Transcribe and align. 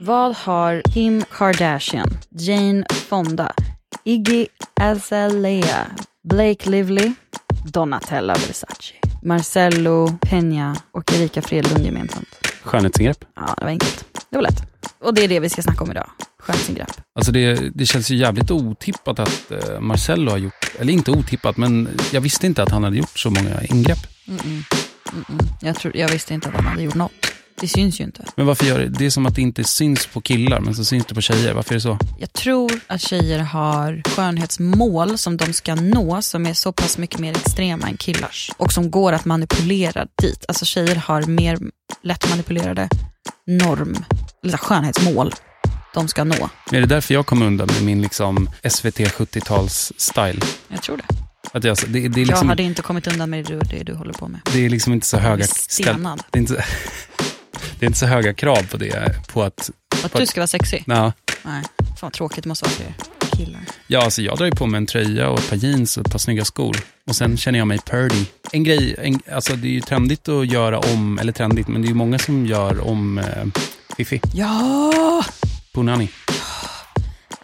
Vad 0.00 0.36
har 0.36 0.82
Kim 0.94 1.24
Kardashian, 1.38 2.08
Jane 2.30 2.84
Fonda, 3.08 3.52
Iggy 4.04 4.46
Azalea, 4.80 5.86
Blake 6.28 6.70
Lively, 6.70 7.12
Donatella 7.64 8.34
Versace, 8.34 8.94
Marcello 9.22 10.06
Peña 10.06 10.76
och 10.92 11.12
Erika 11.12 11.42
Fredlund 11.42 11.84
gemensamt? 11.84 12.28
Skönhetsingrepp. 12.62 13.24
Ja, 13.36 13.54
det 13.58 13.64
var 13.64 13.70
enkelt. 13.70 14.04
Det 14.30 14.36
var 14.36 14.42
lätt. 14.42 14.62
Och 15.00 15.14
det 15.14 15.24
är 15.24 15.28
det 15.28 15.40
vi 15.40 15.48
ska 15.48 15.62
snacka 15.62 15.84
om 15.84 15.90
idag. 15.90 16.10
Skönhetsingrepp. 16.38 16.92
Alltså 17.14 17.32
det, 17.32 17.70
det 17.74 17.86
känns 17.86 18.10
ju 18.10 18.16
jävligt 18.16 18.50
otippat 18.50 19.18
att 19.18 19.50
eh, 19.50 19.80
Marcello 19.80 20.30
har 20.30 20.38
gjort, 20.38 20.70
eller 20.78 20.92
inte 20.92 21.10
otippat, 21.10 21.56
men 21.56 21.88
jag 22.12 22.20
visste 22.20 22.46
inte 22.46 22.62
att 22.62 22.70
han 22.70 22.84
hade 22.84 22.96
gjort 22.96 23.18
så 23.18 23.30
många 23.30 23.62
ingrepp. 23.62 23.98
Mm-mm. 24.26 24.62
Mm-mm. 25.12 25.48
Jag, 25.60 25.76
tror, 25.76 25.96
jag 25.96 26.08
visste 26.08 26.34
inte 26.34 26.48
att 26.48 26.54
han 26.54 26.66
hade 26.66 26.82
gjort 26.82 26.94
något. 26.94 27.12
Det 27.60 27.68
syns 27.68 28.00
ju 28.00 28.04
inte. 28.04 28.24
Men 28.36 28.46
varför 28.46 28.66
gör 28.66 28.78
det? 28.78 28.88
Det 28.88 29.06
är 29.06 29.10
som 29.10 29.26
att 29.26 29.34
det 29.34 29.42
inte 29.42 29.64
syns 29.64 30.06
på 30.06 30.20
killar, 30.20 30.60
men 30.60 30.74
så 30.74 30.84
syns 30.84 31.06
det 31.06 31.14
på 31.14 31.20
tjejer. 31.20 31.54
Varför 31.54 31.72
är 31.72 31.74
det 31.74 31.80
så? 31.80 31.98
Jag 32.18 32.32
tror 32.32 32.72
att 32.86 33.00
tjejer 33.00 33.38
har 33.38 34.02
skönhetsmål 34.08 35.18
som 35.18 35.36
de 35.36 35.52
ska 35.52 35.74
nå 35.74 36.22
som 36.22 36.46
är 36.46 36.54
så 36.54 36.72
pass 36.72 36.98
mycket 36.98 37.20
mer 37.20 37.30
extrema 37.30 37.88
än 37.88 37.96
killars. 37.96 38.50
Och 38.56 38.72
som 38.72 38.90
går 38.90 39.12
att 39.12 39.24
manipulera 39.24 40.06
dit. 40.22 40.44
Alltså 40.48 40.64
tjejer 40.64 40.96
har 40.96 41.22
mer 41.22 41.58
lättmanipulerade 42.02 42.88
norm, 43.46 44.04
eller 44.44 44.58
skönhetsmål 44.58 45.34
de 45.94 46.08
ska 46.08 46.24
nå. 46.24 46.50
Är 46.72 46.80
det 46.80 46.86
därför 46.86 47.14
jag 47.14 47.26
kom 47.26 47.42
undan 47.42 47.68
med 47.72 47.82
min 47.82 48.02
liksom 48.02 48.50
SVT 48.68 48.98
70-tals-style? 48.98 50.44
Jag 50.68 50.82
tror 50.82 50.96
det. 50.96 51.04
Att 51.52 51.64
jag, 51.64 51.76
det, 51.76 51.86
det, 51.86 51.98
är 51.98 52.08
Jag 52.08 52.16
liksom, 52.16 52.48
hade 52.48 52.62
inte 52.62 52.82
kommit 52.82 53.06
undan 53.06 53.30
med 53.30 53.44
det, 53.44 53.58
det 53.58 53.82
du 53.82 53.94
håller 53.94 54.12
på 54.12 54.28
med. 54.28 54.40
det 54.52 54.66
är 54.66 54.70
liksom 54.70 54.92
inte 54.92 55.06
så 55.06 55.18
höga... 55.18 55.46
Stenad. 55.46 56.22
det, 56.30 56.38
är 56.38 56.40
inte, 56.40 56.64
det 57.78 57.84
är 57.84 57.86
inte 57.86 57.98
så 57.98 58.06
höga 58.06 58.34
krav 58.34 58.62
på 58.70 58.76
det. 58.76 59.26
På 59.32 59.42
att, 59.42 59.70
Att 60.04 60.12
du 60.12 60.26
ska 60.26 60.40
vara 60.40 60.46
sexig? 60.46 60.84
na, 60.86 61.12
Nej. 61.42 61.62
Fan 61.78 61.96
vad 62.02 62.12
tråkigt 62.12 62.44
det 62.44 62.48
måste 62.48 62.64
vara 62.64 62.74
för 62.74 63.36
killar. 63.36 63.60
ja, 63.86 64.04
alltså 64.04 64.22
jag 64.22 64.38
drar 64.38 64.46
ju 64.46 64.52
på 64.52 64.66
mig 64.66 64.78
en 64.78 64.86
tröja 64.86 65.28
och 65.30 65.38
ett 65.38 65.48
par 65.48 65.56
jeans 65.56 65.96
och 65.96 66.06
ett 66.06 66.12
par 66.12 66.18
snygga 66.18 66.44
skor. 66.44 66.76
Och 67.06 67.16
sen 67.16 67.36
känner 67.36 67.58
jag 67.58 67.68
mig 67.68 67.78
purdy. 67.78 68.24
En 68.52 68.64
grej, 68.64 68.94
en, 68.98 69.20
alltså 69.32 69.56
det 69.56 69.68
är 69.68 69.72
ju 69.72 69.80
trendigt 69.80 70.28
att 70.28 70.46
göra 70.46 70.78
om, 70.78 71.18
eller 71.18 71.32
trendigt, 71.32 71.68
men 71.68 71.82
det 71.82 71.86
är 71.86 71.88
ju 71.88 71.94
många 71.94 72.18
som 72.18 72.46
gör 72.46 72.88
om 72.88 73.18
eh, 73.18 73.44
Fifi. 73.96 74.20
Ja! 74.34 75.24
Punani. 75.74 76.10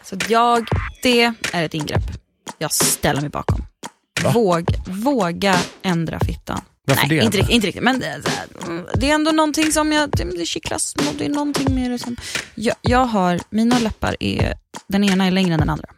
Så 0.05 0.16
jag, 0.28 0.66
det 1.02 1.22
är 1.52 1.62
ett 1.64 1.74
ingrepp. 1.74 2.02
Jag 2.58 2.72
ställer 2.72 3.20
mig 3.20 3.30
bakom. 3.30 3.66
Va? 4.22 4.30
Våg, 4.30 4.64
våga 4.86 5.56
ändra 5.82 6.20
fittan. 6.20 6.60
Varför 6.86 7.08
Nej, 7.08 7.18
det? 7.18 7.24
Inte, 7.24 7.38
riktigt- 7.38 7.54
inte 7.54 7.66
riktigt. 7.66 7.82
Men 7.82 8.00
det, 8.00 8.06
här, 8.06 8.66
mm, 8.66 8.86
det 8.94 9.10
är 9.10 9.14
ändå 9.14 9.30
någonting 9.32 9.72
som 9.72 9.92
jag, 9.92 10.10
det, 10.10 10.24
det 10.24 10.46
kittlas. 10.46 10.94
Det 11.18 11.24
är 11.24 11.28
någonting 11.28 11.74
med 11.74 11.90
det 11.90 11.98
som... 11.98 12.16
Jag, 12.54 12.77
jag 12.82 13.04
har, 13.04 13.40
mina 13.50 13.78
läppar 13.78 14.16
är, 14.20 14.54
den 14.88 15.05
ena 15.05 15.27
är 15.27 15.30
längre 15.30 15.55
än 15.55 15.60
den 15.60 15.70
andra. 15.70 15.88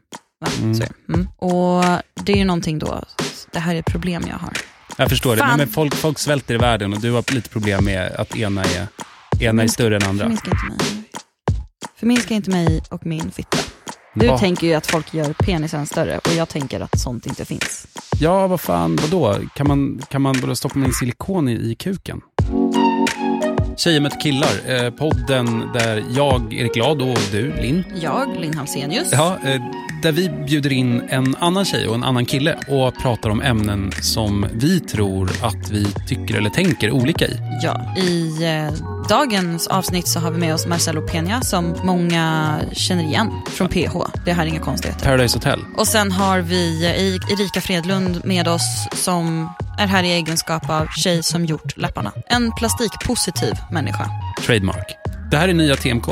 Mm. 0.58 0.78
Det. 0.78 0.88
Mm. 1.08 1.28
Och 1.36 1.84
det 2.14 2.32
är 2.32 2.36
ju 2.36 2.44
någonting 2.44 2.78
då, 2.78 3.04
det 3.52 3.58
här 3.58 3.74
är 3.74 3.78
ett 3.78 3.86
problem 3.86 4.24
jag 4.28 4.36
har. 4.36 4.52
Jag 4.96 5.08
förstår 5.08 5.36
det, 5.36 5.40
Fan. 5.40 5.48
men, 5.48 5.58
men 5.58 5.68
folk, 5.68 5.94
folk 5.94 6.18
svälter 6.18 6.54
i 6.54 6.58
världen 6.58 6.92
och 6.92 7.00
du 7.00 7.10
har 7.12 7.34
lite 7.34 7.48
problem 7.48 7.84
med 7.84 8.12
att 8.12 8.36
ena 8.36 8.64
är, 8.64 8.86
ena 9.40 9.62
är 9.62 9.68
större 9.68 9.96
än 9.96 10.02
andra. 10.02 10.24
Förminska 10.24 10.50
inte 10.50 10.64
mig. 10.68 11.02
Förminska 11.96 12.34
inte 12.34 12.50
mig 12.50 12.82
och 12.90 13.06
min 13.06 13.30
fitta. 13.30 13.58
Du 14.18 14.26
Va? 14.26 14.38
tänker 14.38 14.66
ju 14.66 14.74
att 14.74 14.86
folk 14.86 15.14
gör 15.14 15.32
penisen 15.32 15.86
större 15.86 16.18
och 16.18 16.32
jag 16.36 16.48
tänker 16.48 16.80
att 16.80 17.00
sånt 17.00 17.26
inte 17.26 17.44
finns. 17.44 17.86
Ja, 18.20 18.46
vad 18.46 18.60
fan, 18.60 18.96
vadå? 18.96 19.36
Kan 19.54 19.68
man, 19.68 20.02
kan 20.10 20.22
man 20.22 20.56
stoppa 20.56 20.78
in 20.78 20.92
silikon 20.92 21.48
i, 21.48 21.52
i 21.52 21.74
kuken? 21.74 22.20
Tjejer 23.76 24.00
möter 24.00 24.20
killar, 24.20 24.48
eh, 24.84 24.90
podden 24.90 25.72
där 25.74 26.04
jag, 26.16 26.54
Erik 26.54 26.74
Glad 26.74 27.02
och 27.02 27.18
du, 27.32 27.52
Linn, 27.60 27.84
Jag, 28.02 28.36
Linn 28.40 28.54
Halsenius. 28.54 29.08
ja, 29.12 29.38
eh, 29.44 29.60
där 30.02 30.12
vi 30.12 30.28
bjuder 30.28 30.72
in 30.72 31.02
en 31.08 31.36
annan 31.40 31.64
tjej 31.64 31.88
och 31.88 31.94
en 31.94 32.04
annan 32.04 32.26
kille 32.26 32.56
och 32.68 32.94
pratar 33.02 33.30
om 33.30 33.42
ämnen 33.42 33.92
som 34.02 34.46
vi 34.52 34.80
tror 34.80 35.30
att 35.42 35.70
vi 35.70 35.86
tycker 36.08 36.34
eller 36.36 36.50
tänker 36.50 36.90
olika 36.90 37.24
i. 37.26 37.38
Ja, 37.62 37.94
i 37.96 38.44
eh, 38.44 38.72
dagens 39.08 39.66
avsnitt 39.66 40.08
så 40.08 40.20
har 40.20 40.30
vi 40.30 40.38
med 40.38 40.54
oss 40.54 40.66
Marcelo 40.66 41.00
Peña 41.06 41.40
som 41.40 41.74
många 41.84 42.56
känner 42.72 43.04
igen 43.04 43.30
från 43.50 43.68
PH. 43.68 43.96
Det 44.24 44.32
här 44.32 44.42
är 44.42 44.46
inga 44.46 44.60
konstigheter. 44.60 45.04
Paradise 45.04 45.36
Hotel. 45.36 45.60
Och 45.76 45.86
sen 45.86 46.12
har 46.12 46.38
vi 46.40 46.84
Erika 47.30 47.60
Fredlund 47.60 48.24
med 48.24 48.48
oss 48.48 48.88
som 48.92 49.48
är 49.78 49.86
här 49.86 50.02
i 50.04 50.10
egenskap 50.12 50.70
av 50.70 50.86
tjej 50.96 51.22
som 51.22 51.44
gjort 51.44 51.76
läpparna. 51.76 52.12
En 52.26 52.52
plastikpositiv 52.52 53.54
människa. 53.72 54.10
Trademark. 54.42 54.96
Det 55.30 55.36
här 55.36 55.48
är 55.48 55.54
nya 55.54 55.76
TMK. 55.76 56.06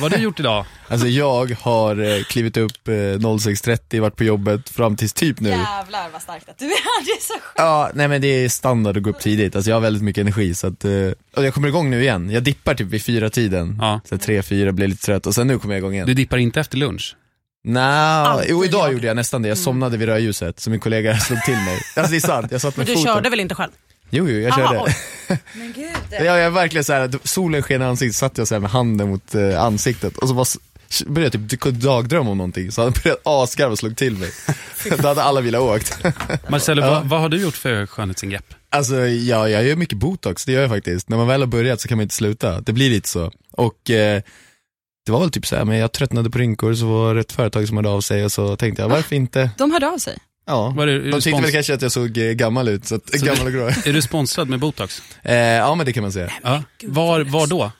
Vad 0.00 0.12
har 0.12 0.18
du 0.18 0.24
gjort 0.24 0.40
idag? 0.40 0.66
Alltså 0.88 1.06
jag 1.08 1.56
har 1.60 2.16
eh, 2.16 2.22
klivit 2.22 2.56
upp 2.56 2.88
eh, 2.88 2.92
06.30, 2.92 4.00
varit 4.00 4.16
på 4.16 4.24
jobbet 4.24 4.68
fram 4.68 4.96
tills 4.96 5.12
typ 5.12 5.40
nu. 5.40 5.48
Jävlar 5.48 6.08
vad 6.12 6.22
starkt 6.22 6.48
att 6.48 6.58
du 6.58 6.64
är. 6.64 6.70
Det 7.06 7.10
är 7.10 7.20
så 7.20 7.32
sjukt. 7.32 7.54
Ja, 7.56 7.90
nej 7.94 8.08
men 8.08 8.20
det 8.20 8.26
är 8.44 8.48
standard 8.48 8.96
att 8.96 9.02
gå 9.02 9.10
upp 9.10 9.20
tidigt, 9.20 9.56
alltså 9.56 9.70
jag 9.70 9.76
har 9.76 9.80
väldigt 9.80 10.02
mycket 10.02 10.20
energi 10.20 10.54
så 10.54 10.66
att, 10.66 10.84
eh, 10.84 10.90
och 11.36 11.44
jag 11.44 11.54
kommer 11.54 11.68
igång 11.68 11.90
nu 11.90 12.02
igen. 12.02 12.30
Jag 12.30 12.42
dippar 12.42 12.74
typ 12.74 12.86
vid 12.86 13.02
fyra 13.02 13.30
tiden 13.30 13.78
Ja. 13.80 14.00
så 14.08 14.18
tre, 14.18 14.42
fyra, 14.42 14.72
blir 14.72 14.88
lite 14.88 15.06
trött 15.06 15.26
och 15.26 15.34
sen 15.34 15.46
nu 15.46 15.58
kommer 15.58 15.74
jag 15.74 15.78
igång 15.80 15.94
igen. 15.94 16.06
Du 16.06 16.14
dippar 16.14 16.36
inte 16.36 16.60
efter 16.60 16.78
lunch? 16.78 17.16
Alltid 17.76 18.50
jo 18.50 18.64
idag 18.64 18.86
jag. 18.86 18.92
gjorde 18.92 19.06
jag 19.06 19.16
nästan 19.16 19.42
det, 19.42 19.48
jag 19.48 19.58
somnade 19.58 19.96
vid 19.96 20.08
rödljuset 20.08 20.60
så 20.60 20.70
min 20.70 20.80
kollega 20.80 21.16
slog 21.18 21.42
till 21.44 21.54
mig. 21.54 21.80
Alltså 21.96 22.10
det 22.10 22.16
är 22.16 22.20
sant, 22.20 22.52
jag 22.52 22.60
satt 22.60 22.76
Men 22.76 22.86
med 22.86 22.94
du 22.96 23.00
foten. 23.00 23.14
körde 23.14 23.30
väl 23.30 23.40
inte 23.40 23.54
själv? 23.54 23.70
Jo, 24.10 24.28
jo, 24.28 24.38
jag 24.38 24.52
Aha, 24.52 24.68
körde. 24.72 24.80
oj. 25.28 25.38
Men 25.54 25.72
gud. 25.72 25.90
Ja, 26.10 26.24
jag 26.24 26.40
är 26.40 26.50
verkligen 26.50 26.84
så 26.84 26.92
här, 26.92 27.00
att 27.00 27.28
solen 27.28 27.62
sken 27.62 27.82
i 27.82 27.84
ansiktet, 27.84 28.16
satt 28.16 28.38
jag 28.38 28.48
så 28.48 28.54
här 28.54 28.60
med 28.60 28.70
handen 28.70 29.08
mot 29.08 29.34
eh, 29.34 29.62
ansiktet 29.62 30.16
och 30.16 30.28
så 30.28 30.34
bara 30.34 30.46
började 31.06 31.38
jag 31.38 31.50
typ 31.50 31.62
dagdrömma 31.82 32.30
om 32.30 32.38
någonting, 32.38 32.72
så 32.72 32.82
han 32.82 32.92
började 33.04 33.20
asgarva 33.24 33.72
och 33.72 33.78
slog 33.78 33.96
till 33.96 34.16
mig. 34.18 34.30
Då 34.98 35.08
hade 35.08 35.22
alla 35.22 35.40
velat 35.40 35.60
åkt. 35.60 35.98
Marcelo, 36.48 36.82
Ja. 36.82 36.90
vad, 36.90 37.04
vad 37.08 37.20
har 37.20 37.28
du 37.28 37.40
gjort 37.40 37.54
för 37.56 37.86
skönhetsingrepp? 37.86 38.54
Alltså 38.70 38.96
ja, 39.06 39.48
jag 39.48 39.64
gör 39.64 39.76
mycket 39.76 39.98
botox, 39.98 40.44
det 40.44 40.52
gör 40.52 40.60
jag 40.60 40.70
faktiskt. 40.70 41.08
När 41.08 41.16
man 41.16 41.26
väl 41.26 41.40
har 41.40 41.46
börjat 41.46 41.80
så 41.80 41.88
kan 41.88 41.98
man 41.98 42.02
inte 42.02 42.14
sluta, 42.14 42.60
det 42.60 42.72
blir 42.72 42.90
lite 42.90 43.08
så. 43.08 43.32
Och 43.50 43.90
eh, 43.90 44.22
det 45.06 45.12
var 45.12 45.20
väl 45.20 45.30
typ 45.30 45.46
så 45.46 45.56
här, 45.56 45.64
men 45.64 45.78
jag 45.78 45.92
tröttnade 45.92 46.30
på 46.30 46.38
rynkor 46.38 46.74
så 46.74 46.86
var 46.86 47.14
det 47.14 47.20
ett 47.20 47.32
företag 47.32 47.68
som 47.68 47.76
hörde 47.76 47.88
av 47.88 48.00
sig 48.00 48.24
och 48.24 48.32
så 48.32 48.56
tänkte 48.56 48.82
jag, 48.82 48.88
varför 48.88 49.16
inte? 49.16 49.50
De 49.58 49.70
hörde 49.72 49.88
av 49.88 49.98
sig. 49.98 50.18
Ja, 50.46 50.70
Var 50.76 50.86
det- 50.86 50.92
är 50.92 51.10
de 51.12 51.20
tyckte 51.20 51.42
väl 51.42 51.52
kanske 51.52 51.74
att 51.74 51.82
jag 51.82 51.92
såg 51.92 52.18
eh, 52.18 52.32
gammal 52.32 52.68
ut, 52.68 52.86
så 52.86 52.94
att, 52.94 53.18
Så 53.20 53.26
gammal 53.26 53.46
och 53.46 53.52
grå. 53.52 53.66
Är 53.66 53.92
du 53.92 54.02
sponsrad 54.02 54.48
med 54.48 54.58
botox? 54.60 55.02
eh, 55.22 55.34
ja 55.36 55.74
men 55.74 55.86
det 55.86 55.92
kan 55.92 56.02
man 56.02 56.12
säga. 56.12 56.32
Ja. 56.42 56.62
Var, 56.82 57.20
var 57.20 57.46
då? 57.46 57.72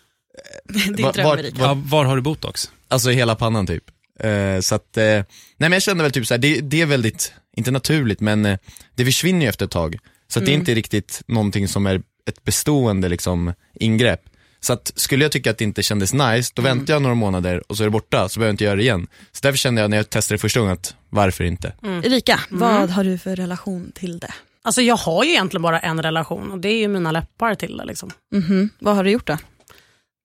Din 0.69 1.05
Va- 1.05 1.13
dröm 1.13 1.25
vart- 1.27 1.39
Erika. 1.39 1.63
Ja, 1.63 1.83
var 1.85 2.05
har 2.05 2.17
du 2.17 2.23
botox? 2.23 2.71
Alltså 2.89 3.11
i 3.13 3.15
hela 3.15 3.35
pannan 3.35 3.67
typ. 3.67 3.85
Eh, 4.21 4.61
så 4.61 4.75
att, 4.75 4.97
eh, 4.97 5.03
nej 5.05 5.25
men 5.59 5.73
jag 5.73 5.83
kände 5.83 6.03
väl 6.03 6.13
typ 6.13 6.27
så 6.27 6.35
här, 6.35 6.39
det, 6.39 6.61
det 6.61 6.81
är 6.81 6.87
väldigt, 6.87 7.33
inte 7.57 7.71
naturligt 7.71 8.21
men 8.21 8.47
eh, 8.47 8.59
det 8.95 9.05
försvinner 9.05 9.43
ju 9.43 9.49
efter 9.49 9.65
ett 9.65 9.71
tag. 9.71 9.97
Så 10.29 10.39
att 10.39 10.47
det 10.47 10.53
är 10.53 10.55
inte 10.55 10.75
riktigt 10.75 11.23
någonting 11.27 11.69
som 11.69 11.87
är 11.87 12.03
ett 12.29 12.45
bestående 12.45 13.09
liksom 13.09 13.53
ingrepp. 13.75 14.21
Så 14.67 14.73
att 14.73 14.93
skulle 14.97 15.25
jag 15.25 15.33
tycka 15.33 15.51
att 15.51 15.59
det 15.59 15.65
inte 15.65 15.83
kändes 15.83 16.13
nice, 16.13 16.53
då 16.55 16.63
väntar 16.63 16.95
jag 16.95 17.03
några 17.03 17.15
månader 17.15 17.63
och 17.69 17.77
så 17.77 17.83
är 17.83 17.85
det 17.87 17.91
borta, 17.91 18.29
så 18.29 18.41
behöver 18.41 18.49
jag 18.49 18.55
inte 18.55 18.65
göra 18.65 18.77
det 18.77 18.83
igen. 18.83 19.07
Så 19.33 19.41
därför 19.43 19.59
kände 19.59 19.81
jag 19.81 19.91
när 19.91 19.97
jag 19.97 20.11
testade 20.11 20.39
första 20.39 20.61
gången 20.61 20.73
att, 20.73 20.95
varför 21.11 21.45
inte? 21.45 21.73
Erika, 21.83 22.41
vad 22.51 22.91
har 22.91 23.05
du 23.05 23.19
för 23.19 23.37
relation 23.37 23.93
till 23.95 24.19
det? 24.19 24.33
Alltså 24.63 24.83
jag 24.83 24.97
har 24.97 25.25
ju 25.25 25.31
egentligen 25.31 25.63
bara 25.63 25.81
en 25.81 26.03
relation 26.03 26.51
och 26.51 26.59
det 26.59 26.69
är 26.69 26.79
ju 26.79 26.89
mina 26.89 27.13
läppar 27.13 27.55
till 27.55 27.77
det. 27.77 27.85
Liksom. 27.85 28.11
Mhm. 28.35 28.71
Vad 28.79 28.97
har 28.97 29.05
du 29.05 29.11
gjort 29.11 29.27
då? 29.27 29.39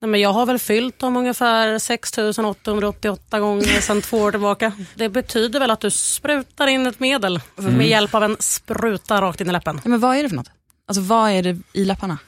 Nej, 0.00 0.08
men 0.08 0.20
jag 0.20 0.32
har 0.32 0.46
väl 0.46 0.58
fyllt 0.58 0.98
dem 0.98 1.16
ungefär 1.16 1.78
6888 1.78 3.40
gånger 3.40 3.80
sedan 3.80 4.02
två 4.02 4.18
år 4.18 4.30
tillbaka. 4.30 4.72
Det 4.94 5.08
betyder 5.08 5.60
väl 5.60 5.70
att 5.70 5.80
du 5.80 5.90
sprutar 5.90 6.66
in 6.66 6.86
ett 6.86 7.00
medel 7.00 7.40
med 7.56 7.88
hjälp 7.88 8.14
av 8.14 8.24
en 8.24 8.36
spruta 8.40 9.20
rakt 9.20 9.40
in 9.40 9.48
i 9.48 9.52
läppen. 9.52 9.80
Ja, 9.84 9.88
men 9.90 10.00
vad 10.00 10.16
är 10.16 10.22
det 10.22 10.28
för 10.28 10.36
något? 10.36 10.50
Alltså 10.88 11.02
vad 11.02 11.30
är 11.30 11.42
det 11.42 11.58
i 11.72 11.84
läpparna? 11.84 12.18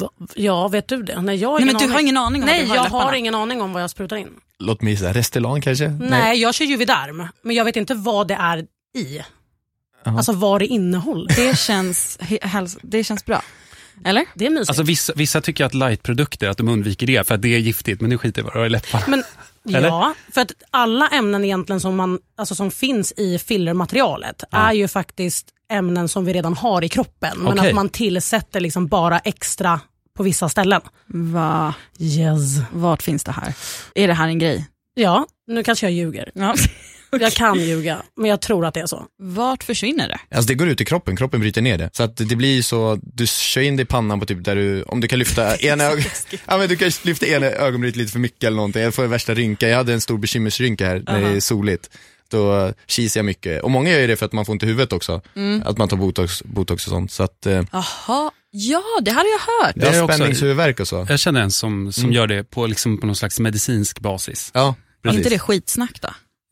Va? 0.00 0.08
Ja, 0.34 0.68
vet 0.68 0.88
du 0.88 1.02
det? 1.02 1.20
Nej, 1.22 1.36
jag 1.36 1.48
har 1.48 1.58
Nej, 1.58 1.62
ingen 1.62 1.72
men 1.74 1.78
du 1.78 1.84
aning. 1.84 1.92
har 1.94 2.00
ingen 2.00 2.16
aning 2.16 2.42
om 2.42 2.46
Nej, 2.46 2.60
jag 2.60 2.84
läpparna? 2.84 3.04
har 3.04 3.12
ingen 3.12 3.34
aning 3.34 3.62
om 3.62 3.72
vad 3.72 3.82
jag 3.82 3.90
sprutar 3.90 4.16
in. 4.16 4.28
Låt 4.58 4.82
mig 4.82 4.92
gissa, 4.92 5.12
Restylane 5.12 5.60
kanske? 5.60 5.88
Nej, 5.88 6.40
jag 6.40 6.54
kör 6.54 6.64
Juvederm, 6.64 7.28
men 7.42 7.56
jag 7.56 7.64
vet 7.64 7.76
inte 7.76 7.94
vad 7.94 8.28
det 8.28 8.34
är 8.34 8.58
i. 8.96 9.22
Alltså 10.04 10.32
vad 10.32 10.60
det 10.60 10.66
innehåller. 10.66 11.28
Det 11.36 11.58
känns, 11.58 12.18
det 12.82 13.04
känns 13.04 13.24
bra. 13.24 13.42
Eller? 14.04 14.24
Det 14.34 14.46
är 14.46 14.50
mysigt. 14.50 14.68
Alltså 14.70 14.82
vissa, 14.82 15.12
vissa 15.16 15.40
tycker 15.40 15.64
att 15.64 15.74
lightprodukter, 15.74 16.48
att 16.48 16.56
de 16.58 16.68
undviker 16.68 17.06
det 17.06 17.26
för 17.26 17.34
att 17.34 17.42
det 17.42 17.54
är 17.54 17.58
giftigt, 17.58 18.00
men 18.00 18.10
nu 18.10 18.18
skiter 18.18 18.44
jag 18.54 18.66
i 18.66 18.68
läpparna. 18.70 19.04
Men, 19.08 19.24
Eller? 19.76 19.88
ja, 19.88 20.14
för 20.32 20.40
att 20.40 20.52
alla 20.70 21.08
ämnen 21.08 21.44
egentligen 21.44 21.80
som, 21.80 21.96
man, 21.96 22.18
alltså 22.36 22.54
som 22.54 22.70
finns 22.70 23.12
i 23.16 23.38
fillermaterialet 23.38 24.44
är 24.50 24.72
ju 24.72 24.88
faktiskt 24.88 25.46
ämnen 25.72 26.08
som 26.08 26.24
vi 26.24 26.32
redan 26.32 26.54
har 26.54 26.84
i 26.84 26.88
kroppen. 26.88 27.38
Men 27.38 27.58
Okej. 27.58 27.68
att 27.68 27.74
man 27.74 27.88
tillsätter 27.88 28.60
liksom 28.60 28.86
bara 28.86 29.18
extra 29.18 29.80
på 30.16 30.22
vissa 30.22 30.48
ställen. 30.48 30.80
Va, 31.06 31.74
Yes. 31.98 32.40
vart 32.72 33.02
finns 33.02 33.24
det 33.24 33.32
här? 33.32 33.54
Är 33.94 34.08
det 34.08 34.14
här 34.14 34.28
en 34.28 34.38
grej? 34.38 34.66
Ja, 34.94 35.26
nu 35.46 35.62
kanske 35.62 35.86
jag 35.86 35.92
ljuger. 35.92 36.30
Ja. 36.34 36.54
Jag 37.20 37.32
kan 37.32 37.60
ljuga, 37.60 38.02
men 38.16 38.30
jag 38.30 38.40
tror 38.40 38.66
att 38.66 38.74
det 38.74 38.80
är 38.80 38.86
så. 38.86 39.04
Vart 39.22 39.64
försvinner 39.64 40.08
det? 40.08 40.18
Alltså 40.36 40.48
det 40.48 40.54
går 40.54 40.68
ut 40.68 40.80
i 40.80 40.84
kroppen, 40.84 41.16
kroppen 41.16 41.40
bryter 41.40 41.62
ner 41.62 41.78
det. 41.78 41.90
Så 41.92 42.02
att 42.02 42.16
det 42.16 42.36
blir 42.36 42.62
så, 42.62 42.98
du 43.02 43.26
kör 43.26 43.60
in 43.60 43.76
det 43.76 43.82
i 43.82 43.86
pannan 43.86 44.20
på 44.20 44.26
typ 44.26 44.44
där 44.44 44.56
du, 44.56 44.82
om 44.82 45.00
du 45.00 45.08
kan 45.08 45.18
lyfta 45.18 45.56
ena 45.60 45.84
ögat, 45.84 46.26
ja 46.46 46.58
men 46.58 46.68
du 46.68 46.76
kan 46.76 46.90
lyfta 47.04 47.26
ena 47.26 47.46
ögonbrynet 47.46 47.96
lite 47.96 48.12
för 48.12 48.18
mycket 48.18 48.44
eller 48.44 48.56
någonting. 48.56 48.82
Jag 48.82 48.94
får 48.94 49.06
värsta 49.06 49.34
rynka, 49.34 49.68
jag 49.68 49.76
hade 49.76 49.92
en 49.92 50.00
stor 50.00 50.18
bekymmersrynka 50.18 50.86
här 50.86 51.02
när 51.06 51.20
det 51.20 51.28
är 51.36 51.40
soligt. 51.40 51.90
Då 52.32 52.72
kisar 52.86 53.18
jag 53.18 53.24
mycket. 53.24 53.62
Och 53.62 53.70
många 53.70 53.90
gör 53.90 54.08
det 54.08 54.16
för 54.16 54.26
att 54.26 54.32
man 54.32 54.44
får 54.46 54.52
ont 54.52 54.62
i 54.62 54.66
huvudet 54.66 54.92
också. 54.92 55.20
Att 55.64 55.78
man 55.78 55.88
tar 55.88 55.96
botox, 55.96 56.42
botox 56.42 56.86
och 56.86 56.90
sånt. 56.90 57.12
Så 57.12 57.22
att, 57.22 57.46
eh, 57.46 57.62
Jaha, 57.72 58.30
ja 58.50 58.82
det 59.02 59.10
hade 59.10 59.28
jag 59.28 59.66
hört. 59.66 59.74
det 59.76 59.86
är 59.88 60.06
spänningshuvudvärk 60.08 60.80
och 60.80 60.88
så. 60.88 61.06
Jag 61.08 61.18
känner 61.20 61.40
en 61.42 61.50
som, 61.50 61.92
som 61.92 62.12
gör 62.12 62.26
det 62.26 62.44
på, 62.50 62.66
liksom, 62.66 63.00
på 63.00 63.06
någon 63.06 63.16
slags 63.16 63.40
medicinsk 63.40 64.00
basis. 64.00 64.50
Ja, 64.54 64.74
Är 65.04 65.12
inte 65.14 65.28
det 65.28 65.38
skitsnack 65.38 66.00
då? 66.00 66.08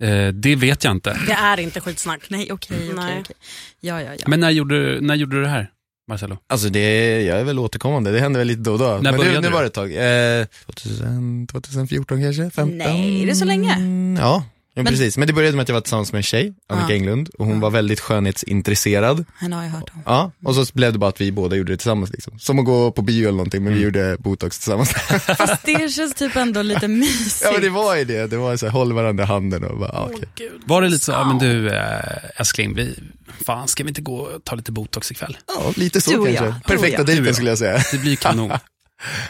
Eh, 0.06 0.29
det 0.29 0.56
vet 0.56 0.85
jag 0.85 0.91
inte. 0.91 1.19
Det 1.27 1.32
är 1.32 1.61
inte 1.61 1.81
skitsnack. 1.81 2.21
Nej, 2.29 2.53
okej, 2.53 2.77
okej, 2.82 2.93
Nej. 2.97 3.21
okej. 3.21 3.37
Ja, 3.81 4.03
ja, 4.03 4.11
ja. 4.19 4.25
Men 4.27 4.41
när 4.41 4.50
gjorde, 4.50 4.94
du- 4.94 5.00
när 5.00 5.15
gjorde 5.15 5.37
du 5.37 5.43
det 5.43 5.49
här, 5.49 5.71
Marcelo? 6.09 6.38
Alltså 6.49 6.69
det, 6.69 7.21
jag 7.23 7.41
är 7.41 7.44
väl 7.44 7.59
återkommande, 7.59 8.11
det 8.12 8.21
händer 8.21 8.41
väl 8.41 8.47
lite 8.49 8.61
då 8.61 8.73
och 8.73 8.79
då. 8.79 8.99
Men 9.03 9.12
nu, 9.12 9.19
började 9.19 9.41
nu 9.41 9.47
du? 9.49 9.53
var 9.55 9.61
det 9.61 9.67
ett 9.67 9.75
tag. 9.75 9.93
Eh, 10.41 10.47
2000, 10.67 11.47
2014 11.47 12.23
kanske? 12.23 12.43
15? 12.50 12.79
Nej, 12.79 13.23
är 13.23 13.27
det 13.27 13.35
så 13.35 13.44
länge? 13.44 13.73
Mm, 13.75 14.17
Ja, 14.21 14.44
ja 14.75 14.82
Men- 14.82 14.87
precis. 14.93 15.17
Men 15.17 15.26
det 15.26 15.32
började 15.32 15.56
med 15.56 15.62
att 15.62 15.69
jag 15.69 15.75
var 15.75 15.81
tillsammans 15.81 16.12
med 16.12 16.19
en 16.19 16.22
tjej, 16.22 16.55
Annika 16.69 16.88
Ja. 16.88 16.94
Englund, 16.94 17.28
och 17.38 17.46
hon 17.46 17.61
var 17.61 17.70
väldigt 17.70 18.00
skönhetsintresserad. 18.00 19.25
Henne 19.38 19.56
har 19.56 19.62
jag 19.62 19.70
hört 19.70 19.90
om. 19.94 20.02
Ja, 20.06 20.32
och 20.44 20.55
så 20.55 20.67
blev 20.75 20.93
det 20.93 20.99
bara 20.99 21.08
att 21.11 21.20
vi 21.20 21.32
båda 21.32 21.56
gjorde 21.56 21.72
det 21.72 21.76
tillsammans 21.76 22.12
liksom. 22.12 22.38
Som 22.38 22.58
att 22.58 22.64
gå 22.64 22.93
på 22.93 23.02
bio 23.02 23.22
eller 23.22 23.37
någonting, 23.37 23.64
men 23.64 23.72
vi 23.75 23.78
Mm. 23.82 23.84
gjorde 23.94 24.17
botox 24.19 24.58
tillsammans. 24.58 24.90
Fast 25.38 25.62
det 25.64 25.93
känns 25.93 26.14
typ 26.14 26.37
ändå 26.37 26.62
lite 26.62 26.88
mysigt. 26.88 27.43
ja 27.44 27.52
men 27.52 27.61
det 27.62 27.69
var 27.70 27.96
ju 27.96 28.05
det, 28.05 28.26
det 28.26 28.37
var 28.37 28.56
så 28.56 28.67
här, 28.67 28.72
håll 28.72 28.93
varandra 28.93 29.25
i 29.25 29.26
handen 29.26 29.64
och 29.64 29.78
bara, 29.78 29.90
ja, 29.93 30.11
okej. 30.14 30.28
Gud. 30.34 30.61
Var 30.67 30.82
det 30.82 30.88
lite 30.88 31.05
så, 31.05 31.12
ja 31.12 31.25
men 31.25 31.38
du 31.38 31.69
eh, 31.70 32.40
älskling, 32.40 32.75
vi, 32.75 32.99
fan 33.46 33.69
ska 33.69 33.82
vi 33.84 33.88
inte 33.88 34.00
gå 34.02 34.17
och 34.17 34.44
ta 34.44 34.55
lite 34.56 34.72
botox 34.72 35.11
ikväll? 35.11 35.37
Ja, 35.46 35.72
lite 35.76 36.00
så 36.00 36.11
Du 36.11 36.17
kanske. 36.26 36.44
jag. 36.44 36.55
Perfekta 36.67 37.02
dejten 37.05 37.34
skulle 37.34 37.50
jag 37.50 37.58
säga. 37.58 37.82
Det 37.93 37.99
blir 37.99 38.17
kanon. 38.17 38.50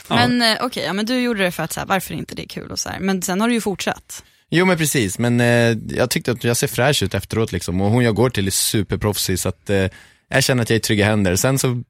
Ja. 0.08 0.16
Men 0.16 0.42
eh, 0.42 0.58
okej, 0.60 0.84
ja, 0.86 0.92
men 0.92 1.06
du 1.06 1.20
gjorde 1.20 1.42
det 1.42 1.50
för 1.50 1.62
att 1.62 1.72
så 1.72 1.80
här, 1.80 1.86
varför 1.86 2.14
inte 2.14 2.34
det 2.34 2.42
är 2.44 2.48
kul 2.48 2.70
och 2.70 2.78
så 2.78 2.88
här. 2.88 3.00
Men 3.00 3.22
sen 3.22 3.40
har 3.40 3.48
du 3.48 3.54
ju 3.54 3.60
fortsatt. 3.60 4.24
Jo 4.50 4.66
men 4.66 4.76
precis, 4.78 5.18
men 5.18 5.40
eh, 5.40 5.76
jag 5.96 6.10
tyckte 6.10 6.32
att 6.32 6.44
jag 6.44 6.56
ser 6.56 6.66
fräsch 6.66 7.02
ut 7.02 7.14
efteråt 7.14 7.52
liksom 7.52 7.80
och 7.80 7.90
hon 7.90 8.04
jag 8.04 8.14
går 8.14 8.30
till 8.30 8.46
är 8.46 8.50
superproffsig 8.50 9.38
så 9.38 9.48
att 9.48 9.70
eh, 9.70 9.86
jag 10.28 10.44
känner 10.44 10.62
att 10.62 10.70
jag 10.70 10.74
är 10.74 10.80
i 10.80 10.82
trygga 10.82 11.04
händer. 11.04 11.36
Sen 11.36 11.58
så 11.58 11.82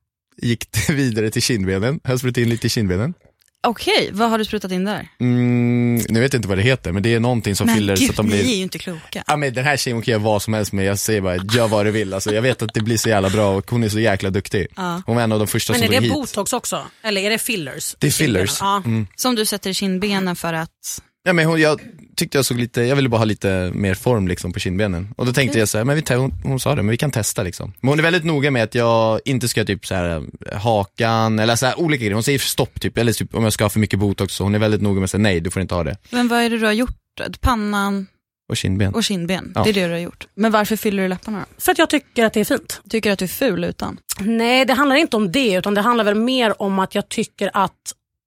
gick 0.43 0.73
det 0.73 0.93
vidare 0.93 1.31
till 1.31 1.43
kindbenen, 1.43 2.01
jag 2.03 2.11
har 2.11 2.17
sprutat 2.19 2.39
in 2.43 2.49
lite 2.49 2.67
i 2.67 2.71
kindbenen. 2.71 3.15
Okej, 3.62 4.11
vad 4.12 4.31
har 4.31 4.39
du 4.39 4.45
sprutat 4.45 4.73
in 4.73 4.85
där? 4.85 5.09
Mm, 5.21 5.95
nu 6.09 6.21
vet 6.21 6.33
jag 6.33 6.39
inte 6.39 6.49
vad 6.49 6.59
det 6.59 6.62
heter 6.62 6.93
men 6.93 7.03
det 7.03 7.15
är 7.15 7.21
någonting 7.21 7.57
som 7.57 7.67
men 7.67 7.77
fyller 7.77 7.97
gud, 7.97 8.07
så 8.07 8.12
att 8.12 8.17
de 8.17 8.27
ni 8.27 8.39
är 8.39 8.43
blir 8.43 8.55
ju 8.57 8.62
inte 8.62 8.79
kloka. 8.79 9.25
Ja 9.27 9.37
men 9.37 9.55
den 9.55 9.65
här 9.65 9.77
tjejen 9.77 10.03
kan 10.03 10.12
göra 10.12 10.23
vad 10.23 10.43
som 10.43 10.55
helst 10.55 10.73
med, 10.73 10.85
jag 10.85 10.99
säger 10.99 11.21
bara 11.21 11.37
gör 11.37 11.69
vad 11.69 11.87
du 11.87 11.91
vill. 11.91 12.15
Alltså, 12.15 12.35
jag 12.35 12.43
vet 12.43 12.62
att 12.62 12.75
det 12.75 12.81
blir 12.81 12.97
så 12.97 13.09
jävla 13.09 13.31
bra 13.31 13.57
och 13.57 13.71
hon 13.71 13.85
är 13.85 13.89
så 13.89 14.01
jäkla 14.01 14.31
duktig. 14.31 14.67
Ja. 14.77 15.03
Hon 15.07 15.17
var 15.17 15.23
en 15.23 15.33
av 15.33 15.39
de 15.39 15.49
första 15.49 15.73
Men 15.73 15.81
som 15.81 15.85
är 15.85 15.89
tog 15.89 16.03
det 16.03 16.05
hit. 16.05 16.12
botox 16.12 16.53
också? 16.53 16.87
Eller 17.03 17.21
är 17.23 17.31
det 17.31 17.39
fillers? 17.39 17.97
Det 17.99 18.07
är 18.07 18.11
fillers. 18.11 18.57
Ja. 18.61 18.83
Mm. 18.85 19.07
Som 19.17 19.35
du 19.35 19.45
sätter 19.47 19.71
i 19.71 19.75
kindbenen 19.75 20.37
för 20.37 20.53
att... 20.53 21.03
Ja, 21.23 21.33
men 21.33 21.47
hon, 21.47 21.61
jag 21.61 21.81
tyckte 22.17 22.39
jag 22.39 22.45
såg 22.45 22.59
lite, 22.59 22.83
jag 22.83 22.97
ville 22.97 23.09
bara 23.09 23.19
ha 23.19 23.25
lite 23.25 23.71
mer 23.75 23.95
form 23.95 24.29
liksom, 24.29 24.53
på 24.53 24.61
kindbenen. 24.61 25.15
Och 25.17 25.27
då 25.27 25.33
tänkte 25.33 25.59
jag 25.59 25.69
så 25.69 25.79
här, 25.79 25.85
men 25.85 25.97
vi 26.07 26.15
hon, 26.15 26.33
hon 26.43 26.61
sa 26.61 26.75
det, 26.75 26.83
men 26.83 26.91
vi 26.91 26.97
kan 26.97 27.11
testa 27.11 27.43
liksom. 27.43 27.73
Men 27.81 27.89
hon 27.89 27.99
är 27.99 28.03
väldigt 28.03 28.25
noga 28.25 28.51
med 28.51 28.63
att 28.65 28.75
jag 28.75 29.21
inte 29.25 29.49
ska 29.49 29.65
typ 29.65 29.87
så 29.87 29.95
här 29.95 30.23
hakan, 30.57 31.39
eller 31.39 31.57
så 31.57 31.67
här, 31.67 31.81
olika 31.81 32.01
grejer. 32.01 32.15
Hon 32.15 32.23
säger 32.23 32.39
stopp 32.39 32.81
typ, 32.81 32.99
eller 32.99 33.13
typ 33.13 33.35
om 33.35 33.45
jag 33.45 33.53
ska 33.53 33.65
ha 33.65 33.69
för 33.71 33.81
mycket 33.81 33.99
botox, 33.99 34.35
så 34.35 34.45
hon 34.45 34.55
är 34.55 34.59
väldigt 34.59 34.83
noga 34.83 34.95
med 34.95 35.05
att 35.05 35.11
säga 35.11 35.23
nej, 35.23 35.41
du 35.41 35.51
får 35.51 35.63
inte 35.63 35.75
ha 35.75 35.85
det. 35.85 35.97
Men 36.11 36.29
vad 36.29 36.39
är 36.43 36.51
det 36.51 36.59
du 36.59 36.67
har 36.67 36.73
gjort? 36.73 36.97
Pannan 37.41 38.07
Och 38.49 38.57
kindben. 38.57 38.95
och 38.95 39.05
kindben, 39.05 39.53
Ja. 39.55 39.63
det 39.65 39.71
är 39.71 39.75
det 39.75 39.87
du 39.87 39.93
har 39.93 39.99
gjort. 39.99 40.27
Men 40.35 40.53
varför 40.53 40.77
fyller 40.77 41.03
du 41.03 41.09
läpparna 41.09 41.39
då? 41.39 41.61
För 41.61 41.73
att 41.73 41.79
jag 41.79 41.91
tycker 41.91 42.25
att 42.25 42.33
det 42.33 42.41
är 42.41 42.45
fint. 42.45 42.81
Tycker 42.91 43.13
att 43.13 43.19
du 43.19 43.25
är 43.25 43.29
ful 43.29 43.65
utan? 43.65 43.99
Nej, 44.21 44.65
det 44.65 44.73
handlar 44.75 44.97
inte 44.97 45.17
om 45.17 45.33
det, 45.33 45.53
utan 45.55 45.75
det 45.75 45.81
handlar 45.81 46.05
väl 46.05 46.15
mer 46.15 46.63
om 46.63 46.79
att 46.79 46.95
jag 46.95 47.09
tycker 47.09 47.51
att 47.55 47.73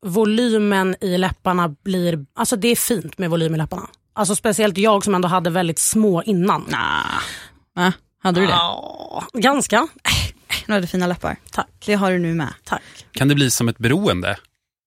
volymen 0.03 0.95
i 1.01 1.17
läpparna 1.17 1.75
blir... 1.83 2.25
Alltså 2.35 2.55
det 2.55 2.67
är 2.67 2.75
fint 2.75 3.17
med 3.17 3.29
volym 3.29 3.55
i 3.55 3.57
läpparna. 3.57 3.89
Alltså 4.13 4.35
speciellt 4.35 4.77
jag 4.77 5.03
som 5.03 5.15
ändå 5.15 5.27
hade 5.27 5.49
väldigt 5.49 5.79
små 5.79 6.23
innan. 6.23 6.65
Nah. 6.69 7.21
Va? 7.75 7.93
Hade 8.23 8.39
du 8.41 8.45
det? 8.45 8.51
Ja, 8.51 9.27
ganska. 9.33 9.87
Du 10.65 10.73
hade 10.73 10.87
fina 10.87 11.07
läppar. 11.07 11.37
Tack. 11.51 11.67
Det 11.85 11.93
har 11.93 12.11
du 12.11 12.19
nu 12.19 12.33
med. 12.33 12.53
Tack. 12.63 12.81
Kan 13.11 13.27
det 13.27 13.35
bli 13.35 13.51
som 13.51 13.69
ett 13.69 13.77
beroende? 13.77 14.37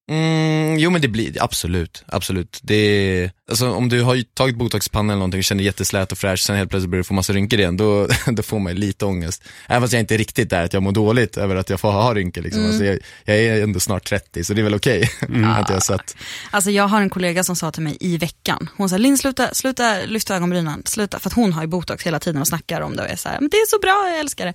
Mm, 0.09 0.79
jo 0.79 0.89
men 0.89 1.01
det 1.01 1.07
blir, 1.07 1.43
absolut, 1.43 2.03
absolut. 2.07 2.59
Det 2.63 2.75
är, 2.75 3.31
alltså, 3.49 3.71
om 3.71 3.89
du 3.89 4.01
har 4.01 4.23
tagit 4.33 4.55
botoxpanna 4.55 5.13
eller 5.13 5.19
någonting 5.19 5.39
och 5.39 5.43
känner 5.43 5.63
jätteslät 5.63 6.11
och 6.11 6.17
fräsch, 6.17 6.39
sen 6.39 6.55
helt 6.55 6.69
plötsligt 6.69 6.91
börjar 6.91 7.03
du 7.03 7.07
få 7.07 7.13
massa 7.13 7.33
rynkor 7.33 7.59
igen, 7.59 7.77
då, 7.77 8.07
då 8.31 8.43
får 8.43 8.59
man 8.59 8.73
ju 8.73 8.79
lite 8.79 9.05
ångest. 9.05 9.43
Även 9.67 9.81
fast 9.81 9.93
jag 9.93 9.99
inte 9.99 10.15
är 10.15 10.17
riktigt 10.17 10.49
där, 10.49 10.63
att 10.63 10.73
jag 10.73 10.83
mår 10.83 10.91
dåligt 10.91 11.37
över 11.37 11.55
att 11.55 11.69
jag 11.69 11.79
får 11.79 11.91
ha 11.91 12.13
rynkor 12.13 12.41
liksom. 12.41 12.65
Alltså, 12.65 12.83
jag, 12.83 12.99
jag 13.25 13.37
är 13.37 13.63
ändå 13.63 13.79
snart 13.79 14.09
30, 14.09 14.43
så 14.43 14.53
det 14.53 14.61
är 14.61 14.63
väl 14.63 14.75
okej 14.75 15.09
att 15.57 15.69
jag 15.69 15.83
sett. 15.83 16.15
Alltså 16.51 16.71
jag 16.71 16.87
har 16.87 17.01
en 17.01 17.09
kollega 17.09 17.43
som 17.43 17.55
sa 17.55 17.71
till 17.71 17.83
mig 17.83 17.97
i 17.99 18.17
veckan, 18.17 18.69
hon 18.77 18.89
sa 18.89 18.97
Linn 18.97 19.17
sluta, 19.17 19.53
sluta 19.53 19.97
lyfta 20.05 20.35
ögonbrynen, 20.35 20.81
sluta, 20.85 21.19
för 21.19 21.29
att 21.29 21.33
hon 21.33 21.53
har 21.53 21.61
ju 21.61 21.67
botox 21.67 22.03
hela 22.03 22.19
tiden 22.19 22.41
och 22.41 22.47
snackar 22.47 22.81
om 22.81 22.95
det 22.95 23.03
och 23.03 23.09
är 23.09 23.15
så 23.15 23.29
här, 23.29 23.39
men 23.39 23.49
det 23.49 23.57
är 23.57 23.67
så 23.67 23.79
bra, 23.79 24.09
jag 24.09 24.19
älskar 24.19 24.45
det. 24.45 24.53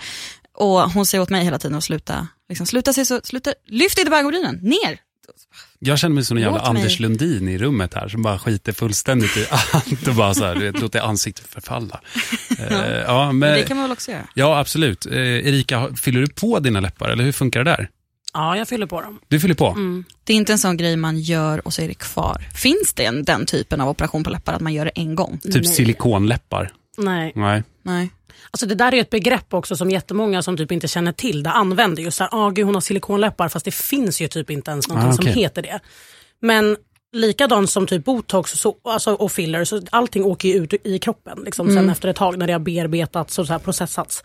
Och 0.54 0.90
hon 0.90 1.06
säger 1.06 1.22
åt 1.22 1.30
mig 1.30 1.44
hela 1.44 1.58
tiden 1.58 1.78
att 1.78 1.84
sluta, 1.84 2.28
liksom, 2.48 2.66
sluta 2.66 2.92
se 2.92 3.04
så, 3.04 3.20
sluta, 3.24 3.54
lyft 3.66 3.98
inte 3.98 4.10
på 4.10 4.16
ögonbrynen, 4.16 4.58
ner. 4.62 5.11
Jag 5.78 5.98
känner 5.98 6.14
mig 6.14 6.24
som 6.24 6.36
en 6.36 6.42
jävla 6.42 6.58
Låt 6.58 6.72
mig. 6.72 6.82
Anders 6.82 7.00
Lundin 7.00 7.48
i 7.48 7.58
rummet 7.58 7.94
här 7.94 8.08
som 8.08 8.22
bara 8.22 8.38
skiter 8.38 8.72
fullständigt 8.72 9.36
i 9.36 9.46
allt 9.50 10.08
och 10.08 10.14
bara 10.14 10.34
så 10.34 10.44
här, 10.44 10.54
vet, 10.56 10.80
låter 10.80 11.00
ansiktet 11.00 11.46
förfalla. 11.46 12.00
Eh, 12.58 12.78
ja, 13.06 13.26
Men 13.26 13.38
men, 13.38 13.52
det 13.54 13.62
kan 13.62 13.76
man 13.76 13.84
väl 13.84 13.92
också 13.92 14.10
göra. 14.10 14.28
ja, 14.34 14.58
absolut. 14.58 15.06
Eh, 15.06 15.12
Erika, 15.18 15.88
fyller 15.96 16.20
du 16.20 16.28
på 16.28 16.58
dina 16.58 16.80
läppar 16.80 17.08
eller 17.08 17.24
hur 17.24 17.32
funkar 17.32 17.64
det 17.64 17.70
där? 17.70 17.88
Ja, 18.34 18.56
jag 18.56 18.68
fyller 18.68 18.86
på 18.86 19.00
dem. 19.00 19.20
Du 19.28 19.40
fyller 19.40 19.54
på? 19.54 19.68
Mm. 19.68 20.04
Det 20.24 20.32
är 20.32 20.36
inte 20.36 20.52
en 20.52 20.58
sån 20.58 20.76
grej 20.76 20.96
man 20.96 21.18
gör 21.20 21.66
och 21.66 21.74
så 21.74 21.82
är 21.82 21.88
det 21.88 21.94
kvar. 21.94 22.46
Finns 22.54 22.92
det 22.94 23.04
en, 23.04 23.24
den 23.24 23.46
typen 23.46 23.80
av 23.80 23.88
operation 23.88 24.24
på 24.24 24.30
läppar, 24.30 24.52
att 24.52 24.60
man 24.60 24.72
gör 24.74 24.84
det 24.84 24.90
en 24.90 25.14
gång? 25.14 25.38
Typ 25.38 25.54
Nej. 25.54 25.64
silikonläppar? 25.64 26.72
Nej. 26.98 27.32
Nej. 27.36 27.62
Nej. 27.82 28.10
Alltså 28.50 28.66
det 28.66 28.74
där 28.74 28.94
är 28.94 29.00
ett 29.00 29.10
begrepp 29.10 29.54
också 29.54 29.76
som 29.76 29.90
jättemånga 29.90 30.42
som 30.42 30.56
typ 30.56 30.72
inte 30.72 30.88
känner 30.88 31.12
till 31.12 31.42
det 31.42 31.50
använder. 31.50 32.02
Just 32.02 32.16
såhär, 32.16 32.30
ah, 32.46 32.50
gud 32.50 32.66
hon 32.66 32.74
har 32.74 32.80
silikonläppar 32.80 33.48
fast 33.48 33.64
det 33.64 33.70
finns 33.74 34.20
ju 34.20 34.28
typ 34.28 34.50
inte 34.50 34.70
ens 34.70 34.88
någonting 34.88 35.10
Ah, 35.10 35.12
som 35.12 35.22
okej. 35.28 35.42
heter 35.42 35.62
det. 35.62 35.80
Men 36.40 36.76
likadant 37.12 37.70
som 37.70 37.86
typ 37.86 38.04
botox 38.04 38.50
så, 38.50 38.76
alltså, 38.84 39.14
och 39.14 39.32
filler, 39.32 39.64
så 39.64 39.82
allting 39.90 40.24
åker 40.24 40.48
ju 40.48 40.54
ut 40.54 40.74
i 40.84 40.98
kroppen 40.98 41.38
liksom, 41.44 41.68
sen 41.74 41.90
efter 41.90 42.08
ett 42.08 42.16
tag 42.16 42.38
när 42.38 42.46
det 42.46 42.52
har 42.52 42.60
bearbetats 42.60 43.38
och 43.38 43.46
så 43.46 43.52
här 43.52 43.60
processats. 43.60 44.22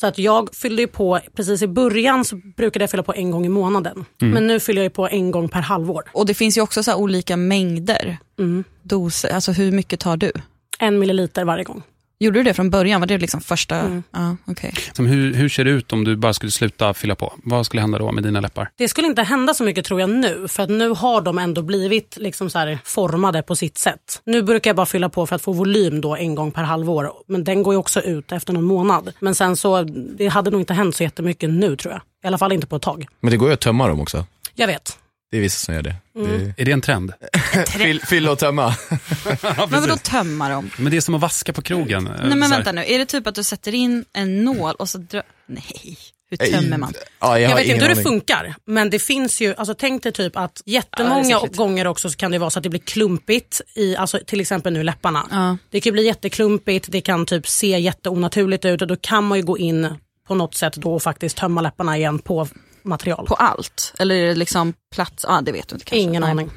Så 0.00 0.06
att 0.06 0.18
jag 0.18 0.54
fyllde 0.54 0.82
ju 0.82 0.88
på, 0.88 1.20
precis 1.36 1.62
i 1.62 1.66
början 1.68 2.24
så 2.24 2.36
brukade 2.56 2.82
jag 2.82 2.90
fylla 2.90 3.02
på 3.02 3.14
en 3.14 3.30
gång 3.30 3.46
i 3.46 3.48
månaden. 3.48 4.04
Men 4.18 4.46
nu 4.46 4.60
fyller 4.60 4.80
jag 4.80 4.84
ju 4.84 4.90
på 4.90 5.08
en 5.08 5.30
gång 5.30 5.48
per 5.48 5.60
halvår. 5.60 6.02
Och 6.12 6.26
det 6.26 6.34
finns 6.34 6.56
ju 6.56 6.60
också 6.60 6.82
så 6.82 6.90
här 6.90 6.98
olika 6.98 7.36
mängder, 7.36 8.18
Mm. 8.38 8.64
doser, 8.82 9.30
alltså 9.34 9.52
hur 9.52 9.72
mycket 9.72 10.00
tar 10.00 10.16
du? 10.16 10.32
En 10.78 10.98
milliliter 10.98 11.44
varje 11.44 11.64
gång. 11.64 11.82
Gjorde 12.20 12.38
du 12.38 12.42
det 12.42 12.54
från 12.54 12.70
början? 12.70 13.00
Var 13.00 13.06
det 13.06 13.18
liksom 13.18 13.40
första? 13.40 13.76
Mm. 13.76 14.02
Ja, 14.12 14.36
okej. 14.44 14.74
Som 14.92 15.06
hur, 15.06 15.34
hur 15.34 15.48
ser 15.48 15.64
det 15.64 15.70
ut 15.70 15.92
om 15.92 16.04
du 16.04 16.16
bara 16.16 16.34
skulle 16.34 16.52
sluta 16.52 16.94
fylla 16.94 17.14
på? 17.14 17.32
Vad 17.44 17.66
skulle 17.66 17.80
hända 17.80 17.98
då 17.98 18.12
med 18.12 18.22
dina 18.22 18.40
läppar? 18.40 18.70
Det 18.76 18.88
skulle 18.88 19.06
inte 19.08 19.22
hända 19.22 19.54
så 19.54 19.64
mycket 19.64 19.84
tror 19.84 20.00
jag 20.00 20.10
nu, 20.10 20.48
för 20.48 20.62
att 20.62 20.68
nu 20.70 20.88
har 20.88 21.20
de 21.20 21.38
ändå 21.38 21.62
blivit 21.62 22.16
liksom 22.20 22.50
så 22.50 22.58
här 22.58 22.78
formade 22.84 23.42
på 23.42 23.56
sitt 23.56 23.78
sätt. 23.78 24.22
Nu 24.24 24.42
brukar 24.42 24.70
jag 24.70 24.76
bara 24.76 24.86
fylla 24.86 25.08
på 25.08 25.26
för 25.26 25.36
att 25.36 25.42
få 25.42 25.52
volym 25.52 26.00
då 26.00 26.16
en 26.16 26.34
gång 26.34 26.50
per 26.52 26.62
halvår, 26.62 27.12
men 27.26 27.44
den 27.44 27.62
går 27.62 27.74
ju 27.74 27.78
också 27.78 28.00
ut 28.00 28.32
efter 28.32 28.52
någon 28.52 28.64
månad. 28.64 29.12
Men 29.20 29.34
sen 29.34 29.56
så, 29.56 29.82
det 30.18 30.28
hade 30.28 30.50
nog 30.50 30.60
inte 30.60 30.74
hänt 30.74 30.96
så 30.96 31.02
jättemycket 31.02 31.50
nu 31.50 31.76
tror 31.76 31.92
jag. 31.92 32.00
I 32.24 32.26
alla 32.26 32.38
fall 32.38 32.52
inte 32.52 32.66
på 32.66 32.76
ett 32.76 32.82
tag. 32.82 33.06
Men 33.20 33.30
det 33.30 33.36
går 33.36 33.48
ju 33.48 33.54
att 33.54 33.60
tömma 33.60 33.88
dem 33.88 34.00
också. 34.00 34.26
Jag 34.54 34.66
vet. 34.66 34.98
Det 35.30 35.36
är 35.36 35.40
vissa 35.40 35.64
som 35.64 35.74
gör 35.74 35.82
det. 35.82 35.96
Mm. 36.16 36.52
Är 36.56 36.64
det 36.64 36.72
en 36.72 36.80
trend? 36.80 37.12
det 37.54 37.66
fyll, 37.68 38.00
fylla 38.00 38.32
och 38.32 38.38
tömma. 38.38 38.74
Men 39.70 39.80
vadå 39.80 39.96
tömma 39.96 40.48
dem? 40.48 40.70
Men 40.78 40.90
det 40.90 40.96
är 40.96 41.00
som 41.00 41.14
att 41.14 41.20
vaska 41.20 41.52
på 41.52 41.62
krogen. 41.62 42.06
Eh, 42.06 42.12
Nej 42.12 42.36
men 42.36 42.42
så 42.48 42.54
här. 42.54 42.56
vänta 42.56 42.72
nu, 42.72 42.84
är 42.86 42.98
det 42.98 43.06
typ 43.06 43.26
att 43.26 43.34
du 43.34 43.44
sätter 43.44 43.74
in 43.74 44.04
en 44.12 44.44
nål 44.44 44.74
och 44.74 44.88
så 44.88 44.98
drar... 44.98 45.22
Nej, 45.46 45.98
hur 46.30 46.36
tömmer 46.36 46.78
man? 46.78 46.92
Ja, 47.20 47.38
jag, 47.40 47.50
Jag, 47.50 47.56
vet 47.56 47.66
inte 47.66 47.86
hur 47.86 47.94
det 47.94 48.02
funkar, 48.02 48.54
men 48.64 48.90
det 48.90 48.98
finns 48.98 49.40
ju, 49.40 49.54
alltså 49.54 49.74
tänk 49.74 50.02
dig 50.02 50.12
typ 50.12 50.36
att 50.36 50.42
Ja, 50.42 50.62
det 50.64 50.70
jättemånga 50.72 51.40
säkert. 51.40 51.56
gånger 51.56 51.86
också 51.86 52.10
så 52.10 52.16
kan 52.16 52.30
det 52.30 52.38
vara 52.38 52.50
så 52.50 52.58
att 52.58 52.62
det 52.62 52.68
blir 52.68 52.80
klumpigt 52.80 53.60
i, 53.74 53.96
alltså 53.96 54.20
till 54.26 54.40
exempel 54.40 54.72
nu 54.72 54.82
läpparna. 54.82 55.26
Ja. 55.30 55.56
Det 55.70 55.80
kan 55.80 55.92
bli 55.92 56.06
jätteklumpigt, 56.06 56.86
det 56.90 57.00
kan 57.00 57.26
typ 57.26 57.48
se 57.48 57.78
jätteonaturligt 57.78 58.64
ut 58.64 58.82
och 58.82 58.88
då 58.88 58.96
kan 58.96 59.24
man 59.24 59.38
ju 59.38 59.44
gå 59.44 59.58
in 59.58 59.88
på 60.28 60.34
något 60.34 60.54
sätt 60.54 60.74
då 60.76 60.94
och 60.94 61.02
faktiskt 61.02 61.36
tömma 61.36 61.60
läpparna 61.60 61.96
igen 61.96 62.18
på 62.18 62.48
material. 62.82 63.26
På 63.26 63.34
allt? 63.34 63.94
Eller 63.98 64.14
är 64.14 64.26
det 64.28 64.34
liksom 64.34 64.74
plats? 64.94 65.24
Ja, 65.28 65.40
det 65.40 65.52
vet 65.52 65.68
du 65.68 65.74
inte 65.74 65.84
kanske. 65.84 65.96
Ingen 66.02 66.22
Nej. 66.22 66.30
aning. 66.30 66.50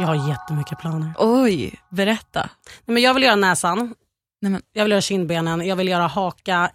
Jag 0.00 0.06
har 0.06 0.28
jättemycket 0.28 0.78
planer. 0.78 1.12
Oj, 1.18 1.74
berätta. 1.90 2.40
Nej, 2.40 2.94
Men 2.94 3.02
jag 3.02 3.14
vill 3.14 3.22
göra 3.22 3.36
näsan, 3.36 3.94
Nej, 4.42 4.52
men, 4.52 4.62
jag 4.72 4.84
vill 4.84 4.90
göra 4.90 5.00
kindbenen, 5.00 5.66
jag 5.66 5.76
vill 5.76 5.88
göra 5.88 6.06
haka, 6.06 6.70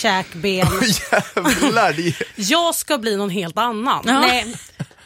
käkben. 0.00 0.50
Jävlar, 0.52 1.92
det. 1.92 2.14
Jag 2.50 2.74
ska 2.74 2.98
bli 2.98 3.16
någon 3.16 3.30
helt 3.30 3.58
annan. 3.58 4.02
Ja. 4.06 4.20
Nej, 4.20 4.54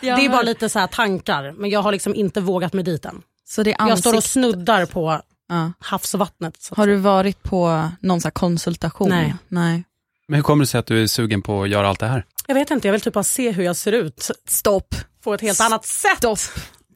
Det 0.00 0.08
är 0.08 0.28
bara 0.28 0.42
lite 0.42 0.68
så 0.68 0.86
tankar, 0.86 1.52
men 1.52 1.70
jag 1.70 1.82
har 1.82 1.92
liksom 1.92 2.14
inte 2.14 2.40
vågat 2.40 2.72
mig 2.72 2.84
dit 2.84 3.04
än. 3.04 3.22
Så 3.48 3.62
det 3.62 3.72
är 3.72 3.88
Jag 3.88 3.98
står 3.98 4.10
och 4.12 4.16
ansikt- 4.16 4.30
snuddar 4.32 4.86
på 4.86 5.20
Ja. 5.48 5.72
havsvattnet. 5.80 6.62
Så 6.62 6.74
att 6.74 6.78
Har 6.78 6.86
du 6.86 6.96
varit 6.96 7.42
på 7.42 7.90
någon 8.00 8.20
så 8.20 8.26
här 8.28 8.30
konsultation? 8.32 9.08
Nej. 9.08 9.34
Nej. 9.48 9.84
Men 10.28 10.36
hur 10.36 10.42
kommer 10.42 10.62
det 10.64 10.66
sig 10.66 10.78
att 10.78 10.86
du 10.86 11.02
är 11.02 11.06
sugen 11.06 11.42
på 11.42 11.62
att 11.62 11.68
göra 11.68 11.88
allt 11.88 12.00
det 12.00 12.06
här? 12.06 12.24
Jag 12.46 12.54
vet 12.54 12.70
inte, 12.70 12.88
jag 12.88 12.92
vill 12.92 13.00
typ 13.00 13.14
bara 13.14 13.24
se 13.24 13.50
hur 13.50 13.64
jag 13.64 13.76
ser 13.76 13.92
ut 13.92 14.30
Stopp. 14.48 14.94
på 15.24 15.34
ett 15.34 15.40
helt 15.40 15.60
annat 15.60 15.86
sätt. 15.86 16.16
Stopp. 16.18 16.38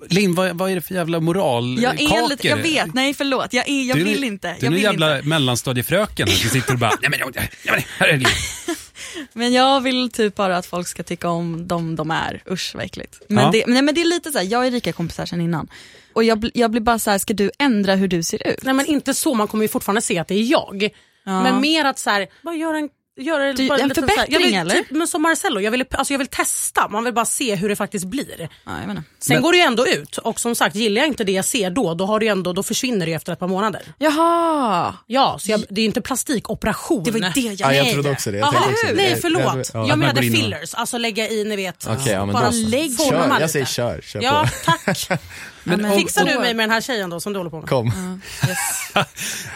Linn, 0.09 0.35
vad, 0.35 0.59
vad 0.59 0.71
är 0.71 0.75
det 0.75 0.81
för 0.81 0.95
jävla 0.95 1.21
moral? 1.21 1.83
Jag 1.83 2.01
är 2.01 2.29
lite, 2.29 2.49
jag 2.49 2.57
vet, 2.57 2.95
nej 2.95 3.15
förlåt, 3.15 3.53
jag, 3.53 3.69
är, 3.69 3.83
jag 3.83 3.97
Du 3.97 4.05
vill 4.05 4.25
inte. 4.25 4.57
Du 4.61 4.67
är 4.67 4.71
en 4.71 4.79
jävla 4.79 5.17
inte. 5.17 5.29
mellanstadiefröken 5.29 6.29
som 6.29 6.51
sitter 6.51 6.73
och 6.73 6.79
bara, 6.79 6.93
nej 7.03 7.11
men, 7.11 7.33
nej, 7.35 7.51
men 7.65 7.81
här 7.99 8.09
är 8.09 8.17
det. 8.17 8.27
Men 9.33 9.53
jag 9.53 9.81
vill 9.81 10.11
typ 10.11 10.35
bara 10.35 10.57
att 10.57 10.67
folk 10.67 10.89
ska 10.89 11.03
tycka 11.03 11.29
om 11.29 11.69
dem 11.69 11.97
de 11.97 12.11
är. 12.11 12.43
Usch 12.51 12.73
vad 12.75 12.85
äckligt. 12.85 13.23
Men, 13.29 13.45
Ja. 13.45 13.51
det, 13.51 13.65
nej, 13.67 13.83
men 13.83 13.95
det 13.95 14.01
är 14.01 14.05
lite 14.05 14.33
så 14.33 14.39
här, 14.39 14.45
jag 14.45 14.67
är 14.67 14.71
rika 14.71 14.93
kompisar 14.93 15.27
sedan 15.27 15.41
innan. 15.41 15.69
Och 16.13 16.25
jag, 16.25 16.51
jag 16.55 16.71
blir 16.71 16.81
bara 16.81 16.99
så 16.99 17.11
här, 17.11 17.19
ska 17.19 17.35
du 17.35 17.51
ändra 17.59 17.95
hur 17.95 18.09
du 18.09 18.23
ser 18.23 18.47
ut? 18.49 18.63
Nej 18.63 18.75
men 18.75 18.87
inte 18.87 19.15
så, 19.15 19.35
man 19.35 19.49
kommer 19.49 19.65
ju 19.65 19.69
fortfarande 19.69 20.01
se 20.03 20.19
att 20.19 20.29
det 20.29 20.35
är 20.35 20.43
jag. 20.43 20.89
Ja. 21.25 21.43
Men 21.43 21.61
mer 21.61 21.85
att 21.85 21.99
så 21.99 22.11
här, 22.11 22.27
bara 22.43 22.55
göra 22.55 22.79
en 22.79 22.89
Gör 23.17 23.53
Du- 23.53 23.69
bara 23.69 23.79
en 23.79 23.89
här- 23.91 23.95
förbättring, 23.95 24.27
jag 24.29 24.39
vill, 24.41 24.55
eller? 24.55 24.75
Typ, 24.75 24.91
men 24.91 25.09
som 25.09 25.23
Marcello, 25.23 25.61
jag 25.61 25.71
vill, 25.71 25.85
alltså 25.91 26.15
jag 26.15 26.19
vill 26.19 26.27
testa, 26.27 26.89
man 26.89 27.05
vill 27.05 27.15
bara 27.15 27.25
se 27.25 27.55
hur 27.55 27.69
det 27.69 27.77
faktiskt 27.77 28.05
blir. 28.07 28.49
Ja, 28.67 28.73
jag. 28.87 28.97
Sen 28.97 29.03
Men- 29.29 29.43
går 29.43 29.53
det 29.53 29.59
ju 29.59 29.65
ändå 29.65 29.87
ut 29.87 30.19
och 30.19 30.41
som 30.41 30.55
sagt 30.55 30.77
gillar 30.77 31.01
jag 31.03 31.09
inte 31.09 31.25
det 31.25 31.33
jag 31.33 31.45
ser 31.45 31.71
då, 31.71 31.95
då, 31.95 32.07
har 32.07 32.21
det 32.21 32.29
ändå, 32.29 32.53
då 32.53 32.63
försvinner 32.63 33.07
det 33.07 33.11
ju 33.11 33.17
efter 33.17 33.33
ett 33.33 33.39
par 33.39 33.49
månader. 33.49 33.83
Jaha, 33.99 34.95
Ja, 35.07 35.37
så 35.41 35.51
jag, 35.51 35.61
det 35.71 35.81
är 35.81 35.83
ju 35.83 35.87
inte 35.87 36.01
plastikoperation. 36.01 37.05
det 37.05 37.11
var 37.11 37.21
det 37.35 37.41
jag 37.41 37.55
Ja, 37.55 37.75
jag 37.75 37.85
Nej. 37.85 37.93
trodde 37.95 38.11
också 38.11 38.31
det. 38.31 38.39
Jag 38.39 38.53
tänkte 38.53 38.71
också 38.71 38.87
det. 38.87 38.93
nej 38.95 39.11
Jag- 39.11 39.21
förlåt. 39.21 39.43
jag- 39.43 39.57
Jag, 39.57 39.65
ja. 39.75 39.87
Man 39.87 39.99
menade 39.99 40.23
fillers, 40.23 40.75
alltså 40.75 40.99
lägga 40.99 41.29
i 41.29 41.45
ni 41.45 41.57
vet. 41.57 41.87
Okej, 41.91 42.13
ja, 42.13 42.27
men 42.27 42.33
bara 42.33 42.51
lägg 42.51 42.99
Kör, 42.99 43.15
jag 43.29 43.35
lite. 43.35 43.49
säger 43.49 43.67
kör, 43.67 44.01
kör 44.05 44.23
Ja, 44.23 44.49
på. 44.67 44.73
tack. 44.95 45.21
Men 45.65 45.85
om- 45.85 45.99
Fixar 45.99 46.25
du 46.25 46.39
mig 46.39 46.55
med 46.55 46.65
den 46.65 46.71
här 46.71 46.81
tjejen 46.81 47.11
då 47.11 47.21
som 47.21 47.33
du 47.33 47.39
håller 47.39 47.51
på 47.51 47.61
med? 47.61 47.69
Kom. 47.69 47.93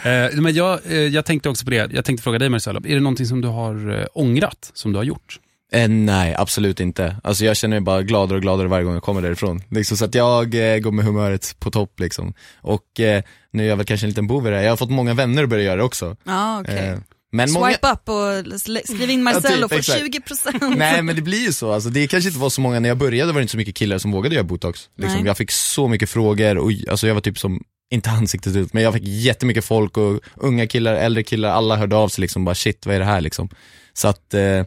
Eh, 0.04 0.40
men 0.40 0.54
jag, 0.54 0.80
eh, 0.86 0.96
jag 0.98 1.24
tänkte 1.24 1.48
också 1.48 1.64
på 1.64 1.70
det, 1.70 1.90
jag 1.92 2.04
tänkte 2.04 2.22
fråga 2.22 2.38
dig 2.38 2.48
Marcelo, 2.48 2.78
är 2.86 2.94
det 2.94 3.00
någonting 3.00 3.26
som 3.26 3.40
du 3.40 3.48
har 3.48 3.98
eh, 4.00 4.06
ångrat, 4.14 4.70
som 4.74 4.92
du 4.92 4.98
har 4.98 5.04
gjort? 5.04 5.40
Eh, 5.72 5.88
nej, 5.88 6.34
absolut 6.38 6.80
inte. 6.80 7.16
Alltså 7.24 7.44
jag 7.44 7.56
känner 7.56 7.76
mig 7.76 7.80
bara 7.80 8.02
gladare 8.02 8.36
och 8.36 8.42
gladare 8.42 8.68
varje 8.68 8.84
gång 8.84 8.94
jag 8.94 9.02
kommer 9.02 9.22
därifrån. 9.22 9.62
Liksom, 9.70 9.96
så 9.96 10.04
att 10.04 10.14
jag 10.14 10.74
eh, 10.74 10.78
går 10.78 10.92
med 10.92 11.04
humöret 11.04 11.56
på 11.58 11.70
topp 11.70 12.00
liksom. 12.00 12.34
Och 12.60 13.00
eh, 13.00 13.22
nu 13.50 13.64
är 13.64 13.68
jag 13.68 13.76
väl 13.76 13.86
kanske 13.86 14.06
en 14.06 14.10
liten 14.10 14.26
bov 14.26 14.46
i 14.46 14.50
det 14.50 14.56
här. 14.56 14.62
Jag 14.62 14.72
har 14.72 14.76
fått 14.76 14.90
många 14.90 15.14
vänner 15.14 15.42
att 15.42 15.48
börja 15.48 15.62
göra 15.64 15.76
det 15.76 15.82
också. 15.82 16.16
Ja, 16.24 16.60
okej. 16.60 16.98
Men 17.34 17.52
många... 17.52 17.66
Swipe 17.66 17.88
up 17.92 18.08
och 18.08 18.60
skriv 18.84 19.10
in 19.10 19.22
Marcello 19.22 19.56
Ja, 19.60 19.68
typ, 19.68 19.78
exakt. 19.78 20.00
20%. 20.00 20.76
Nej 20.76 21.02
men 21.02 21.16
det 21.16 21.22
blir 21.22 21.40
ju 21.40 21.52
så, 21.52 21.72
alltså, 21.72 21.88
det 21.88 22.06
kanske 22.06 22.28
inte 22.28 22.40
var 22.40 22.50
så 22.50 22.60
många, 22.60 22.80
när 22.80 22.88
jag 22.88 22.98
började 22.98 23.32
var 23.32 23.40
det 23.40 23.42
inte 23.42 23.50
så 23.50 23.56
mycket 23.56 23.74
killar 23.74 23.98
som 23.98 24.12
vågade 24.12 24.34
göra 24.34 24.44
botox. 24.44 24.88
Liksom. 24.96 25.26
Jag 25.26 25.36
fick 25.36 25.50
så 25.50 25.88
mycket 25.88 26.10
frågor 26.10 26.58
och 26.58 26.70
alltså, 26.90 27.06
jag 27.06 27.14
var 27.14 27.20
typ 27.20 27.38
som, 27.38 27.62
inte 27.90 28.10
ansiktet 28.10 28.56
ut, 28.56 28.72
men 28.72 28.82
jag 28.82 28.94
fick 28.94 29.02
jättemycket 29.06 29.64
folk 29.64 29.96
och 29.96 30.20
unga 30.36 30.66
killar, 30.66 30.94
äldre 30.94 31.22
killar, 31.22 31.50
alla 31.50 31.76
hörde 31.76 31.96
av 31.96 32.08
sig 32.08 32.22
liksom 32.22 32.44
bara 32.44 32.54
shit 32.54 32.86
vad 32.86 32.94
är 32.94 32.98
det 32.98 33.04
här 33.04 33.20
liksom. 33.20 33.48
Så 33.92 34.08
att, 34.08 34.34
eh, 34.34 34.64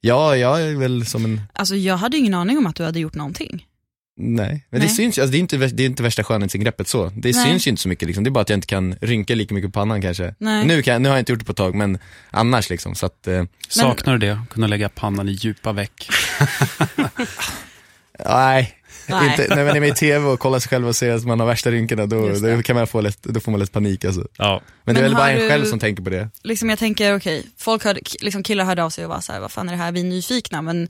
ja, 0.00 0.36
jag 0.36 0.62
är 0.62 0.76
väl 0.76 1.06
som 1.06 1.24
en, 1.24 1.40
Alltså 1.52 1.74
jag 1.76 1.96
hade 1.96 2.16
ingen 2.16 2.34
aning 2.34 2.58
om 2.58 2.66
att 2.66 2.76
du 2.76 2.84
hade 2.84 3.00
gjort 3.00 3.14
någonting. 3.14 3.66
Nej. 4.16 4.66
Men 4.70 4.80
det 4.80 4.86
Nej. 4.86 4.94
syns 4.96 5.18
ju, 5.18 5.22
alltså, 5.22 5.32
det, 5.32 5.38
är 5.38 5.40
inte, 5.40 5.56
det 5.56 5.82
är 5.82 5.86
inte 5.86 6.02
värsta 6.02 6.24
skönhetsingreppet 6.24 6.88
så. 6.88 7.04
Det 7.16 7.36
Nej. 7.36 7.44
syns 7.46 7.66
ju 7.66 7.70
inte 7.70 7.82
så 7.82 7.88
mycket 7.88 8.06
liksom, 8.06 8.24
det 8.24 8.28
är 8.28 8.32
bara 8.32 8.40
att 8.40 8.48
jag 8.48 8.56
inte 8.56 8.66
kan 8.66 8.94
rynka 9.00 9.34
lika 9.34 9.54
mycket 9.54 9.72
på 9.72 9.80
pannan 9.80 10.02
kanske. 10.02 10.34
Nej. 10.38 10.66
Nu, 10.66 10.82
kan, 10.82 11.02
nu 11.02 11.08
har 11.08 11.16
jag 11.16 11.20
inte 11.20 11.32
gjort 11.32 11.38
det 11.38 11.44
på 11.44 11.52
ett 11.52 11.56
tag, 11.58 11.74
men 11.74 11.98
annars 12.30 12.70
liksom, 12.70 12.94
så 12.94 13.06
att, 13.06 13.26
eh, 13.28 13.44
Saknar 13.68 14.12
du 14.18 14.26
det? 14.26 14.38
Kunna 14.50 14.66
lägga 14.66 14.88
pannan 14.88 15.28
i 15.28 15.32
djupa 15.32 15.72
veck? 15.72 16.08
nej. 18.26 18.74
Nej. 19.08 19.30
Inte, 19.30 19.54
när 19.54 19.64
man 19.64 19.76
är 19.76 19.80
med 19.80 19.88
i 19.88 19.92
tv 19.92 20.26
och 20.26 20.40
kollar 20.40 20.58
sig 20.58 20.68
själv 20.68 20.88
och 20.88 20.96
ser 20.96 21.10
att 21.14 21.24
man 21.24 21.40
har 21.40 21.46
värsta 21.46 21.70
rynkorna, 21.70 22.06
då, 22.06 22.28
det. 22.28 22.56
då, 22.56 22.62
kan 22.62 22.76
man 22.76 22.86
få 22.86 23.00
lätt, 23.00 23.22
då 23.22 23.40
får 23.40 23.50
man 23.52 23.60
lätt 23.60 23.72
panik 23.72 24.04
alltså. 24.04 24.28
Ja. 24.38 24.62
Men, 24.84 24.94
det 24.94 25.00
är 25.00 25.02
Men 25.02 25.10
väl 25.10 25.16
bara 25.16 25.30
en 25.30 25.38
du- 25.40 25.48
själv 25.48 25.64
som 25.64 25.78
tänker 25.78 26.02
på 26.02 26.10
det. 26.10 26.28
Liksom 26.42 26.70
jag 26.70 26.78
tänker, 26.78 27.16
okej, 27.16 27.46
folk 27.58 27.84
hörde, 27.84 28.00
k- 28.00 28.16
liksom 28.20 28.42
killar 28.42 28.64
hörde 28.64 28.84
av 28.84 28.90
sig 28.90 29.04
och 29.04 29.10
var 29.10 29.20
så 29.20 29.32
här, 29.32 29.40
vad 29.40 29.52
fan 29.52 29.68
är 29.68 29.72
det 29.72 29.78
här, 29.78 29.92
vi 29.92 30.00
är 30.00 30.04
nyfikna, 30.04 30.62
men 30.62 30.88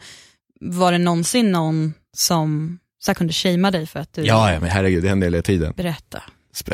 var 0.60 0.92
det 0.92 0.98
någonsin 0.98 1.52
någon 1.52 1.94
som 2.16 2.78
så 3.04 3.10
här, 3.10 3.14
kunde 3.14 3.32
shamea 3.32 3.70
dig 3.70 3.86
för 3.86 4.00
att 4.00 4.12
du 4.12 4.22
Ja, 4.22 4.52
ja 4.52 4.60
men 4.60 4.70
herregud, 4.70 5.02
det 5.02 5.08
händer 5.08 5.26
hela 5.26 5.42
tiden. 5.42 5.72
berätta? 5.76 6.22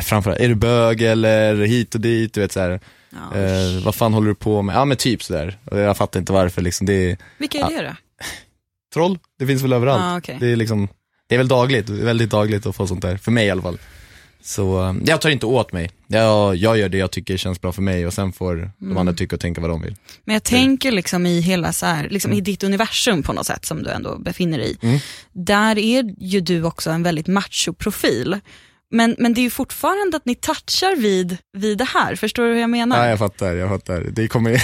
Framförallt, 0.02 0.40
är 0.40 0.48
du 0.48 0.54
bög 0.54 1.02
eller 1.02 1.54
hit 1.56 1.94
och 1.94 2.00
dit, 2.00 2.34
du 2.34 2.40
vet 2.40 2.52
såhär, 2.52 2.80
Ja. 3.10 3.38
eh, 3.38 3.84
vad 3.84 3.94
fan 3.94 4.14
håller 4.14 4.28
du 4.28 4.34
på 4.34 4.62
med? 4.62 4.76
Ja 4.76 4.84
men 4.84 4.96
typ 4.96 5.22
sådär. 5.22 5.58
Jag 5.70 5.96
fattar 5.96 6.20
inte 6.20 6.32
varför 6.32 6.62
liksom, 6.62 6.86
det 6.86 7.10
är 7.10 7.16
Vilka 7.38 7.58
är 7.58 7.82
det 7.82 7.88
då? 7.88 8.24
troll, 8.94 9.18
det 9.38 9.46
finns 9.46 9.62
väl 9.62 9.72
överallt. 9.72 10.02
Ah, 10.04 10.18
okej. 10.18 10.36
Det 10.40 10.46
är 10.52 10.56
liksom, 10.56 10.88
det 11.26 11.34
är 11.34 11.38
väl 11.38 11.48
dagligt, 11.48 11.88
väldigt 11.88 12.30
dagligt 12.30 12.66
att 12.66 12.76
få 12.76 12.86
sånt 12.86 13.02
där, 13.02 13.16
för 13.16 13.30
mig 13.30 13.46
i 13.46 13.50
alla 13.50 13.62
fall. 13.62 13.78
Så 14.42 14.82
eh, 14.88 14.94
jag 15.04 15.20
tar 15.20 15.30
inte 15.30 15.46
åt 15.46 15.72
mig. 15.72 15.90
Jag, 16.06 16.56
jag 16.56 16.78
gör 16.78 16.88
det 16.88 16.98
jag 16.98 17.10
tycker 17.10 17.36
känns 17.36 17.60
bra 17.60 17.72
för 17.72 17.82
mig 17.82 18.06
och 18.06 18.12
sen 18.12 18.32
får 18.32 18.56
de 18.56 18.86
Mm. 18.86 18.96
andra 18.98 19.12
tycka 19.12 19.36
och 19.36 19.40
tänka 19.40 19.60
vad 19.60 19.70
de 19.70 19.82
vill. 19.82 19.96
Men 20.24 20.32
jag 20.32 20.42
tänker 20.42 20.92
liksom 20.92 21.26
i 21.26 21.40
hela 21.40 21.72
så 21.72 21.86
här, 21.86 22.08
liksom 22.08 22.32
i 22.32 22.40
ditt 22.40 22.64
universum 22.64 23.22
på 23.22 23.32
något 23.32 23.46
sätt 23.46 23.64
som 23.64 23.82
du 23.82 23.90
ändå 23.90 24.18
befinner 24.18 24.58
dig 24.58 24.70
i. 24.70 24.86
Mm. 24.86 24.98
Där 25.32 25.78
är 25.78 26.14
ju 26.18 26.40
du 26.40 26.62
också 26.64 26.90
en 26.90 27.02
väldigt 27.02 27.26
macho-profil. 27.26 28.40
Men, 28.90 29.16
men 29.18 29.34
det 29.34 29.40
är 29.40 29.42
ju 29.42 29.50
fortfarande 29.50 30.16
att 30.16 30.24
ni 30.26 30.34
touchar 30.34 30.96
vid, 30.96 31.36
vid 31.56 31.78
det 31.78 31.84
här, 31.84 32.14
förstår 32.16 32.42
du 32.44 32.52
hur 32.52 32.60
jag 32.60 32.70
menar? 32.70 32.98
Ja 33.04 33.08
jag 33.10 33.18
fattar, 33.18 33.54
jag 33.54 33.68
fattar. 33.68 34.00
Det 34.12 34.28
kommer 34.28 34.62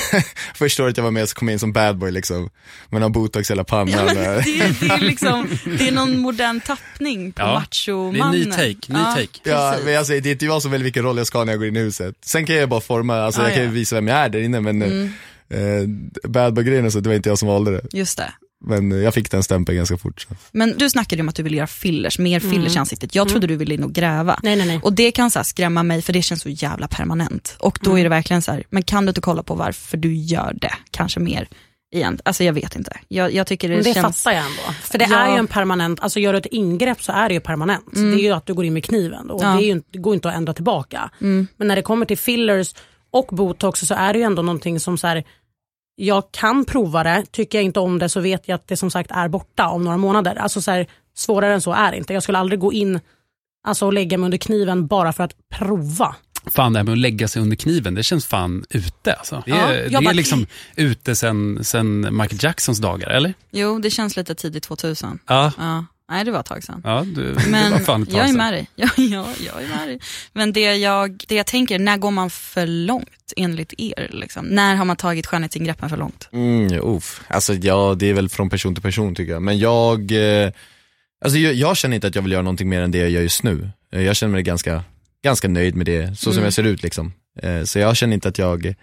första 0.54 0.84
året 0.84 0.96
jag 0.96 1.04
var 1.04 1.10
med 1.10 1.28
så 1.28 1.34
kom 1.34 1.48
jag 1.48 1.52
in 1.52 1.58
som 1.58 1.72
bad 1.72 1.98
boy 1.98 2.10
liksom. 2.10 2.50
Man 2.90 3.02
har 3.02 3.08
botox 3.08 3.50
i 3.50 3.52
hela 3.52 3.64
pannan. 3.64 3.88
Ja, 3.90 4.04
men 4.04 4.14
det, 4.14 4.24
är- 4.24 4.76
det, 4.80 4.86
är 4.94 4.98
liksom, 5.00 5.48
det 5.78 5.88
är 5.88 5.92
någon 5.92 6.18
modern 6.18 6.60
tappning 6.60 7.32
på 7.32 7.42
Ja, 7.42 7.54
machomannen. 7.60 8.32
det 8.32 8.38
är 8.38 8.42
en 8.42 8.68
ny 8.68 8.74
take, 8.74 8.92
ny 8.92 9.04
take. 9.26 9.50
Ja, 9.50 9.70
precis. 9.72 9.86
men 9.86 9.98
alltså, 9.98 10.12
det 10.12 10.28
är 10.28 10.32
inte 10.32 10.44
jag 10.46 10.62
som 10.62 10.70
väljer 10.70 10.84
vilken 10.84 11.02
roll 11.04 11.18
jag 11.18 11.26
ska 11.26 11.38
ha 11.38 11.44
när 11.44 11.52
jag 11.52 11.58
går 11.60 11.68
in 11.68 11.76
i 11.76 11.80
huset. 11.80 12.14
Sen 12.24 12.46
kan 12.46 12.56
jag 12.56 12.68
bara 12.68 12.80
forma, 12.80 13.16
alltså 13.20 13.40
Ah, 13.40 13.44
jag 13.44 13.52
kan 13.54 13.62
ju 13.62 13.68
ja. 13.68 13.72
visa 13.74 13.94
vem 13.96 14.08
jag 14.08 14.18
är 14.18 14.28
där 14.28 14.40
inne 14.40 14.60
men 14.60 14.82
Mm. 14.82 15.10
eh, 15.50 16.28
bad 16.30 16.54
boy-grejen 16.54 16.86
och 16.86 16.92
så, 16.92 17.00
det 17.00 17.08
var 17.08 17.16
inte 17.16 17.28
jag 17.28 17.38
som 17.38 17.48
valde 17.48 17.70
det. 17.70 17.82
Just 17.98 18.18
det. 18.18 18.32
Men 18.66 19.02
jag 19.02 19.14
fick 19.14 19.30
den 19.30 19.42
stämpeln 19.42 19.76
ganska 19.76 19.96
fort. 19.98 20.20
Så. 20.20 20.28
Men 20.52 20.74
du 20.78 20.90
snackade 20.90 21.16
ju 21.16 21.20
om 21.22 21.28
att 21.28 21.34
du 21.34 21.42
vill 21.42 21.54
göra 21.54 21.66
fillers, 21.66 22.18
mer 22.18 22.40
fillers 22.40 22.76
i 22.76 22.78
ansiktet. 22.78 23.14
Jag 23.14 23.28
trodde 23.28 23.46
du 23.46 23.56
ville 23.56 23.74
in 23.74 23.84
och 23.84 23.92
gräva. 23.92 24.40
Nej 24.42 24.56
nej 24.56 24.66
nej. 24.66 24.80
Och 24.82 24.92
det 24.92 25.10
kan 25.10 25.30
så 25.30 25.38
här 25.38 25.44
skrämma 25.44 25.82
mig 25.82 26.02
för 26.02 26.12
det 26.12 26.22
känns 26.22 26.42
så 26.42 26.48
jävla 26.48 26.88
permanent. 26.88 27.56
Och 27.58 27.78
då 27.82 27.98
är 27.98 28.02
det 28.02 28.08
verkligen 28.08 28.42
så 28.42 28.52
här, 28.52 28.64
men 28.70 28.82
kan 28.82 29.04
du 29.06 29.08
inte 29.10 29.20
kolla 29.20 29.42
på 29.42 29.54
varför 29.54 29.96
du 29.96 30.14
gör 30.14 30.52
det? 30.60 30.72
Kanske 30.90 31.20
mer 31.20 31.48
igen. 31.94 32.18
Alltså 32.24 32.44
jag 32.44 32.52
vet 32.52 32.76
inte. 32.76 32.96
Jag, 33.08 33.34
jag 33.34 33.46
tycker 33.46 33.68
det, 33.68 33.74
Men 33.74 33.84
det 33.84 33.94
känns... 33.94 34.22
fattar 34.22 34.36
jag 34.36 34.44
ändå. 34.46 34.62
För 34.82 34.98
det 34.98 35.06
Ja. 35.10 35.16
är 35.18 35.32
ju 35.32 35.38
en 35.38 35.46
permanent, 35.46 36.00
alltså 36.00 36.20
gör 36.20 36.32
du 36.32 36.38
ett 36.38 36.46
ingrepp 36.46 37.02
så 37.02 37.12
är 37.12 37.28
det 37.28 37.34
ju 37.34 37.40
permanent. 37.40 37.84
Det 37.92 38.00
är 38.00 38.16
ju 38.18 38.30
att 38.30 38.46
du 38.46 38.54
går 38.54 38.64
in 38.64 38.72
med 38.72 38.84
kniven 38.84 39.30
och 39.30 39.42
Ja. 39.42 39.48
det, 39.48 39.64
är 39.64 39.74
ju, 39.74 39.82
det 39.92 39.98
går 39.98 40.14
inte 40.14 40.28
att 40.28 40.34
ändra 40.34 40.52
tillbaka. 40.54 41.10
Men 41.18 41.48
när 41.58 41.76
det 41.76 41.82
kommer 41.82 42.06
till 42.06 42.18
fillers 42.18 42.74
och 43.10 43.26
botox 43.36 43.80
så 43.80 43.94
är 43.94 44.12
det 44.12 44.18
ju 44.18 44.24
ändå 44.24 44.42
någonting 44.42 44.80
som 44.80 44.98
så 44.98 45.06
här, 45.06 45.24
jag 45.96 46.32
kan 46.32 46.64
prova 46.64 47.02
det, 47.02 47.24
tycker 47.30 47.58
jag 47.58 47.64
inte 47.64 47.80
om 47.80 47.98
det 47.98 48.08
så 48.08 48.20
vet 48.20 48.48
jag 48.48 48.54
att 48.54 48.68
det 48.68 48.76
som 48.76 48.90
sagt 48.90 49.10
är 49.10 49.28
borta 49.28 49.68
om 49.68 49.84
några 49.84 49.96
månader. 49.96 50.34
Alltså 50.36 50.62
så 50.62 50.70
här, 50.70 50.86
svårare 51.14 51.54
än 51.54 51.60
så 51.60 51.72
är 51.72 51.90
det 51.90 51.96
inte. 51.96 52.14
Jag 52.14 52.22
skulle 52.22 52.38
aldrig 52.38 52.60
gå 52.60 52.72
in 52.72 53.00
alltså, 53.66 53.86
och 53.86 53.92
lägga 53.92 54.18
mig 54.18 54.24
under 54.24 54.38
kniven 54.38 54.86
bara 54.86 55.12
för 55.12 55.24
att 55.24 55.34
prova. 55.48 56.16
Fan 56.46 56.72
det 56.72 56.78
här 56.78 56.84
med 56.84 56.92
att 56.92 56.98
lägga 56.98 57.28
sig 57.28 57.42
under 57.42 57.56
kniven, 57.56 57.94
det 57.94 58.02
känns 58.02 58.26
fan 58.26 58.64
ute 58.70 59.12
alltså. 59.14 59.42
Det 59.46 59.52
är, 59.52 59.88
Ja, 59.90 60.00
det 60.00 60.06
är 60.06 60.14
liksom 60.14 60.46
ute 60.76 61.14
sen, 61.14 61.64
sen 61.64 62.00
Michael 62.16 62.38
Jacksons 62.44 62.78
dagar, 62.78 63.10
eller? 63.10 63.34
Jo, 63.50 63.78
det 63.78 63.90
känns 63.90 64.16
lite 64.16 64.34
tidigt 64.34 64.62
2000. 64.62 65.18
Ja. 65.26 65.52
Ja. 65.58 65.84
Nej, 66.10 66.24
det 66.24 66.30
var 66.30 66.40
ett 66.40 66.46
tag 66.46 66.64
sedan. 66.64 66.80
Ja, 66.84 67.04
du, 67.14 67.32
det 67.34 67.46
Men 67.50 67.72
var 67.72 67.78
fan 67.78 68.02
ett 68.02 68.10
tag 68.10 68.18
jag 68.20 68.28
är 68.28 68.32
med 68.32 68.52
dig. 68.52 68.68
Ja, 68.76 68.88
ja, 68.96 69.26
jag 69.46 69.62
är 69.62 69.68
med 69.68 69.88
dig. 69.88 70.00
Men 70.32 70.52
det 70.52 70.76
jag, 70.76 71.24
det 71.28 71.34
jag 71.34 71.46
tänker, 71.46 71.78
när 71.78 71.96
går 71.96 72.10
man 72.10 72.30
för 72.30 72.66
långt 72.66 73.32
enligt 73.36 73.74
er? 73.78 74.08
Liksom? 74.12 74.46
När 74.46 74.74
har 74.74 74.84
man 74.84 74.96
tagit 74.96 75.26
skönhetsingreppen 75.26 75.88
för 75.88 75.96
långt? 75.96 76.28
Mm, 76.32 76.72
uff. 76.82 77.22
Alltså 77.28 77.54
ja, 77.54 77.94
det 77.98 78.06
är 78.06 78.14
väl 78.14 78.28
från 78.28 78.50
person 78.50 78.74
till 78.74 78.82
person 78.82 79.14
tycker 79.14 79.32
jag. 79.32 79.42
Men 79.42 79.58
jag, 79.58 80.12
eh, 80.44 80.50
alltså 81.24 81.38
jag, 81.38 81.54
jag 81.54 81.76
känner 81.76 81.94
inte 81.94 82.06
att 82.06 82.14
jag 82.14 82.22
vill 82.22 82.32
göra 82.32 82.42
någonting 82.42 82.68
mer 82.68 82.80
än 82.82 82.90
det 82.90 82.98
jag 82.98 83.10
gör 83.10 83.22
just 83.22 83.42
nu. 83.42 83.70
Eh, 83.92 84.02
Jag 84.02 84.16
känner 84.16 84.32
mig 84.32 84.42
ganska, 84.42 84.84
ganska 85.24 85.48
nöjd 85.48 85.74
med 85.76 85.86
det, 85.86 86.18
så 86.18 86.22
som 86.24 86.32
Mm. 86.32 86.44
jag 86.44 86.52
ser 86.52 86.62
ut 86.64 86.82
liksom. 86.82 87.12
Eh, 87.42 87.62
Så 87.62 87.78
jag 87.78 87.96
känner 87.96 88.14
inte 88.14 88.28
att 88.28 88.38
jag, 88.38 88.74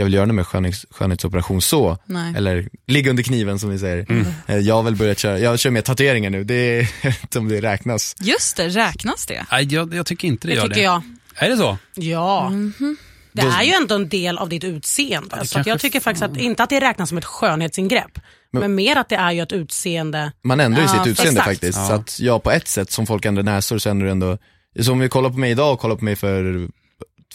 jag 0.00 0.04
vill 0.04 0.14
göra 0.14 0.26
någon 0.26 0.36
mer 0.36 0.42
skönhets, 0.44 0.86
skönhetsoperation 0.90 1.62
så. 1.62 1.98
Nej. 2.06 2.34
Eller 2.36 2.68
ligga 2.86 3.10
under 3.10 3.22
kniven 3.22 3.58
som 3.58 3.70
vi 3.70 3.78
säger. 3.78 4.06
Mm. 4.10 4.26
Eh, 4.46 4.56
Jag 4.58 4.74
har 4.74 4.82
väl 4.82 4.96
börjat 4.96 5.18
köra, 5.18 5.38
jag 5.38 5.58
kör 5.58 5.70
med 5.70 5.84
tatueringar 5.84 6.30
nu, 6.30 6.44
det 6.44 6.54
är, 6.54 6.90
jag 7.02 7.14
inte 7.22 7.38
om 7.38 7.48
det 7.48 7.60
räknas. 7.60 8.14
Just 8.20 8.56
det, 8.56 8.68
räknas 8.68 9.26
det? 9.26 9.46
Nej, 9.52 9.74
jag, 9.74 9.94
jag 9.94 10.06
tycker 10.06 10.28
inte 10.28 10.46
det, 10.48 10.52
Det 10.52 10.56
gör 10.56 10.62
tycker 10.62 10.76
det. 10.76 10.82
jag. 10.82 11.02
Är 11.34 11.48
det 11.50 11.56
så? 11.56 11.78
Ja. 11.94 12.50
Mhm. 12.50 12.96
Det 13.32 13.42
Då- 13.42 13.48
är 13.48 13.62
ju 13.62 13.72
ändå 13.72 13.94
en 13.94 14.08
del 14.08 14.38
av 14.38 14.48
ditt 14.48 14.64
utseende. 14.64 15.36
det 15.40 15.46
så 15.46 15.62
jag 15.66 15.80
tycker 15.80 16.00
faktiskt 16.00 16.22
att, 16.22 16.36
inte 16.36 16.62
att 16.62 16.70
det 16.70 16.80
räknas 16.80 17.08
som 17.08 17.18
ett 17.18 17.24
skönhetsingrepp. 17.24 18.18
Men, 18.52 18.74
mer 18.74 18.96
att 18.96 19.08
det 19.08 19.14
är 19.16 19.32
ju 19.32 19.42
ett 19.42 19.52
utseende. 19.52 20.32
Man 20.44 20.60
ändrar 20.60 20.80
ju 20.82 20.86
Ja, 20.88 20.92
sitt 21.04 21.06
utseende 21.12 21.40
exakt. 21.40 21.48
faktiskt. 21.50 21.78
Ja. 21.78 21.86
Så 21.88 21.92
att 21.94 22.20
ja, 22.20 22.38
på 22.38 22.50
ett 22.50 22.68
sätt 22.68 22.90
som 22.90 23.06
folk 23.06 23.24
ändrar 23.24 23.42
näsor 23.42 23.78
så 23.78 23.90
ändrar 23.90 24.06
du 24.06 24.10
ändå, 24.12 24.38
så 24.80 24.92
om 24.92 24.98
vi 24.98 25.08
kollar 25.08 25.30
på 25.30 25.38
mig 25.38 25.50
idag 25.50 25.72
och 25.72 25.80
kollar 25.80 25.96
på 25.96 26.04
mig 26.04 26.16
för 26.16 26.68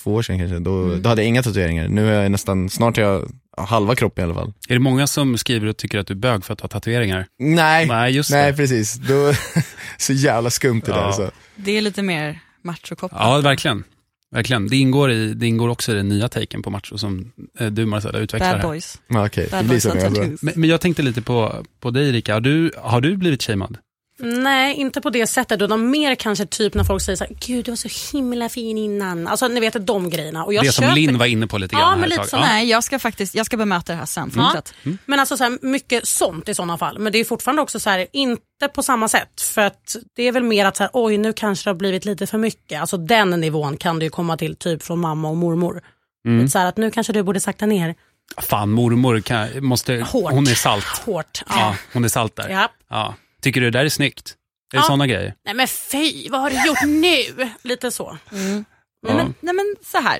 två 0.06 0.14
år 0.14 0.22
sedan 0.22 0.40
kanske, 0.40 0.60
då, 0.60 0.96
då 0.96 1.10
hade 1.10 1.22
jag 1.22 1.30
inga 1.30 1.44
tatueringar. 1.44 1.88
Nu 1.88 2.10
är 2.16 2.22
jag 2.22 2.32
nästan, 2.32 2.70
snart 2.70 2.98
är 2.98 3.02
jag 3.02 3.30
halva 3.58 3.96
kroppen 3.96 4.22
i 4.22 4.26
alla 4.26 4.34
fall. 4.34 4.54
Är 4.70 4.74
det 4.74 4.80
många 4.80 5.08
som 5.08 5.38
skriver 5.38 5.68
och 5.68 5.78
tycker 5.78 6.00
att 6.00 6.08
du 6.08 6.14
är 6.14 6.18
bög 6.18 6.46
för 6.46 6.54
att 6.54 6.62
ha 6.62 6.68
tatueringar? 6.68 7.26
Nej, 7.40 7.86
Nej, 7.88 8.12
just 8.16 8.32
nej 8.32 8.52
det. 8.52 8.58
precis. 8.58 8.94
Då, 8.96 9.34
så 9.98 10.14
jävla 10.14 10.50
skumt 10.50 10.82
det 10.86 10.92
Ja. 10.92 10.98
där. 11.06 11.12
Så. 11.12 11.32
Det 11.56 11.72
är 11.78 11.82
lite 11.82 12.02
mer 12.02 12.40
machokopplat. 12.64 13.22
Ja, 13.24 13.38
verkligen. 13.42 13.84
Verkligen. 14.32 14.68
Det 14.68 14.76
ingår, 14.78 15.12
i, 15.12 15.34
det 15.34 15.48
ingår 15.48 15.70
också 15.70 15.92
i 15.92 15.96
den 15.96 16.10
nya 16.10 16.30
taken 16.30 16.62
på 16.62 16.70
macho 16.70 16.98
som 16.98 17.32
eh, 17.60 17.68
du 17.68 17.86
Marcella 17.86 18.20
utvecklar 18.20 18.52
Bad 18.52 18.62
här. 18.62 18.68
boys. 18.68 19.02
Ja, 19.08 19.26
okej, 19.26 19.44
det 19.46 19.52
Bad 19.52 19.66
boys. 19.66 19.86
Alltså. 19.86 20.22
Men, 20.42 20.54
men 20.56 20.70
jag 20.70 20.82
tänkte 20.82 21.04
lite 21.04 21.22
på, 21.22 21.66
på 21.80 21.92
dig 21.92 22.10
Erika, 22.10 22.34
har 22.34 22.42
du, 22.42 22.72
har 22.78 23.02
du 23.02 23.18
blivit 23.18 23.44
shamead? 23.44 23.78
Nej, 24.20 24.76
inte 24.76 25.02
på 25.02 25.10
det 25.10 25.28
sättet. 25.28 25.62
Utan 25.62 25.90
mer 25.90 26.16
kanske 26.16 26.46
typ 26.46 26.74
när 26.74 26.84
folk 26.84 27.02
säger 27.02 27.16
så 27.18 27.24
här, 27.24 27.36
gud 27.40 27.66
du 27.66 27.72
var 27.72 27.76
så 27.76 28.18
himla 28.18 28.50
fin 28.50 28.78
innan. 28.78 29.28
Alltså 29.28 29.48
ni 29.48 29.60
vet 29.60 29.88
de 29.88 30.10
grejerna. 30.10 30.46
Och 30.46 30.54
jag 30.54 30.64
det 30.64 30.72
som 30.72 30.82
köper... 30.82 30.96
Linn 30.96 31.18
var 31.18 31.26
inne 31.26 31.48
på 31.48 31.58
lite 31.58 31.76
Ja, 31.76 31.80
grann 31.80 32.00
men 32.00 32.12
här 32.12 32.18
ett 32.18 32.18
lite 32.18 32.30
så. 32.30 32.36
Ja. 32.36 32.42
Nej, 32.42 32.70
jag 32.70 32.84
ska 32.84 33.00
faktiskt 33.00 33.36
jag 33.36 33.46
ska 33.46 33.58
bemöta 33.58 33.92
det 33.94 33.98
här 34.00 34.06
sen. 34.06 34.32
Fortsätt. 34.32 34.74
Men 35.06 35.20
alltså 35.20 35.38
så 35.38 35.44
här, 35.44 35.58
mycket 35.62 36.08
sånt 36.08 36.50
i 36.50 36.54
sådana 36.54 36.78
fall. 36.78 37.00
Men 37.00 37.12
det 37.12 37.18
är 37.20 37.24
fortfarande 37.24 37.62
också 37.62 37.80
så 37.80 37.90
här, 37.90 38.08
inte 38.14 38.68
på 38.74 38.84
samma 38.84 39.08
sätt. 39.08 39.42
För 39.42 39.62
att 39.62 39.96
det 40.16 40.24
är 40.24 40.32
väl 40.32 40.44
mer 40.44 40.66
att 40.66 40.78
så 40.78 40.84
här, 40.84 40.90
oj 40.94 41.18
nu 41.18 41.34
kanske 41.34 41.70
det 41.70 41.70
har 41.70 41.76
blivit 41.76 42.06
lite 42.06 42.28
för 42.28 42.38
mycket. 42.38 42.82
Alltså 42.82 42.98
den 42.98 43.30
nivån 43.30 43.78
kan 43.78 44.00
det 44.00 44.06
ju 44.06 44.12
komma 44.12 44.38
till 44.38 44.56
typ 44.56 44.84
från 44.84 45.00
mamma 45.00 45.30
och 45.30 45.38
mormor. 45.38 45.82
Mm. 46.28 46.48
Så 46.48 46.60
här, 46.60 46.66
att 46.66 46.78
nu 46.78 46.92
kanske 46.92 47.14
du 47.14 47.24
borde 47.24 47.40
sakta 47.40 47.66
ner. 47.66 47.96
Fan, 48.38 48.72
mormor 48.72 49.20
kan, 49.20 49.66
måste, 49.66 49.94
Hårt. 50.12 50.32
hon 50.32 50.48
är 50.48 50.56
salt. 50.56 50.86
Hårt. 50.86 51.44
Ja, 51.50 51.76
hon 51.94 52.04
är 52.04 52.08
salt 52.08 52.36
där. 52.36 52.50
Ja. 52.50 52.70
Ja. 52.90 53.16
Tycker 53.46 53.62
du 53.62 53.72
det 53.72 53.78
där 53.80 53.86
är 53.86 53.90
snyggt? 53.90 54.36
Är 54.74 54.78
det 54.78 54.82
Ja. 54.82 54.84
sådana 54.84 55.08
grejer? 55.08 55.34
Nej 55.46 55.54
men 55.54 55.68
fy, 55.68 56.30
vad 56.30 56.42
har 56.42 56.50
du 56.50 56.66
gjort 56.68 56.84
nu? 56.86 57.50
Lite 57.64 57.92
så. 57.92 58.18
Nej, 58.30 58.64
Ja. 59.08 59.14
men, 59.16 59.34
nej 59.40 59.54
men 59.54 59.76
så 59.92 59.98
här. 60.02 60.20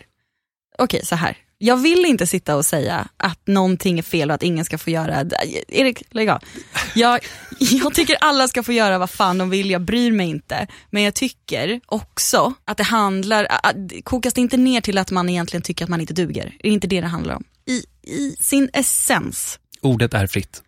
Okej, 0.78 1.06
så 1.06 1.16
här. 1.16 1.38
Jag 1.58 1.78
vill 1.78 2.06
inte 2.06 2.28
sitta 2.28 2.56
och 2.56 2.66
säga 2.66 3.08
att 3.18 3.48
någonting 3.48 4.00
är 4.00 4.04
fel 4.04 4.30
och 4.30 4.36
att 4.36 4.44
ingen 4.44 4.66
ska 4.66 4.78
få 4.78 4.90
göra... 4.90 5.26
Erik, 5.68 6.04
lägg 6.10 6.30
av. 6.30 6.44
Jag, 6.96 7.20
jag 7.60 7.94
tycker 7.94 8.16
alla 8.22 8.48
ska 8.48 8.64
få 8.64 8.72
göra 8.72 8.98
vad 8.98 9.10
fan 9.10 9.38
de 9.38 9.50
vill, 9.50 9.70
jag 9.72 9.82
bryr 9.82 10.12
mig 10.12 10.30
inte. 10.30 10.68
Men 10.90 11.04
jag 11.04 11.14
tycker 11.14 11.82
också 11.86 12.54
att 12.66 12.78
det 12.78 12.84
handlar, 12.84 13.48
att- 13.64 13.76
kokas 14.04 14.34
det 14.34 14.42
inte 14.42 14.58
ner 14.58 14.82
till 14.82 14.98
att 14.98 15.12
man 15.12 15.30
egentligen 15.30 15.62
tycker 15.62 15.84
att 15.86 15.90
man 15.90 16.02
inte 16.02 16.14
duger. 16.14 16.58
Det 16.62 16.68
är 16.68 16.72
inte 16.72 16.88
det 16.88 17.02
det 17.02 17.08
handlar 17.08 17.36
om. 17.36 17.44
I, 17.68 17.86
i 18.12 18.36
sin 18.40 18.70
essens. 18.74 19.60
Ordet 19.86 20.14
är 20.14 20.28
fritt. 20.28 20.64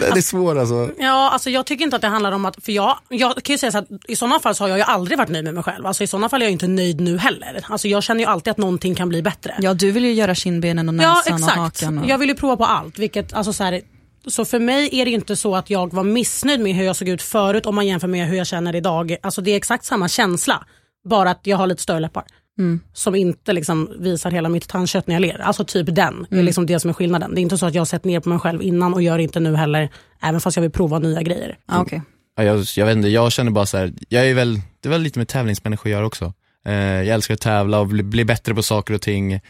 Den 0.00 0.16
är 0.16 0.20
svår 0.20 0.58
alltså. 0.58 0.90
Ja, 0.98 1.30
alltså 1.30 1.50
jag 1.50 1.66
tycker 1.66 1.84
inte 1.84 1.96
att 1.96 2.02
det 2.02 2.08
handlar 2.08 2.32
om 2.32 2.44
att, 2.44 2.64
för 2.64 2.72
jag, 2.72 2.98
jag 3.08 3.42
kan 3.42 3.54
ju 3.54 3.58
säga 3.58 3.72
så 3.72 3.78
att 3.78 3.88
i 4.08 4.16
sådana 4.16 4.40
fall 4.40 4.54
så 4.54 4.64
har 4.64 4.68
jag 4.68 4.78
ju 4.78 4.84
aldrig 4.84 5.18
varit 5.18 5.28
nöjd 5.28 5.44
med 5.44 5.54
mig 5.54 5.62
själv. 5.62 5.86
Alltså 5.86 6.04
i 6.04 6.06
sådana 6.06 6.28
fall 6.28 6.42
är 6.42 6.46
jag 6.46 6.52
inte 6.52 6.68
nöjd 6.68 7.00
nu 7.00 7.18
heller. 7.18 7.64
Alltså 7.68 7.88
jag 7.88 8.02
känner 8.02 8.20
ju 8.20 8.26
alltid 8.26 8.50
att 8.50 8.58
någonting 8.58 8.94
kan 8.94 9.08
bli 9.08 9.22
bättre. 9.22 9.54
Ja, 9.60 9.74
du 9.74 9.90
vill 9.90 10.04
ju 10.04 10.12
göra 10.12 10.34
kindbenen 10.34 10.88
och 10.88 10.94
Ja, 10.94 11.14
näsan 11.14 11.32
och 11.34 11.38
exakt. 11.38 11.56
hakan. 11.56 11.98
Och... 11.98 12.08
Jag 12.08 12.18
vill 12.18 12.28
ju 12.28 12.34
prova 12.34 12.56
på 12.56 12.64
allt. 12.64 12.98
Vilket, 12.98 13.32
alltså 13.32 13.52
så, 13.52 13.64
här, 13.64 13.80
så 14.26 14.44
för 14.44 14.58
mig 14.58 15.00
är 15.00 15.04
det 15.04 15.10
inte 15.10 15.36
så 15.36 15.56
att 15.56 15.70
jag 15.70 15.92
var 15.94 16.04
missnöjd 16.04 16.60
med 16.60 16.74
hur 16.74 16.84
jag 16.84 16.96
såg 16.96 17.08
ut 17.08 17.22
förut 17.22 17.66
om 17.66 17.74
man 17.74 17.86
jämför 17.86 18.08
med 18.08 18.28
hur 18.28 18.36
jag 18.36 18.46
känner 18.46 18.76
idag. 18.76 19.16
Alltså 19.22 19.40
det 19.40 19.50
är 19.50 19.56
exakt 19.56 19.84
samma 19.84 20.08
känsla. 20.08 20.66
Bara 21.08 21.30
att 21.30 21.40
jag 21.42 21.56
har 21.56 21.66
lite 21.66 21.82
större 21.82 22.00
läppar. 22.00 22.24
Mm. 22.58 22.80
Som 22.92 23.14
inte 23.14 23.52
liksom 23.52 23.90
visar 23.98 24.30
hela 24.30 24.48
mitt 24.48 24.68
tandkött 24.68 25.06
när 25.06 25.14
jag 25.14 25.20
ler. 25.20 25.38
Alltså 25.38 25.64
typ 25.64 25.94
den. 25.94 26.26
Det 26.30 26.38
är 26.38 26.42
liksom 26.42 26.66
det 26.66 26.80
som 26.80 26.90
är 26.90 26.94
skillnaden. 26.94 27.34
Det 27.34 27.40
är 27.40 27.42
inte 27.42 27.58
så 27.58 27.66
att 27.66 27.74
jag 27.74 27.80
har 27.80 27.86
sett 27.86 28.04
ner 28.04 28.20
på 28.20 28.28
mig 28.28 28.38
själv 28.38 28.62
innan 28.62 28.94
och 28.94 29.02
gör 29.02 29.18
inte 29.18 29.40
nu 29.40 29.56
heller. 29.56 29.88
Även 30.22 30.40
fast 30.40 30.56
jag 30.56 30.62
vill 30.62 30.70
prova 30.70 30.98
nya 30.98 31.22
grejer. 31.22 31.58
Ah, 31.66 31.80
okej. 31.80 32.02
Ja, 32.36 32.44
jag, 32.44 32.64
jag 32.76 32.86
vet 32.86 32.96
inte, 32.96 33.08
jag 33.08 33.32
känner 33.32 33.50
bara 33.50 33.66
så 33.66 33.76
här, 33.76 33.92
jag 34.08 34.30
är 34.30 34.34
väl, 34.34 34.60
det 34.80 34.88
är 34.88 34.90
väl 34.90 35.02
lite 35.02 35.18
med 35.18 35.28
tävlingsmänniskor 35.28 35.92
göra 35.92 36.06
också. 36.06 36.32
Eh, 36.66 36.74
jag 36.74 37.08
älskar 37.08 37.34
att 37.34 37.40
tävla 37.40 37.80
och 37.80 37.86
bli, 37.86 38.02
bli 38.02 38.24
bättre 38.24 38.54
på 38.54 38.62
saker 38.62 38.94
och 38.94 39.02
ting 39.02 39.40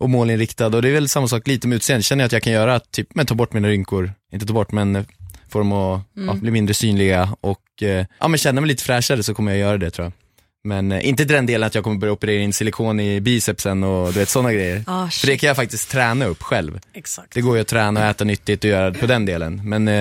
och 0.00 0.10
målinriktad 0.10 0.66
och 0.66 0.82
det 0.82 0.88
är 0.88 0.92
väl 0.92 1.08
samma 1.08 1.28
sak 1.28 1.48
lite 1.48 1.68
med 1.68 1.76
utseende, 1.76 2.02
känner 2.02 2.22
jag 2.22 2.26
att 2.26 2.32
jag 2.32 2.42
kan 2.42 2.52
göra, 2.52 2.80
typ, 2.80 3.14
men 3.14 3.26
ta 3.26 3.34
bort 3.34 3.52
mina 3.52 3.68
rynkor, 3.68 4.12
inte 4.32 4.46
ta 4.46 4.52
bort 4.52 4.72
men 4.72 5.06
få 5.48 5.58
dem 5.58 5.72
att 5.72 6.02
ja, 6.12 6.34
bli 6.34 6.50
mindre 6.50 6.74
synliga 6.74 7.36
och 7.40 7.82
eh, 7.82 8.06
ja, 8.20 8.28
men 8.28 8.38
känna 8.38 8.60
mig 8.60 8.68
lite 8.68 8.84
fräschare 8.84 9.22
så 9.22 9.34
kommer 9.34 9.52
jag 9.52 9.58
göra 9.58 9.78
det 9.78 9.90
tror 9.90 10.04
jag. 10.04 10.12
Men 10.64 10.92
eh, 10.92 11.08
inte 11.08 11.24
till 11.24 11.34
den 11.34 11.46
delen 11.46 11.66
att 11.66 11.74
jag 11.74 11.84
kommer 11.84 11.96
börja 11.96 12.12
operera 12.12 12.42
in 12.42 12.52
silikon 12.52 13.00
i 13.00 13.20
bicepsen 13.20 13.84
och 13.84 14.12
du 14.12 14.18
vet 14.18 14.28
sådana 14.28 14.52
grejer. 14.52 14.84
Ah, 14.86 15.08
För 15.08 15.26
det 15.26 15.36
kan 15.36 15.46
jag 15.46 15.56
faktiskt 15.56 15.90
träna 15.90 16.24
upp 16.24 16.42
själv. 16.42 16.80
Exakt. 16.94 17.34
Det 17.34 17.40
går 17.40 17.56
ju 17.56 17.60
att 17.62 17.68
träna 17.68 18.00
och 18.00 18.06
äta 18.06 18.24
nyttigt 18.24 18.64
och 18.64 18.70
göra 18.70 18.92
på 18.92 19.06
den 19.06 19.26
delen. 19.26 19.60
Men 19.64 19.88
eh, 19.88 19.94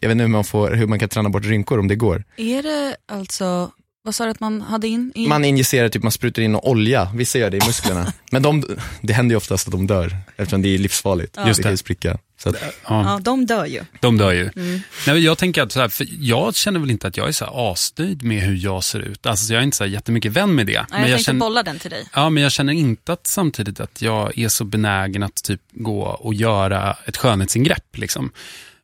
jag 0.00 0.08
vet 0.08 0.10
inte 0.10 0.22
hur 0.22 0.28
man, 0.28 0.44
får, 0.44 0.70
hur 0.70 0.86
man 0.86 0.98
kan 0.98 1.08
träna 1.08 1.28
bort 1.28 1.44
rynkor 1.44 1.78
om 1.78 1.88
det 1.88 1.96
går. 1.96 2.24
Är 2.36 2.62
det 2.62 2.96
alltså, 3.12 3.70
vad 4.02 4.14
sa 4.14 4.24
du 4.24 4.30
att 4.30 4.40
man 4.40 4.60
hade 4.62 4.88
in? 4.88 5.12
in? 5.14 5.28
Man 5.28 5.44
injicerar, 5.44 5.88
typ 5.88 6.02
man 6.02 6.12
sprutar 6.12 6.42
in 6.42 6.56
olja, 6.56 7.10
vissa 7.14 7.38
gör 7.38 7.50
det 7.50 7.56
i 7.56 7.66
musklerna. 7.66 8.12
Men 8.30 8.42
de, 8.42 8.64
det 9.00 9.12
händer 9.12 9.32
ju 9.32 9.36
oftast 9.36 9.68
att 9.68 9.72
de 9.72 9.86
dör, 9.86 10.16
eftersom 10.36 10.62
det 10.62 10.68
är 10.74 10.78
livsfarligt. 10.78 11.36
Just 11.46 11.56
det 11.56 11.62
kan 11.62 11.70
det. 11.70 11.72
ju 11.72 11.76
spricka. 11.76 12.18
Så 12.38 12.48
att, 12.48 12.56
Ja, 12.62 12.70
Ja, 12.88 13.20
de 13.22 13.46
dör 13.46 13.66
ju. 13.66 13.84
de 14.00 14.18
dör 14.18 14.32
ju. 14.32 14.50
Nej, 14.54 14.82
men 15.06 15.22
jag 15.22 15.38
tänker 15.38 15.62
att 15.62 15.72
så 15.72 15.80
här, 15.80 15.88
för 15.88 16.06
jag 16.20 16.54
känner 16.54 16.80
väl 16.80 16.90
inte 16.90 17.06
att 17.08 17.16
jag 17.16 17.28
är 17.28 17.32
så 17.32 17.44
här 17.44 17.72
asnöjd 17.72 18.22
med 18.22 18.42
hur 18.42 18.56
jag 18.56 18.84
ser 18.84 19.00
ut. 19.00 19.26
Alltså 19.26 19.52
jag 19.52 19.60
är 19.60 19.64
inte 19.64 19.76
så 19.76 19.84
här 19.84 19.90
jättemycket 19.90 20.32
vän 20.32 20.54
med 20.54 20.66
det. 20.66 20.72
Nej, 20.72 20.86
men 20.90 21.00
jag, 21.00 21.08
jag 21.08 21.16
tänkte 21.16 21.24
känner, 21.24 21.40
bolla 21.40 21.62
den 21.62 21.78
till 21.78 21.90
dig. 21.90 22.06
Ja, 22.14 22.30
men 22.30 22.42
jag 22.42 22.52
känner 22.52 22.72
inte 22.72 23.12
att 23.12 23.26
samtidigt 23.26 23.80
att 23.80 24.02
jag 24.02 24.38
är 24.38 24.48
så 24.48 24.64
benägen 24.64 25.22
att 25.22 25.42
typ 25.42 25.60
gå 25.72 26.00
och 26.02 26.34
göra 26.34 26.96
ett 27.04 27.16
skönhetsingrepp. 27.16 27.96
Liksom. 27.98 28.30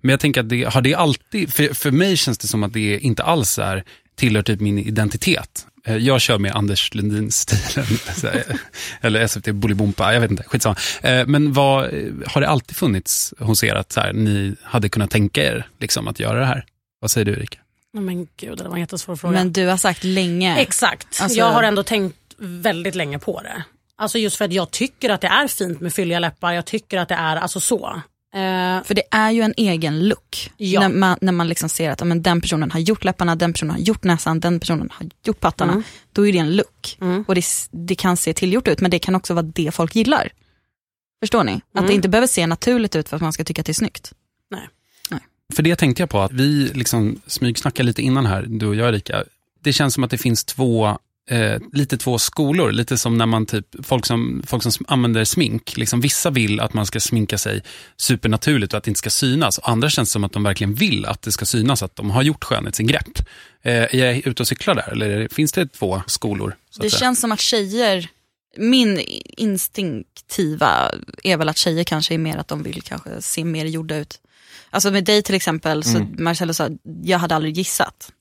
Men 0.01 0.11
jag 0.11 0.21
tänker 0.21 0.41
att 0.41 0.49
det 0.49 0.65
har 0.65 0.83
det 0.83 0.95
alltid, 0.95 1.53
för, 1.55 1.75
för 1.75 1.91
mig 1.91 2.17
känns 2.17 2.39
det 2.39 2.49
som 2.49 2.63
att 2.63 2.73
det 2.73 2.99
inte 2.99 3.23
alls 3.23 3.59
är, 3.59 3.85
tillhör 4.15 4.43
typ 4.43 4.61
min 4.61 4.79
identitet. 4.79 5.67
Eh, 5.87 5.97
Jag 5.97 6.21
kör 6.21 6.39
med 6.39 6.53
Anders 6.57 6.95
Lundin-stilen, 6.95 7.87
eller 9.01 9.27
SVT 9.27 9.53
Bolibompa, 9.55 10.13
jag 10.15 10.21
vet 10.21 10.31
inte, 10.31 10.43
skitsamma. 10.43 10.77
Eh, 11.03 11.27
Men 11.27 11.53
vad, 11.53 11.85
eh, 11.85 12.13
har 12.27 12.41
det 12.41 12.49
alltid 12.49 12.77
funnits 12.77 13.35
hos 13.39 13.65
er 13.65 13.75
att 13.75 13.93
så 13.93 14.01
här, 14.01 14.13
ni 14.13 14.55
hade 14.63 14.89
kunnat 14.89 15.11
tänka 15.11 15.45
er 15.45 15.67
liksom, 15.81 16.09
att 16.09 16.21
göra 16.21 16.39
det 16.41 16.47
här? 16.47 16.65
Vad 17.01 17.11
säger 17.11 17.25
du 17.25 17.33
Erika? 17.33 17.59
Men 17.95 18.27
gud, 18.37 18.59
det 18.59 18.65
var 18.65 18.75
en 18.75 18.81
jättesvår 18.81 19.17
fråga. 19.17 19.33
Men 19.39 19.53
du 19.53 19.67
har 19.67 19.77
sagt 19.77 20.05
länge. 20.05 20.57
Exakt. 20.57 21.19
Alltså- 21.23 21.39
Jag 21.39 21.53
har 21.53 21.63
ändå 21.63 21.83
tänkt 21.83 22.17
väldigt 22.39 22.95
länge 22.95 23.19
på 23.19 23.41
det. 23.43 23.63
Alltså 23.97 24.19
just 24.19 24.37
för 24.37 24.45
att 24.45 24.53
jag 24.53 24.71
tycker 24.71 25.11
att 25.11 25.21
det 25.21 25.27
är 25.27 25.49
fint 25.49 25.81
med 25.81 25.95
fylliga 25.95 26.19
läppar. 26.19 26.53
Jag 26.53 26.65
tycker 26.65 26.99
att 26.99 27.09
det 27.09 27.15
är 27.15 27.37
alltså 27.37 27.61
så. 27.61 28.03
Eh, 28.35 28.83
För 28.85 28.95
det 28.95 29.03
är 29.11 29.31
ju 29.31 29.43
en 29.43 29.55
egen 29.57 30.09
look. 30.09 30.51
Ja. 30.57 30.81
När 30.81 30.89
man, 30.89 31.19
när 31.21 31.33
man 31.33 31.49
liksom 31.49 31.69
ser 31.69 31.91
att 31.91 32.07
men 32.07 32.23
den 32.23 32.41
personen 32.41 32.71
har 32.71 32.81
gjort 32.81 33.05
läpparna, 33.05 33.37
den 33.37 33.53
personen 33.53 33.71
har 33.71 33.79
gjort 33.79 34.05
näsan, 34.05 34.41
den 34.41 34.61
personen 34.61 34.89
har 34.93 35.07
gjort 35.25 35.41
pattarna. 35.41 35.73
Mm. 35.73 35.85
Då 36.13 36.27
är 36.27 36.33
det 36.33 36.39
en 36.39 36.57
look. 36.57 36.99
Mm. 37.01 37.25
Och 37.29 37.35
det, 37.35 37.45
det 37.71 37.95
kan 37.95 38.17
se 38.17 38.35
tillgjort 38.35 38.69
ut 38.69 38.81
men 38.81 38.91
det 38.91 38.99
kan 38.99 39.15
också 39.15 39.35
vara 39.35 39.43
det 39.55 39.75
folk 39.75 39.95
gillar. 39.97 40.33
Förstår 41.21 41.45
ni? 41.45 41.53
Att 41.53 41.79
Mm. 41.79 41.87
det 41.87 41.95
inte 41.95 42.09
behöver 42.09 42.27
se 42.27 42.47
naturligt 42.47 42.97
ut 42.97 43.09
för 43.09 43.17
att 43.17 43.23
man 43.23 43.33
ska 43.33 43.45
tycka 43.45 43.61
att 43.63 43.67
det 43.67 43.73
är 43.73 43.75
snyggt. 43.75 44.13
För 45.55 45.63
det 45.63 45.77
tänkte 45.77 46.03
jag 46.03 46.11
på, 46.11 46.21
att 46.21 46.33
vi 46.33 46.71
liksom 46.75 47.21
smygsnackade 47.27 47.87
lite 47.87 48.03
innan 48.03 48.27
här, 48.27 48.43
du 48.49 48.67
och 48.67 48.75
jag 48.75 48.89
Erika. 48.89 49.25
Det 49.61 49.73
känns 49.73 49.95
som 49.95 50.05
att 50.05 50.11
det 50.11 50.19
finns 50.19 50.45
två, 50.45 50.99
eh, 51.31 51.61
lite 51.73 51.97
två 51.97 52.19
skolor, 52.19 52.73
lite 52.73 52.99
som 52.99 53.19
när 53.19 53.27
man 53.27 53.47
typ, 53.47 53.67
folk 53.83 54.07
som, 54.07 54.43
folk 54.47 54.63
som 54.63 54.73
använder 54.89 55.25
smink, 55.25 55.77
liksom 55.77 56.01
vissa 56.01 56.31
vill 56.31 56.61
att 56.61 56.75
man 56.75 56.87
ska 56.87 57.01
sminka 57.01 57.39
sig 57.39 57.63
supernaturligt 57.97 58.73
och 58.73 58.79
att 58.79 58.85
det 58.85 58.89
inte 58.89 58.99
ska 58.99 59.11
synas. 59.11 59.59
Och 59.59 59.69
andra 59.69 59.91
känns 59.91 60.11
som 60.11 60.25
att 60.25 60.33
de 60.33 60.43
verkligen 60.43 60.75
vill 60.75 61.07
att 61.07 61.23
det 61.23 61.33
ska 61.33 61.45
synas, 61.45 61.83
att 61.83 61.97
de 61.97 62.11
har 62.11 62.23
gjort 62.23 62.45
skönhetsingrepp. 62.45 63.19
Eh, 63.63 63.73
är 63.75 63.95
jag 63.95 64.27
ute 64.27 64.43
och 64.43 64.49
cyklar 64.49 64.75
där, 64.75 64.93
eller 64.93 65.29
finns 65.29 65.53
det 65.53 65.67
två 65.67 66.03
skolor? 66.07 66.57
Det 66.81 66.91
säga? 66.91 67.01
känns 67.01 67.21
som 67.21 67.33
att 67.33 67.41
tjejer, 67.41 68.09
min 68.57 68.99
instinktiva 69.37 70.91
är 71.23 71.37
väl 71.37 71.49
att 71.49 71.57
tjejer 71.57 71.85
kanske 71.85 72.15
är 72.15 72.19
mer 72.19 72.37
att 72.37 72.49
de 72.49 72.63
vill 72.63 72.83
kanske 72.83 73.23
se 73.23 73.45
mer 73.45 73.65
gjorda 73.65 73.97
ut. 73.97 74.21
Alltså 74.71 74.91
med 74.91 75.05
dig 75.05 75.23
till 75.23 75.35
exempel, 75.35 75.85
så 75.85 75.97
Mm. 75.97 76.15
Marcello 76.19 76.55
sa, 76.55 76.69
jag 77.03 77.19
hade 77.19 77.35
aldrig 77.35 77.59
gissat. 77.59 78.13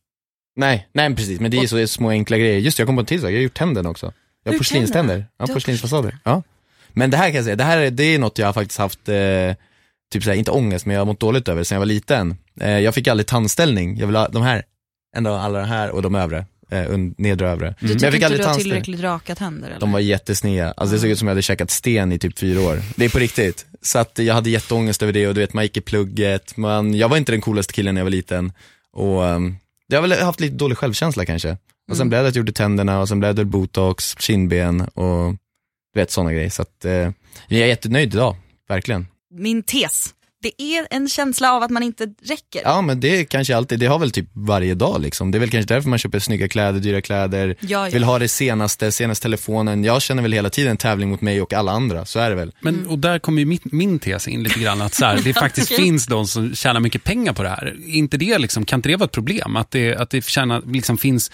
Nej, 0.55 0.87
nej 0.93 1.15
precis, 1.15 1.39
men 1.39 1.51
det 1.51 1.57
är 1.57 1.61
ju 1.61 1.67
så 1.67 1.87
små 1.87 2.09
enkla 2.09 2.37
grejer. 2.37 2.59
Just 2.59 2.77
det, 2.77 2.81
jag 2.81 2.87
kom 2.87 2.95
på 2.95 2.99
en 2.99 3.05
till 3.05 3.21
sak, 3.21 3.29
jag 3.29 3.35
har 3.35 3.41
gjort 3.41 3.53
tänderna 3.53 3.89
också. 3.89 4.13
Jag 4.43 4.51
har 4.51 4.57
porslinständer. 4.57 5.25
Ja, 5.37 5.47
porslinsfasader. 5.47 6.17
Ja. 6.23 6.43
Men 6.93 7.09
det 7.09 7.17
här 7.17 7.27
kan 7.27 7.35
jag 7.35 7.43
säga, 7.43 7.55
det 7.55 7.63
här 7.63 7.77
är, 7.77 7.91
det 7.91 8.03
är 8.03 8.19
något 8.19 8.37
jag 8.37 8.45
har 8.45 8.53
faktiskt 8.53 8.79
haft, 8.79 9.09
eh, 9.09 9.15
typ 10.11 10.23
såhär, 10.23 10.37
inte 10.37 10.51
ångest, 10.51 10.85
men 10.85 10.93
jag 10.93 11.01
har 11.01 11.05
mått 11.05 11.19
dåligt 11.19 11.47
över 11.47 11.63
sen 11.63 11.75
jag 11.75 11.79
var 11.79 11.85
liten. 11.85 12.37
Eh, 12.61 12.79
jag 12.79 12.93
fick 12.95 13.07
aldrig 13.07 13.27
tandställning, 13.27 13.97
jag 13.97 14.07
vill 14.07 14.15
ha 14.15 14.27
de 14.27 14.43
här, 14.43 14.63
ändå 15.17 15.33
alla 15.33 15.59
de 15.59 15.67
här 15.67 15.89
och 15.89 16.01
de 16.01 16.15
övre, 16.15 16.45
eh, 16.71 16.97
nedre 17.17 17.47
och 17.47 17.51
övre. 17.51 17.75
Du 17.79 17.87
Men 17.87 17.91
jag 17.91 17.99
tycker 17.99 18.11
fick 18.11 18.21
inte 18.23 18.37
du 18.37 18.43
har 18.43 18.55
tillräckligt 18.55 19.01
raka 19.01 19.35
tänder? 19.35 19.69
Eller? 19.69 19.79
De 19.79 19.91
var 19.91 19.99
jättesneda, 19.99 20.71
alltså 20.71 20.95
det 20.95 20.99
såg 20.99 21.09
ut 21.09 21.19
som 21.19 21.27
jag 21.27 21.31
hade 21.31 21.41
käkat 21.41 21.71
sten 21.71 22.11
i 22.11 22.19
typ 22.19 22.39
fyra 22.39 22.61
år. 22.61 22.81
Det 22.95 23.05
är 23.05 23.09
på 23.09 23.19
riktigt. 23.19 23.65
Så 23.81 23.99
att 23.99 24.19
jag 24.19 24.33
hade 24.33 24.49
jätteångest 24.49 25.03
över 25.03 25.13
det 25.13 25.27
och 25.27 25.33
du 25.33 25.41
vet 25.41 25.53
man 25.53 25.63
gick 25.63 25.77
i 25.77 25.81
plugget, 25.81 26.57
man, 26.57 26.93
jag 26.93 27.09
var 27.09 27.17
inte 27.17 27.31
den 27.31 27.41
coolaste 27.41 27.73
killen 27.73 27.95
när 27.95 27.99
jag 27.99 28.05
var 28.05 28.11
liten. 28.11 28.53
Och 28.93 29.21
um, 29.21 29.57
jag 29.91 30.01
har 30.01 30.08
väl 30.08 30.19
haft 30.21 30.39
lite 30.39 30.56
dålig 30.56 30.77
självkänsla 30.77 31.25
kanske. 31.25 31.51
Och 31.91 31.97
sen 31.97 32.01
Mm. 32.01 32.10
blev 32.10 32.23
det 32.23 32.30
att 32.30 32.36
jag 32.36 32.41
gjorde 32.41 32.51
tänderna 32.51 32.99
och 33.01 33.08
sen 33.08 33.19
blev 33.19 33.36
det 33.36 33.45
botox, 33.45 34.15
kindben 34.19 34.82
och 34.82 35.32
du 35.93 35.99
vet 35.99 36.12
sådana 36.12 36.34
grejer. 36.34 36.49
Så 36.49 36.62
att 36.62 36.86
eh, 36.86 36.91
jag 36.91 37.12
är 37.62 37.65
jättenöjd 37.65 38.13
idag, 38.13 38.36
verkligen. 38.69 39.08
Min 39.34 39.63
tes 39.63 40.10
det 40.41 40.62
är 40.62 40.88
en 40.89 41.10
känsla 41.10 41.54
av 41.54 41.63
att 41.63 41.71
man 41.71 41.84
inte 41.84 42.04
räcker. 42.23 42.62
Ja 42.63 42.82
men 42.82 42.99
det 42.99 43.19
är 43.19 43.23
kanske 43.23 43.56
alltid, 43.58 43.80
det 43.80 43.86
har 43.86 43.99
väl 43.99 44.12
typ 44.12 44.25
varje 44.34 44.73
dag 44.75 45.01
liksom. 45.01 45.32
Det 45.32 45.38
är 45.38 45.39
väl 45.39 45.49
kanske 45.49 45.73
därför 45.73 45.89
man 45.89 45.99
köper 45.99 46.19
snygga 46.19 46.47
kläder, 46.47 46.80
dyra 46.80 47.01
kläder, 47.01 47.56
Ja, 47.60 47.88
ja. 47.88 47.93
vill 47.93 48.04
ha 48.04 48.19
det 48.19 48.27
senaste, 48.27 48.91
senaste 48.91 49.23
telefonen. 49.23 49.84
Jag 49.84 50.01
känner 50.01 50.21
väl 50.21 50.34
hela 50.34 50.49
tiden 50.49 50.71
en 50.71 50.77
tävling 50.77 51.10
mot 51.10 51.21
mig 51.21 51.41
och 51.41 51.54
alla 51.54 51.71
andra, 51.71 52.06
så 52.06 52.19
är 52.19 52.30
det 52.30 52.36
väl. 52.36 52.51
Men, 52.62 52.88
och 52.88 52.99
där 52.99 53.19
kommer 53.19 53.39
ju 53.39 53.45
mitt, 53.45 53.71
min 53.71 53.99
tes 53.99 54.27
in 54.27 54.43
lite 54.43 54.60
grann, 54.60 54.82
att 54.82 54.93
så 54.93 55.06
här, 55.06 55.19
det 55.23 55.34
faktiskt 55.39 55.71
Okej. 55.71 55.86
finns 55.86 56.06
de 56.06 56.27
som 56.27 56.56
tjänar 56.56 56.80
mycket 56.80 57.04
pengar 57.04 57.34
på 57.34 57.43
det 57.43 57.49
här. 57.49 57.75
Inte 57.86 58.17
det 58.17 58.38
liksom, 58.38 58.65
kan 58.65 58.80
inte 58.80 58.89
det 58.89 58.95
vara 58.95 59.06
ett 59.06 59.12
problem? 59.12 59.56
Att 59.56 59.71
det, 59.71 59.95
att 59.95 60.10
det 60.10 60.25
tjänar, 60.25 60.62
liksom 60.65 60.97
finns 60.97 61.32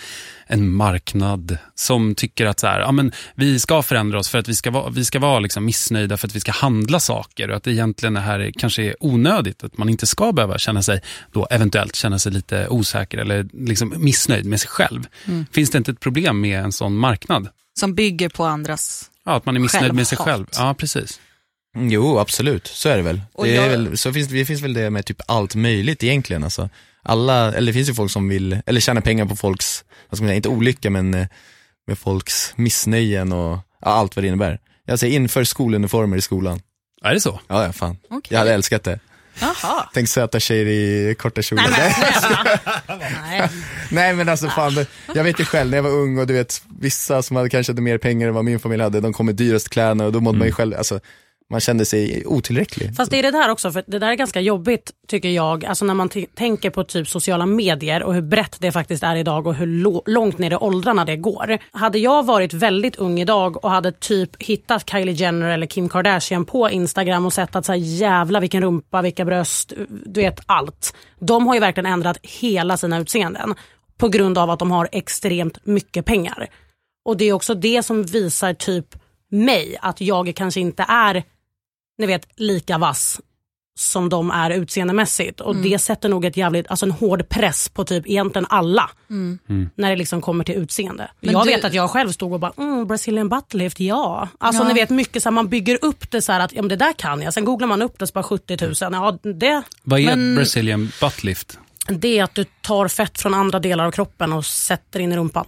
en 0.48 0.70
marknad 0.72 1.58
som 1.76 2.15
tycker 2.15 2.46
att 2.46 2.60
så 2.60 2.67
här, 2.67 2.80
ja, 2.80 2.91
men 2.91 3.12
vi 3.36 3.60
ska 3.60 3.82
förändra 3.84 4.20
oss 4.20 4.30
för 4.30 4.38
att 4.38 4.48
vi 4.48 4.56
ska 4.56 4.72
vara, 4.72 4.89
vi 4.89 5.06
ska 5.06 5.20
vara 5.20 5.39
liksom 5.39 5.65
missnöjda 5.65 6.17
för 6.17 6.28
att 6.28 6.36
vi 6.36 6.39
ska 6.39 6.52
handla 6.52 7.00
saker 7.00 7.50
och 7.50 7.58
att 7.58 7.63
det 7.63 7.72
egentligen 7.72 8.13
det 8.13 8.20
här 8.20 8.39
är, 8.39 8.52
kanske 8.52 8.84
är 8.84 8.97
onödigt. 9.00 9.64
Att 9.64 9.78
man 9.78 9.90
inte 9.90 10.08
ska 10.08 10.32
behöva 10.32 10.58
känna 10.58 10.82
sig, 10.82 11.02
då 11.32 11.46
eventuellt 11.52 11.96
känna 11.96 12.20
sig 12.20 12.32
lite 12.32 12.68
osäker 12.68 13.18
eller 13.18 13.48
liksom 13.54 13.94
missnöjd 13.98 14.46
med 14.46 14.60
sig 14.62 14.70
själv. 14.70 15.04
Finns 15.52 15.70
det 15.70 15.78
inte 15.78 15.92
ett 15.92 16.00
problem 16.00 16.42
med 16.42 16.60
en 16.64 16.72
sån 16.72 16.96
marknad? 16.98 17.50
Som 17.80 17.96
bygger 17.96 18.30
på 18.30 18.44
andras. 18.46 19.12
Ja, 19.26 19.36
att 19.36 19.46
man 19.46 19.56
är 19.56 19.60
missnöjd 19.60 19.94
med 19.94 20.08
sig 20.08 20.18
själv. 20.18 20.46
Ja, 20.58 20.74
precis. 20.78 21.20
Mm, 21.76 21.90
Jo, 21.92 22.20
absolut, 22.20 22.68
så 22.68 22.90
är 22.90 22.98
det 22.98 23.04
väl. 23.04 23.22
Och 23.34 23.46
Det, 23.46 23.56
är 23.56 23.62
jag- 23.62 23.70
väl 23.70 23.98
så 23.98 24.14
finns, 24.14 24.28
det 24.28 24.46
finns 24.46 24.62
väl 24.62 24.74
det 24.74 24.90
med 24.90 25.06
typ 25.06 25.22
allt 25.28 25.56
möjligt 25.56 26.04
egentligen 26.04 26.44
alltså. 26.44 26.70
Alla, 27.04 27.54
eller 27.54 27.68
det 27.68 27.74
finns 27.74 27.90
ju 27.90 27.94
folk 27.94 28.12
som 28.12 28.30
vill, 28.30 28.62
eller 28.66 28.80
tjänar 28.82 29.02
pengar 29.02 29.26
på 29.26 29.36
folks, 29.36 29.84
vad 30.10 30.18
ska 30.18 30.24
man 30.24 30.30
säga, 30.30 30.36
inte 30.36 30.50
olycka 30.50 30.90
men 30.90 31.14
eh, 31.14 31.28
med 31.88 31.98
folks 32.00 32.54
missnöjen 32.56 33.32
och 33.34 33.58
ja, 33.82 33.88
allt 33.88 34.16
vad 34.16 34.24
det 34.24 34.28
innebär. 34.28 34.60
Jag 34.86 35.00
säger 35.00 35.16
inför 35.16 35.44
skoluniformer 35.44 36.18
i 36.18 36.22
skolan. 36.22 36.62
Är 37.04 37.14
det 37.14 37.20
så? 37.22 37.40
Ja, 37.48 37.66
ja 37.66 37.72
fan. 37.74 37.98
Okej. 38.10 38.22
Jag 38.30 38.40
hade 38.40 38.54
älskat 38.54 38.84
det. 38.84 39.00
Jaha. 39.40 39.90
Tänk 39.94 40.10
söta 40.10 40.40
tjejer 40.40 40.66
i 40.66 41.16
korta 41.16 41.42
kjolar. 41.42 41.70
Nej, 41.70 41.96
Nej, 42.88 42.98
men. 43.00 43.00
Nej. 43.30 43.50
Nej 43.90 44.14
men 44.14 44.30
alltså 44.30 44.50
fan, 44.50 44.86
jag 45.16 45.24
vet 45.24 45.40
ju 45.40 45.46
själv 45.46 45.70
när 45.70 45.78
jag 45.78 45.84
var 45.84 45.92
ung 45.92 46.20
och 46.20 46.28
du 46.28 46.34
vet, 46.34 46.62
vissa 46.80 47.22
som 47.22 47.36
hade 47.36 47.50
kanske 47.50 47.72
hade 47.72 47.82
mer 47.82 47.98
pengar 47.98 48.28
än 48.28 48.34
vad 48.34 48.46
min 48.46 48.60
familj 48.60 48.84
hade, 48.84 49.00
de 49.02 49.14
kom 49.14 49.26
med 49.26 49.36
dyraste 49.36 49.70
kläderna 49.70 50.06
och 50.06 50.12
då 50.12 50.20
mådde 50.20 50.38
man 50.38 50.48
ju 50.48 50.54
själv, 50.54 50.78
alltså 50.78 51.00
man 51.50 51.60
kände 51.60 51.86
sig 51.86 52.24
otillräcklig. 52.26 52.96
Fast 52.96 53.12
det 53.12 53.20
är 53.20 53.24
det 53.24 53.32
där 53.32 53.50
också, 53.50 53.72
för 53.72 53.84
det 53.88 54.00
där 54.00 54.08
är 54.08 54.16
ganska 54.16 54.42
jobbigt 54.42 54.92
tycker 55.08 55.30
jag, 55.30 55.66
alltså 55.66 55.86
när 55.86 55.94
man 55.94 56.10
tänker 56.36 56.70
på 56.70 56.84
typ 56.84 57.08
sociala 57.08 57.46
medier 57.46 58.04
och 58.04 58.14
hur 58.14 58.22
brett 58.22 58.58
det 58.60 58.72
faktiskt 58.72 59.04
är 59.04 59.16
idag 59.16 59.48
och 59.48 59.56
hur 59.56 59.66
långt 60.12 60.38
ner 60.38 60.52
i 60.52 60.56
åldrarna 60.56 61.06
det 61.06 61.16
går. 61.16 61.58
Hade 61.72 62.00
jag 62.00 62.26
varit 62.26 62.54
väldigt 62.54 62.96
ung 62.96 63.20
idag 63.20 63.64
och 63.64 63.72
hade 63.72 63.92
typ 63.92 64.44
hittat 64.44 64.90
Kylie 64.90 65.14
Jenner 65.14 65.50
eller 65.50 65.68
Kim 65.68 65.90
Kardashian 65.90 66.46
på 66.46 66.70
Instagram 66.70 67.26
och 67.26 67.34
sett 67.34 67.56
att 67.56 67.66
så 67.66 67.72
här, 67.72 67.80
jävla 67.80 68.40
vilken 68.40 68.64
rumpa, 68.64 69.02
vilka 69.02 69.26
bröst, 69.26 69.74
du 70.06 70.22
vet 70.22 70.40
allt. 70.46 70.96
De 71.20 71.48
har 71.48 71.54
ju 71.54 71.60
verkligen 71.60 71.94
ändrat 71.94 72.18
hela 72.24 72.78
sina 72.78 73.00
utseenden 73.00 73.56
på 73.98 74.10
grund 74.10 74.38
av 74.38 74.50
att 74.50 74.60
de 74.60 74.72
har 74.72 74.90
extremt 74.92 75.66
mycket 75.66 76.06
pengar. 76.06 76.48
Och 77.06 77.18
det 77.18 77.26
är 77.26 77.34
också 77.34 77.54
det 77.54 77.84
som 77.84 78.04
visar 78.04 78.54
typ 78.54 78.86
mig 79.32 79.78
att 79.82 80.02
jag 80.02 80.34
kanske 80.36 80.60
inte 80.60 80.86
är 80.88 81.24
ni 81.98 82.06
vet, 82.08 82.28
lika 82.36 82.78
vass 82.78 83.22
som 83.80 84.10
de 84.10 84.32
är 84.32 84.50
utseendemässigt. 84.50 85.40
Och 85.42 85.56
det 85.56 85.80
sätter 85.80 86.10
nog 86.10 86.26
ett 86.26 86.38
jävligt, 86.38 86.68
alltså 86.68 86.86
en 86.86 86.92
hård 86.92 87.30
press 87.30 87.70
på 87.70 87.84
typ 87.84 88.08
egentligen 88.08 88.46
alla. 88.50 88.90
När 89.76 89.90
det 89.90 89.96
liksom 89.96 90.22
kommer 90.22 90.44
till 90.44 90.56
utseende. 90.56 91.12
Men 91.20 91.32
jag 91.34 91.46
du- 91.46 91.50
vet 91.50 91.64
att 91.66 91.74
jag 91.74 91.90
själv 91.90 92.12
stod 92.12 92.34
och 92.34 92.40
bara, 92.40 92.52
mm, 92.58 92.88
Brazilian 92.88 93.30
butt 93.30 93.54
lift, 93.54 93.80
ja. 93.80 94.28
Alltså 94.38 94.62
Ja. 94.64 94.68
ni 94.68 94.74
vet 94.74 94.90
mycket 94.90 95.24
så 95.24 95.30
här, 95.30 95.32
man 95.34 95.48
bygger 95.50 95.80
upp 95.82 96.12
det 96.12 96.22
så 96.22 96.32
här 96.32 96.40
att, 96.40 96.54
ja 96.54 96.62
men 96.62 96.70
det 96.70 96.76
där 96.76 96.94
kan 96.94 97.22
jag. 97.22 97.34
Sen 97.34 97.46
googlar 97.46 97.68
man 97.68 97.82
upp 97.82 98.00
det 98.00 98.08
så 98.08 98.14
bara 98.14 98.24
70 98.24 98.58
000. 98.66 98.74
Ja, 98.94 99.18
det, 99.34 99.62
Vad 99.84 100.00
är 100.00 100.06
Men- 100.06 100.36
Brazilian 100.36 100.92
butt 101.02 101.24
lift? 101.24 101.60
det 101.90 102.20
är 102.20 102.24
att 102.24 102.36
du 102.36 102.46
tar 102.62 102.88
fett 102.88 103.22
från 103.22 103.34
andra 103.34 103.60
delar 103.60 103.86
av 103.86 103.92
kroppen 103.92 104.34
och 104.34 104.46
sätter 104.46 105.00
in 105.00 105.12
i 105.12 105.16
rumpan. 105.18 105.46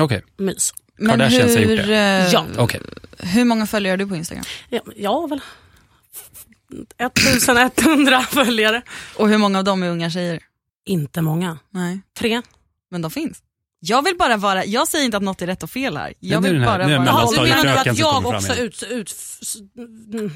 Okej, 0.00 0.22
Mys. 0.36 0.72
Men 0.96 1.10
Kardashians 1.10 1.54
har 1.54 1.62
gjort 1.62 1.70
hur, 1.70 1.86
det. 1.86 1.96
eh, 1.96 2.32
Ja. 2.32 2.46
okej. 2.58 2.80
hur 3.18 3.44
många 3.44 3.66
följare 3.66 3.92
har 3.92 3.96
du 3.96 4.06
på 4.06 4.16
Instagram? 4.16 4.44
Ja, 4.68 4.80
ja 4.96 5.26
väl. 5.26 5.40
1100 6.98 8.20
följare. 8.30 8.82
Och 9.16 9.28
hur 9.28 9.38
många 9.38 9.58
av 9.58 9.64
dem 9.64 9.82
är 9.82 9.88
unga 9.90 10.10
tjejer? 10.10 10.40
Inte 10.86 11.20
många. 11.22 11.58
Nej, 11.70 12.00
Tre. 12.18 12.42
men 12.90 13.02
de 13.02 13.10
finns. 13.10 13.38
Jag 13.86 14.02
vill 14.04 14.16
bara 14.16 14.36
vara, 14.36 14.64
jag 14.64 14.88
säger 14.88 15.04
inte 15.04 15.16
att 15.16 15.22
något 15.22 15.42
är 15.42 15.46
rätt 15.46 15.62
och 15.62 15.70
fel 15.70 15.96
här. 15.96 16.14
Jag 16.20 16.40
vill 16.40 16.58
här- 16.58 16.66
bara 16.66 16.78
vara... 16.78 16.90
Jaha, 16.90 17.30
du 17.32 17.42
menar 17.42 17.76
att 17.76 17.98
jag 17.98 18.26
också 18.26 18.54
ut, 18.54 18.82
ut, 18.82 19.14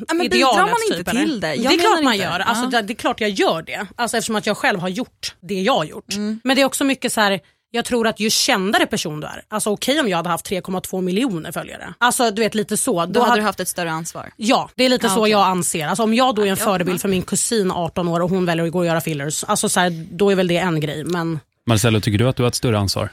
Ja, 0.08 0.14
men 0.14 0.28
bidrar 0.28 0.60
man 0.60 0.74
inte 0.90 1.04
typ, 1.04 1.10
till 1.10 1.40
det? 1.40 1.54
Jag 1.54 1.72
det 1.72 1.76
är 1.76 1.78
klart 1.80 2.02
man 2.04 2.12
inte. 2.12 2.24
gör. 2.24 2.40
Alltså, 2.40 2.64
Ja. 2.64 2.70
det, 2.70 2.82
det 2.82 2.92
är 2.92 2.94
klart 2.96 3.20
jag 3.20 3.30
gör 3.30 3.62
det. 3.62 3.86
Alltså, 3.96 4.16
eftersom 4.16 4.36
att 4.36 4.46
jag 4.46 4.56
själv 4.56 4.80
har 4.80 4.88
gjort 4.88 5.34
det 5.40 5.60
jag 5.62 5.74
har 5.74 5.84
gjort. 5.84 6.14
Mm. 6.14 6.40
Men 6.44 6.56
det 6.56 6.62
är 6.62 6.66
också 6.66 6.84
mycket 6.84 7.12
så 7.12 7.20
här. 7.20 7.40
Jag 7.70 7.84
tror 7.84 8.06
att 8.06 8.20
ju 8.20 8.30
kändare 8.30 8.86
person 8.86 9.20
du 9.20 9.26
är, 9.26 9.42
alltså 9.48 9.70
okej 9.70 10.00
om 10.00 10.08
jag 10.08 10.16
hade 10.16 10.28
haft 10.28 10.50
3,2 10.50 11.00
miljoner 11.02 11.52
följare. 11.52 11.94
Alltså 11.98 12.30
du 12.30 12.42
vet 12.42 12.54
lite 12.54 12.76
så. 12.76 13.06
Då 13.06 13.22
hade 13.22 13.40
du 13.40 13.44
haft 13.44 13.60
ett 13.60 13.68
större 13.68 13.90
ansvar. 13.90 14.30
Ja, 14.36 14.70
det 14.74 14.84
är 14.84 14.88
lite 14.88 15.06
Ja, 15.06 15.14
så 15.14 15.20
okej. 15.20 15.30
jag 15.30 15.46
anser. 15.46 15.86
Alltså, 15.86 16.02
om 16.02 16.14
jag 16.14 16.34
då 16.34 16.42
är 16.42 16.46
en 16.46 16.56
Ja, 16.58 16.64
förebild 16.64 16.94
ja. 16.94 16.98
för 16.98 17.08
min 17.08 17.22
kusin 17.22 17.70
18 17.70 18.08
år 18.08 18.20
och 18.20 18.30
hon 18.30 18.44
väljer 18.46 18.66
att 18.66 18.72
gå 18.72 18.78
och 18.78 18.86
göra 18.86 19.00
fillers, 19.00 19.44
alltså, 19.44 19.68
så 19.68 19.80
här, 19.80 20.06
då 20.10 20.30
är 20.30 20.34
väl 20.34 20.48
det 20.48 20.56
en 20.56 20.80
grej. 20.80 21.04
Men 21.04 21.40
Marcello, 21.66 22.00
tycker 22.00 22.18
du 22.18 22.28
att 22.28 22.36
du 22.36 22.42
har 22.42 22.48
ett 22.48 22.54
större 22.54 22.78
ansvar? 22.78 23.08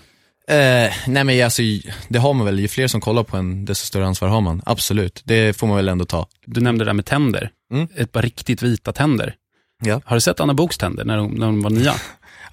Eh, 0.48 0.56
nej 1.08 1.24
men 1.24 1.44
alltså, 1.44 1.62
det 2.08 2.20
har 2.20 2.34
man 2.34 2.46
väl, 2.46 2.60
ju 2.60 2.68
fler 2.68 2.88
som 2.88 3.02
kollar 3.02 3.24
på 3.24 3.38
en, 3.38 3.66
desto 3.66 3.86
större 3.86 4.06
ansvar 4.06 4.28
har 4.30 4.42
man. 4.42 4.62
Absolut, 4.66 5.22
det 5.26 5.58
får 5.58 5.68
man 5.68 5.76
väl 5.76 5.88
ändå 5.90 6.06
ta. 6.06 6.28
Du 6.46 6.62
nämnde 6.62 6.86
det 6.86 6.90
där 6.90 6.94
med 6.94 7.06
tänder. 7.06 7.50
Mm. 7.74 7.88
Ett 7.96 8.12
par 8.12 8.22
riktigt 8.22 8.62
vita 8.62 8.92
tänder. 8.92 9.36
Ja. 9.84 10.02
Har 10.06 10.16
du 10.16 10.22
sett 10.22 10.40
Anna 10.40 10.54
Boks 10.54 10.78
tänder 10.78 11.06
när 11.06 11.18
hon, 11.18 11.32
när 11.32 11.46
hon 11.46 11.62
var 11.62 11.70
nya? 11.70 11.94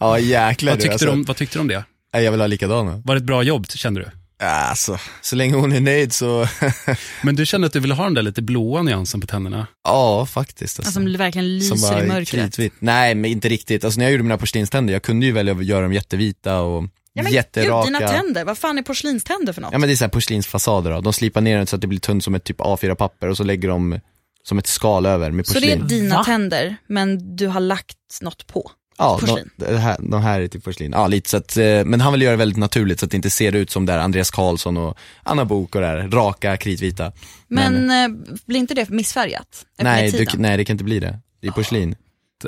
Ja 0.00 0.18
jäklar 0.18 0.72
vad, 0.72 0.78
du, 0.78 0.82
tyckte 0.82 0.92
alltså, 0.92 1.06
du 1.06 1.12
om, 1.12 1.24
vad 1.24 1.36
tyckte 1.36 1.58
du 1.58 1.60
om 1.60 1.68
det? 1.68 1.84
Nej, 2.14 2.24
Jag 2.24 2.30
vill 2.32 2.40
ha 2.40 2.46
likadana. 2.46 3.02
Var 3.04 3.14
det 3.14 3.18
ett 3.18 3.24
bra 3.24 3.42
jobb, 3.42 3.66
kände 3.70 4.00
du? 4.00 4.08
Alltså, 4.46 4.98
så 5.20 5.36
länge 5.36 5.54
hon 5.56 5.72
är 5.72 5.80
nöjd 5.80 6.12
så, 6.12 6.46
Men 7.22 7.36
du 7.36 7.46
kände 7.46 7.66
att 7.66 7.72
du 7.72 7.80
ville 7.80 7.94
ha 7.94 8.04
den 8.04 8.14
där 8.14 8.22
lite 8.22 8.42
blåa 8.42 8.82
nyansen 8.82 9.20
på 9.20 9.26
tänderna? 9.26 9.66
ja 9.84 10.26
faktiskt. 10.26 10.78
Alltså. 10.78 10.98
Alltså, 10.98 11.10
som 11.10 11.18
verkligen 11.18 11.58
lyser 11.58 12.04
i 12.04 12.08
mörkret. 12.08 12.28
kritvit. 12.30 12.72
Nej 12.78 13.14
men 13.14 13.30
inte 13.30 13.48
riktigt, 13.48 13.84
alltså 13.84 13.98
när 13.98 14.04
jag 14.04 14.12
gjorde 14.12 14.22
mina 14.24 14.38
porslinständer, 14.38 14.92
jag 14.92 15.02
kunde 15.02 15.26
ju 15.26 15.32
välja 15.32 15.52
att 15.54 15.64
göra 15.64 15.82
dem 15.82 15.92
jättevita 15.92 16.60
och 16.60 16.84
Ja, 17.14 17.22
men 17.22 17.32
jätteraka. 17.32 17.88
Gud, 17.90 17.98
dina 18.00 18.08
tänder, 18.08 18.44
vad 18.44 18.58
fan 18.58 18.78
är 18.78 18.82
porslinständer 18.82 19.52
för 19.52 19.60
något? 19.62 19.72
Ja 19.72 19.78
men 19.78 19.88
det 19.88 19.94
är 19.94 19.96
så 19.96 20.04
här 20.04 20.10
porslinsfasader 20.10 20.90
då. 20.90 21.00
de 21.00 21.12
slipar 21.12 21.40
ner 21.40 21.56
den 21.56 21.66
så 21.66 21.76
att 21.76 21.80
det 21.82 21.86
blir 21.88 21.98
tunt 22.00 22.24
som 22.24 22.34
ett 22.34 22.44
typ 22.44 22.60
A4-papper 22.60 23.28
och 23.28 23.36
så 23.36 23.44
lägger 23.44 23.68
de 23.68 24.00
som 24.44 24.58
ett 24.58 24.66
skal 24.66 25.06
över 25.06 25.30
med 25.30 25.46
så 25.46 25.52
porslin. 25.54 25.78
det 25.78 25.84
är 25.84 25.88
dina 26.00 26.16
Va? 26.16 26.24
tänder, 26.24 26.76
men 26.86 27.36
du 27.36 27.46
har 27.46 27.60
lagt 27.60 27.96
något 28.22 28.46
på? 28.46 28.70
Ja, 29.02 29.18
porslin. 29.20 29.50
de, 29.56 29.76
här, 29.76 29.96
de 30.00 30.22
här 30.22 30.40
är 30.40 30.48
typ 30.48 30.64
porslin. 30.64 30.92
Ja, 30.92 31.06
lite 31.06 31.30
så 31.30 31.36
att, 31.36 31.56
eh, 31.56 31.84
men 31.84 32.00
han 32.00 32.12
vill 32.12 32.22
göra 32.22 32.30
det 32.30 32.36
väldigt 32.36 32.58
naturligt 32.58 33.00
så 33.00 33.04
att 33.04 33.10
det 33.10 33.16
inte 33.16 33.30
ser 33.30 33.54
ut 33.54 33.70
som 33.70 33.86
där 33.86 33.98
Andreas 33.98 34.30
Karlsson 34.30 34.76
och 34.76 34.98
Anna 35.22 35.44
Bok 35.44 35.74
och 35.74 35.80
det 35.80 35.86
här, 35.86 36.08
raka, 36.08 36.56
kritvita. 36.56 37.12
Men, 37.48 37.90
eh, 37.90 38.08
blir 38.46 38.58
inte 38.58 38.74
det 38.74 38.88
missfärgat? 38.88 39.66
Nej, 39.78 40.10
du, 40.10 40.26
nej, 40.38 40.56
det 40.56 40.64
kan 40.64 40.74
inte 40.74 40.84
bli 40.84 41.00
det. 41.00 41.18
Det 41.40 41.46
är 41.46 41.52
porslin. 41.52 41.94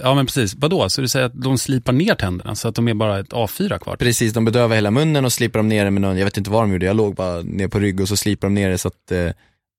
Ja 0.03 0.15
men 0.15 0.27
precis, 0.27 0.55
vadå? 0.55 0.91
Så 0.91 1.01
du 1.01 1.09
säger 1.09 1.27
att 1.27 1.43
de 1.43 1.59
slipar 1.59 1.93
ner 1.93 2.15
tänderna 2.15 2.55
så 2.55 2.69
att 2.69 2.75
de 2.75 2.89
är 2.89 2.95
bara 2.95 3.19
ett 3.19 3.33
A4 3.33 3.79
kvar? 3.79 3.97
Precis, 3.97 4.33
de 4.33 4.45
bedövar 4.45 4.75
hela 4.75 4.91
munnen 4.91 5.25
och 5.25 5.33
slipar 5.33 5.59
de 5.59 5.69
ner 5.69 5.91
med 5.91 6.03
någon, 6.03 6.19
jag 6.19 6.25
vet 6.25 6.37
inte 6.37 6.51
vad 6.51 6.63
de 6.63 6.73
gjorde, 6.73 6.87
jag 6.87 6.97
låg 6.97 7.15
bara 7.15 7.43
ner 7.43 7.69
på 7.69 7.79
rygg 7.79 8.01
och 8.01 8.09
så 8.09 8.17
slipar 8.17 8.49
de 8.49 8.55
ner 8.55 8.71
det 8.71 8.79
så 8.79 8.89
att 8.89 9.13
eh, 9.13 9.29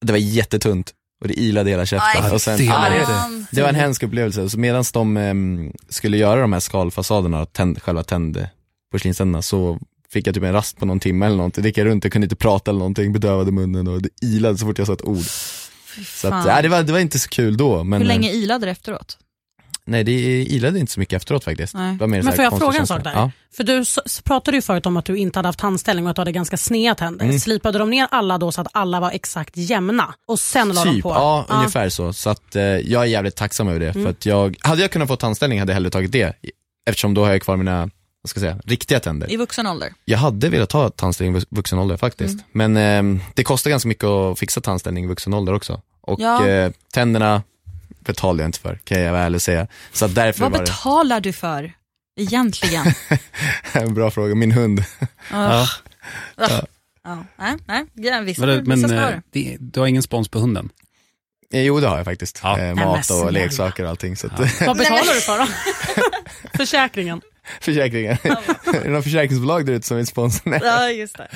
det 0.05 0.11
var 0.11 0.17
jättetunt 0.17 0.93
och 1.21 1.28
det 1.28 1.39
ilade 1.39 1.69
hela 1.69 1.86
käften. 1.86 2.23
Aj, 2.23 2.32
och 2.32 2.41
sen, 2.41 2.58
det 2.58 2.69
var 2.69 2.89
det, 2.89 3.45
det. 3.51 3.62
Var 3.62 3.69
en 3.69 3.75
hemsk 3.75 4.04
upplevelse. 4.04 4.49
Så 4.49 4.60
medan 4.60 4.84
de 4.93 5.17
ehm, 5.17 5.73
skulle 5.89 6.17
göra 6.17 6.41
de 6.41 6.54
här 6.54 6.60
skalfasaderna, 6.60 7.45
tänd, 7.45 7.82
själva 7.82 8.04
tänd, 8.04 8.47
porslinständerna, 8.91 9.41
så 9.41 9.80
fick 10.10 10.28
jag 10.28 10.36
typ 10.36 10.43
en 10.43 10.54
rast 10.54 10.78
på 10.78 10.86
någon 10.86 10.99
timme 10.99 11.25
eller 11.25 11.36
någonting. 11.36 11.62
Det 11.62 11.69
gick 11.69 11.78
jag 11.78 11.86
runt, 11.88 12.04
jag 12.04 12.13
kunde 12.13 12.25
inte 12.25 12.36
prata 12.36 12.71
eller 12.71 12.80
någonting, 12.80 13.13
bedövade 13.13 13.51
munnen 13.51 13.88
och 13.88 14.01
det 14.01 14.10
ilade 14.21 14.58
så 14.58 14.65
fort 14.65 14.78
jag 14.78 14.88
sa 14.88 14.93
ett 14.93 15.06
ord. 15.06 15.25
Så 16.06 16.28
att, 16.28 16.47
ja, 16.47 16.62
det, 16.62 16.67
var, 16.67 16.84
det 16.84 16.91
var 16.91 16.99
inte 16.99 17.19
så 17.19 17.30
kul 17.30 17.58
då. 17.58 17.84
Men, 17.84 18.01
Hur 18.01 18.08
länge 18.08 18.30
eh, 18.30 18.36
ilade 18.36 18.65
det 18.65 18.71
efteråt? 18.71 19.17
Nej, 19.88 20.04
det 20.04 20.12
ilade 20.43 20.80
inte 20.80 20.91
så 20.91 21.00
mycket 21.00 21.17
efteråt 21.17 21.43
faktiskt. 21.43 21.74
Men 21.74 22.24
får 22.24 22.43
jag 22.43 22.58
fråga 22.60 22.80
en 22.80 22.88
sak 22.88 23.04
där? 23.04 23.12
Ja. 23.13 23.32
För 23.58 23.63
du 23.63 23.84
pratade 24.24 24.58
ju 24.58 24.62
förut 24.62 24.86
om 24.86 24.98
att 24.98 25.06
du 25.06 25.17
inte 25.17 25.39
hade 25.39 25.48
haft 25.48 25.60
tandställning 25.60 26.06
och 26.06 26.10
att 26.10 26.15
du 26.15 26.19
hade 26.21 26.32
ganska 26.32 26.58
sneda 26.58 26.95
tänder. 26.95 27.26
Mm. 27.26 27.39
Slipade 27.39 27.80
de 27.80 27.89
ner 27.89 28.08
alla 28.12 28.38
då 28.38 28.52
så 28.52 28.62
att 28.62 28.67
alla 28.71 29.00
var 29.00 29.12
exakt 29.12 29.58
jämna? 29.58 30.13
Och 30.28 30.39
sen 30.39 30.69
la 30.69 30.84
de 30.84 30.93
Typ, 30.93 31.04
på? 31.04 31.10
ja, 31.10 31.45
ungefär 31.50 31.89
så. 31.89 32.13
Så 32.13 32.30
att 32.30 32.56
eh, 32.56 32.63
jag 32.63 33.02
är 33.02 33.06
jävligt 33.06 33.36
tacksam 33.36 33.67
över 33.67 33.80
det. 33.80 33.89
Mm. 33.89 34.04
För 34.04 34.12
att 34.12 34.26
jag, 34.26 34.56
hade 34.60 34.82
jag 34.82 34.91
kunnat 34.91 35.08
få 35.08 35.15
tandställning 35.15 35.60
hade 35.60 35.71
jag 35.71 35.76
hellre 35.76 35.89
tagit 35.89 36.12
det. 36.12 36.34
Eftersom 36.89 37.13
då 37.13 37.26
har 37.26 37.32
jag 37.32 37.41
kvar 37.41 37.58
mina, 37.58 37.80
vad 38.21 38.30
ska 38.30 38.39
jag 38.39 38.41
säga, 38.52 38.62
riktiga 38.65 39.00
tänder. 39.00 39.32
I 39.32 39.38
vuxen 39.38 39.67
ålder? 39.67 39.89
Jag 40.06 40.17
hade 40.17 40.50
velat 40.50 40.69
ta 40.69 40.89
tandställning 40.89 41.36
i 41.36 41.39
vux- 41.39 41.48
vuxen 41.50 41.80
ålder 41.80 41.98
faktiskt. 41.98 42.39
Men 42.52 42.78
eh, 42.78 43.21
det 43.34 43.43
kostar 43.43 43.69
ganska 43.69 43.88
mycket 43.89 44.04
att 44.06 44.39
fixa 44.39 44.62
tandställning 44.62 45.04
i 45.04 45.08
vuxen 45.08 45.34
ålder 45.34 45.54
också. 45.54 45.82
Och 46.02 46.19
Ja. 46.19 46.48
eh, 46.48 46.71
tänderna 46.93 47.43
betalar 48.05 48.43
jag 48.43 48.47
inte 48.47 48.59
för, 48.59 48.79
kan 48.83 49.01
jag 49.01 49.11
vara 49.11 49.21
ärlig 49.23 49.35
och 49.35 49.41
säga. 49.41 49.67
Så 49.93 50.05
att 50.05 50.15
därför 50.15 50.41
Vad 50.41 50.51
betalar 50.51 51.19
du 51.21 51.33
för 51.33 51.73
egentligen? 52.19 52.85
det 53.73 53.79
en 53.79 53.93
bra 53.93 54.11
fråga. 54.11 54.35
Min 54.35 54.51
hund. 54.51 54.83
ja. 55.31 55.67
Ja. 56.37 57.23
Nej, 57.37 57.55
nej, 57.67 57.85
ja, 57.93 58.19
vissa, 58.19 58.41
Vadå, 58.45 58.53
vissa 58.71 58.87
Men 58.87 58.99
ha 58.99 59.09
eh, 59.09 59.15
det. 59.31 59.39
det, 59.49 59.57
du 59.59 59.79
har 59.79 59.87
ingen 59.87 60.03
spons 60.03 60.27
på 60.29 60.39
hunden? 60.39 60.69
Eh, 61.53 61.61
Jo 61.61 61.79
det 61.79 61.87
har 61.87 61.97
jag 61.97 62.05
faktiskt. 62.05 62.39
Ja. 62.43 62.59
Eh, 62.59 62.75
men 62.75 62.85
mat 62.85 63.09
och 63.09 63.31
leksaker 63.33 63.83
och 63.83 63.89
allting. 63.89 64.15
Så 64.17 64.27
att, 64.27 64.39
Vad 64.67 64.77
betalar 64.77 65.13
du 65.13 65.21
för 65.21 65.39
då? 65.39 65.47
Försäkringen. 66.57 67.21
försäkringen. 67.61 68.17
är 68.23 68.83
det 68.83 68.89
någon 68.89 69.03
försäkringsbolag 69.03 69.65
där 69.65 69.73
ute 69.73 69.87
som 69.87 69.97
vill 69.97 70.07
sponsra? 70.07 70.41
Nej. 70.51 70.59
Ja, 70.63 70.89
just 70.89 71.17
det. 71.17 71.27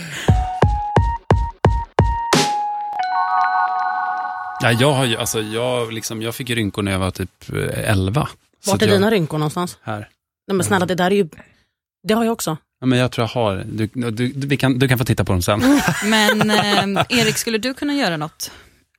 Ja, 4.62 4.72
jag, 4.72 4.93
har 4.93 5.06
ju, 5.06 5.17
alltså, 5.17 5.41
jag, 5.41 5.93
liksom, 5.93 6.22
jag 6.22 6.36
fick 6.36 6.50
ju 6.50 6.56
rynkor 6.56 6.82
när 6.82 6.91
jag 6.91 7.00
var 7.00 7.12
typ 7.12 7.50
eh, 7.54 7.89
11. 7.89 8.28
Så 8.63 8.72
Vart 8.72 8.76
att 8.76 8.82
är 8.82 8.88
jag, 8.88 8.95
dina 8.95 9.12
rynkor 9.12 9.38
någonstans? 9.38 9.78
Här. 9.82 10.00
Nej 10.48 10.56
men 10.56 10.63
snälla 10.63 10.86
det 10.86 10.95
där 10.95 11.12
är 11.12 11.15
ju, 11.15 11.30
det 12.08 12.13
har 12.13 12.24
jag 12.24 12.34
också. 12.34 12.58
Ja, 12.80 12.88
men 12.88 13.00
jag 13.00 13.12
tror 13.12 13.24
jag 13.24 13.41
har, 13.41 13.63
du, 13.72 13.89
du, 13.93 14.12
du, 14.12 14.48
vi 14.48 14.58
kan, 14.58 14.80
du 14.80 14.88
kan 14.88 14.98
få 14.98 15.06
titta 15.06 15.26
på 15.26 15.32
dem 15.32 15.41
sen. 15.41 15.62
Men 16.06 16.50
eh, 16.50 17.06
Erik, 17.10 17.38
skulle 17.38 17.58
du 17.58 17.74
kunna 17.74 17.93
göra 17.93 18.17
något 18.17 18.52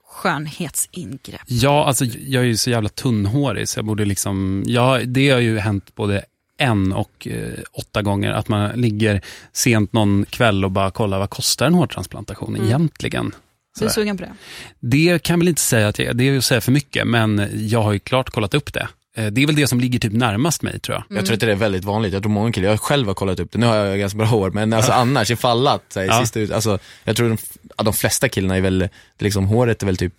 skönhetsingrepp? 0.04 1.40
Ja, 1.46 1.84
alltså 1.86 2.04
jag 2.04 2.42
är 2.42 2.46
ju 2.46 2.56
så 2.56 2.70
jävla 2.70 2.88
tunnhårig 2.88 3.68
så 3.68 3.78
jag 3.78 3.84
borde 3.84 4.04
liksom, 4.04 4.64
ja, 4.66 5.00
det 5.04 5.30
har 5.30 5.40
ju 5.40 5.58
hänt 5.58 5.94
både 5.94 6.24
en 6.58 6.92
och 6.92 7.28
eh, 7.30 7.58
åtta 7.72 8.02
gånger 8.02 8.32
att 8.32 8.48
man 8.48 8.70
ligger 8.70 9.20
sent 9.52 9.92
någon 9.92 10.24
kväll 10.24 10.64
och 10.64 10.70
bara 10.70 10.90
kollar 10.90 11.18
vad 11.18 11.30
kostar 11.30 11.66
en 11.66 11.74
hårtransplantation 11.74 12.56
egentligen. 12.56 13.34
Du 13.80 13.86
är 13.86 13.90
sugen 13.90 14.16
på 14.16 14.22
det? 14.24 14.32
Det 14.80 15.22
kan 15.22 15.38
väl 15.38 15.48
inte 15.48 15.60
säga 15.60 15.88
att 15.88 15.98
jag, 15.98 16.16
det 16.16 16.24
är 16.24 16.32
ju 16.32 16.38
att 16.38 16.44
säga 16.44 16.60
för 16.60 16.72
mycket, 16.72 17.06
men 17.06 17.48
jag 17.68 17.82
har 17.82 17.92
ju 17.92 17.98
klart 17.98 18.30
kollat 18.30 18.54
upp 18.54 18.72
det. 18.74 18.88
Eh, 19.16 19.26
Det 19.26 19.42
är 19.42 19.46
väl 19.46 19.56
det 19.56 19.66
som 19.66 19.80
ligger 19.80 19.98
typ 19.98 20.12
närmast 20.12 20.62
mig 20.62 20.80
tror 20.80 20.96
jag. 21.08 21.18
Jag 21.18 21.26
tror 21.26 21.34
att 21.34 21.40
det 21.40 21.52
är 21.52 21.56
väldigt 21.56 21.84
vanligt, 21.84 22.12
jag 22.12 22.22
tror 22.22 22.32
många 22.32 22.52
killar, 22.52 22.68
jag 22.68 22.80
själv 22.80 23.06
har 23.06 23.14
kollat 23.14 23.40
upp 23.40 23.52
det, 23.52 23.58
nu 23.58 23.66
har 23.66 23.76
jag 23.76 23.98
ganska 23.98 24.16
bra 24.18 24.26
hår, 24.26 24.50
men 24.50 24.72
alltså 24.72 24.92
annars 24.92 25.30
ifall 25.30 25.66
att, 25.68 25.96
Ja. 25.96 26.20
sista 26.20 26.40
ut, 26.40 26.50
alltså, 26.52 26.78
jag 27.04 27.16
tror 27.16 27.28
de, 27.28 27.36
de 27.84 27.92
flesta 27.92 28.28
killarna 28.28 28.56
är 28.56 28.60
väl, 28.60 28.88
liksom 29.18 29.46
håret 29.46 29.82
är 29.82 29.86
väl 29.86 29.96
typ 29.96 30.14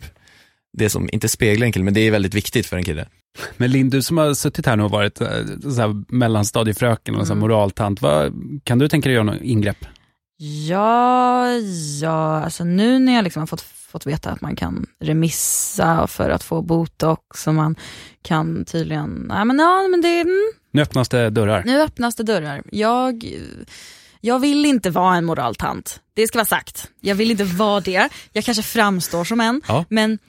det 0.77 0.89
som, 0.89 1.09
inte 1.11 1.27
speglar 1.29 1.65
en 1.65 1.71
kille, 1.71 1.85
men 1.85 1.93
det 1.93 2.01
är 2.01 2.11
väldigt 2.11 2.33
viktigt 2.33 2.65
för 2.65 2.77
en 2.77 2.83
kille. 2.83 3.05
Men 3.57 3.71
Linn, 3.71 3.89
du 3.89 4.01
som 4.01 4.17
har 4.17 4.33
suttit 4.33 4.65
här 4.65 4.75
nu 4.75 4.83
och 4.83 4.91
varit 4.91 5.21
eh, 5.21 5.27
så 5.63 5.81
här, 5.81 6.03
mellanstadiefröken 6.15 7.15
och 7.15 7.27
så 7.27 7.33
här, 7.33 7.39
moraltant, 7.39 8.01
vad, 8.01 8.33
kan 8.63 8.79
du 8.79 8.87
tänka 8.87 9.09
dig 9.09 9.13
göra 9.13 9.23
något 9.23 9.41
ingrepp? 9.41 9.77
Ja, 10.45 11.47
ja, 12.01 12.43
alltså 12.43 12.63
nu 12.63 12.99
när 12.99 13.13
jag 13.15 13.23
liksom 13.23 13.39
har 13.39 13.47
fått, 13.47 13.61
fått 13.61 14.05
veta 14.05 14.29
att 14.29 14.41
man 14.41 14.55
kan 14.55 14.85
remissa 14.99 16.07
för 16.07 16.29
att 16.29 16.43
få 16.43 16.61
botox 16.61 17.47
och 17.47 17.53
man 17.55 17.75
kan 18.21 18.65
tydligen, 18.65 19.25
nej 19.29 19.45
men 19.45 19.59
ja 19.59 19.87
men 19.87 20.01
det, 20.01 20.19
mm, 20.21 20.51
Nu 20.71 20.81
öppnas 20.81 21.09
det 21.09 21.29
dörrar. 21.29 21.63
nu 21.65 21.81
öppnas 21.81 22.15
det 22.15 22.23
dörrar. 22.23 22.61
Jag, 22.71 23.25
jag 24.21 24.39
vill 24.39 24.65
inte 24.65 24.89
vara 24.89 25.15
en 25.15 25.25
moraltant, 25.25 25.99
det 26.13 26.27
ska 26.27 26.37
vara 26.37 26.45
sagt. 26.45 26.89
Jag 26.99 27.15
vill 27.15 27.31
inte 27.31 27.43
vara 27.43 27.79
det, 27.79 28.09
jag 28.33 28.43
kanske 28.43 28.63
framstår 28.63 29.23
som 29.23 29.39
en, 29.41 29.61
Ja. 29.67 29.85
men 29.89 30.19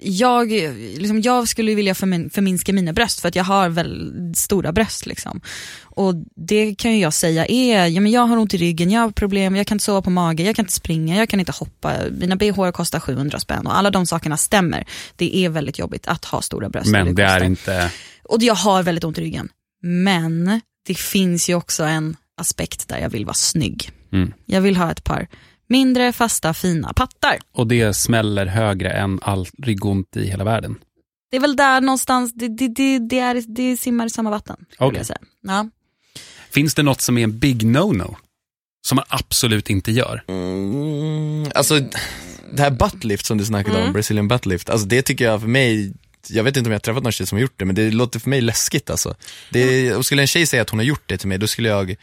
jag, 0.00 0.50
liksom, 0.96 1.20
jag 1.20 1.48
skulle 1.48 1.74
vilja 1.74 1.94
förmin, 1.94 2.30
förminska 2.30 2.72
mina 2.72 2.92
bröst 2.92 3.20
för 3.20 3.28
att 3.28 3.36
jag 3.36 3.44
har 3.44 3.68
väl 3.68 4.12
stora 4.36 4.72
bröst. 4.72 5.06
Liksom. 5.06 5.40
Och 5.82 6.14
det 6.36 6.74
kan 6.74 6.92
ju 6.92 6.98
jag 6.98 7.12
säga 7.12 7.46
är, 7.46 7.86
ja, 7.86 8.00
men 8.00 8.12
jag 8.12 8.26
har 8.26 8.36
ont 8.36 8.54
i 8.54 8.56
ryggen, 8.56 8.90
jag 8.90 9.00
har 9.00 9.10
problem, 9.10 9.56
jag 9.56 9.66
kan 9.66 9.74
inte 9.74 9.84
sova 9.84 10.02
på 10.02 10.10
mage, 10.10 10.42
jag 10.42 10.56
kan 10.56 10.62
inte 10.62 10.72
springa, 10.72 11.16
jag 11.16 11.28
kan 11.28 11.40
inte 11.40 11.52
hoppa, 11.52 11.94
mina 12.10 12.36
bh 12.36 12.70
kostar 12.70 13.00
700 13.00 13.40
spänn 13.40 13.66
och 13.66 13.76
alla 13.76 13.90
de 13.90 14.06
sakerna 14.06 14.36
stämmer. 14.36 14.86
Det 15.16 15.36
är 15.36 15.48
väldigt 15.48 15.78
jobbigt 15.78 16.06
att 16.08 16.24
ha 16.24 16.42
stora 16.42 16.68
bröst. 16.68 16.90
Men 16.90 17.14
det 17.14 17.22
är 17.22 17.26
kostar. 17.26 17.46
inte, 17.46 17.90
Och 18.22 18.42
jag 18.42 18.54
har 18.54 18.82
väldigt 18.82 19.04
ont 19.04 19.18
i 19.18 19.20
ryggen. 19.20 19.48
Men 19.82 20.60
det 20.86 20.94
finns 20.94 21.50
ju 21.50 21.54
också 21.54 21.84
en 21.84 22.16
aspekt 22.36 22.88
där 22.88 22.98
jag 22.98 23.10
vill 23.10 23.24
vara 23.24 23.34
snygg. 23.34 23.90
Mm. 24.12 24.32
Jag 24.46 24.60
vill 24.60 24.76
ha 24.76 24.90
ett 24.90 25.04
par 25.04 25.28
mindre, 25.70 26.12
fasta, 26.12 26.54
fina 26.54 26.92
pattar. 26.92 27.38
och 27.52 27.66
det 27.66 27.94
smäller 27.96 28.46
högre 28.46 28.90
än 28.90 29.18
all 29.22 29.46
ryggont 29.62 30.16
i 30.16 30.26
hela 30.26 30.44
världen. 30.44 30.78
Det 31.30 31.36
är 31.36 31.40
väl 31.40 31.56
där 31.56 31.80
någonstans, 31.80 32.32
det, 32.34 32.48
det, 32.48 32.68
det, 32.68 32.98
det, 32.98 33.18
är, 33.18 33.42
det 33.46 33.76
simmar 33.76 34.06
i 34.06 34.10
samma 34.10 34.30
vatten. 34.30 34.56
säga. 34.78 35.18
Ja. 35.42 35.68
Finns 36.50 36.74
det 36.74 36.82
något 36.82 37.00
som 37.00 37.18
är 37.18 37.24
en 37.24 37.38
big 37.38 37.62
no-no? 37.62 38.16
Som 38.86 38.96
man 38.96 39.04
absolut 39.08 39.70
inte 39.70 39.92
gör? 39.92 40.24
Mm, 40.28 41.50
alltså, 41.54 41.80
det 42.52 42.62
här 42.62 42.70
buttlift 42.70 43.26
som 43.26 43.38
du 43.38 43.44
snackade 43.44 43.76
Mm. 43.76 43.86
om, 43.86 43.92
Brazilian 43.92 44.28
buttlift, 44.28 44.70
alltså 44.70 44.86
det 44.86 45.02
tycker 45.02 45.24
jag 45.24 45.40
för 45.40 45.48
mig, 45.48 45.92
jag 46.28 46.44
vet 46.44 46.56
inte 46.56 46.68
om 46.68 46.72
jag 46.72 46.78
har 46.78 46.80
träffat 46.80 47.02
någon 47.02 47.12
tjej 47.12 47.26
som 47.26 47.36
har 47.36 47.42
gjort 47.42 47.54
det, 47.56 47.64
men 47.64 47.74
det 47.74 47.90
låter 47.90 48.20
för 48.20 48.30
mig 48.30 48.40
läskigt 48.40 48.90
alltså. 48.90 49.14
Det, 49.50 49.94
och 49.94 50.06
skulle 50.06 50.22
en 50.22 50.26
tjej 50.28 50.46
säga 50.46 50.62
att 50.62 50.70
hon 50.70 50.78
har 50.78 50.84
gjort 50.84 51.02
det 51.06 51.16
till 51.18 51.28
mig, 51.28 51.38
då 51.38 51.46
skulle 51.46 51.68
jag 51.68 51.96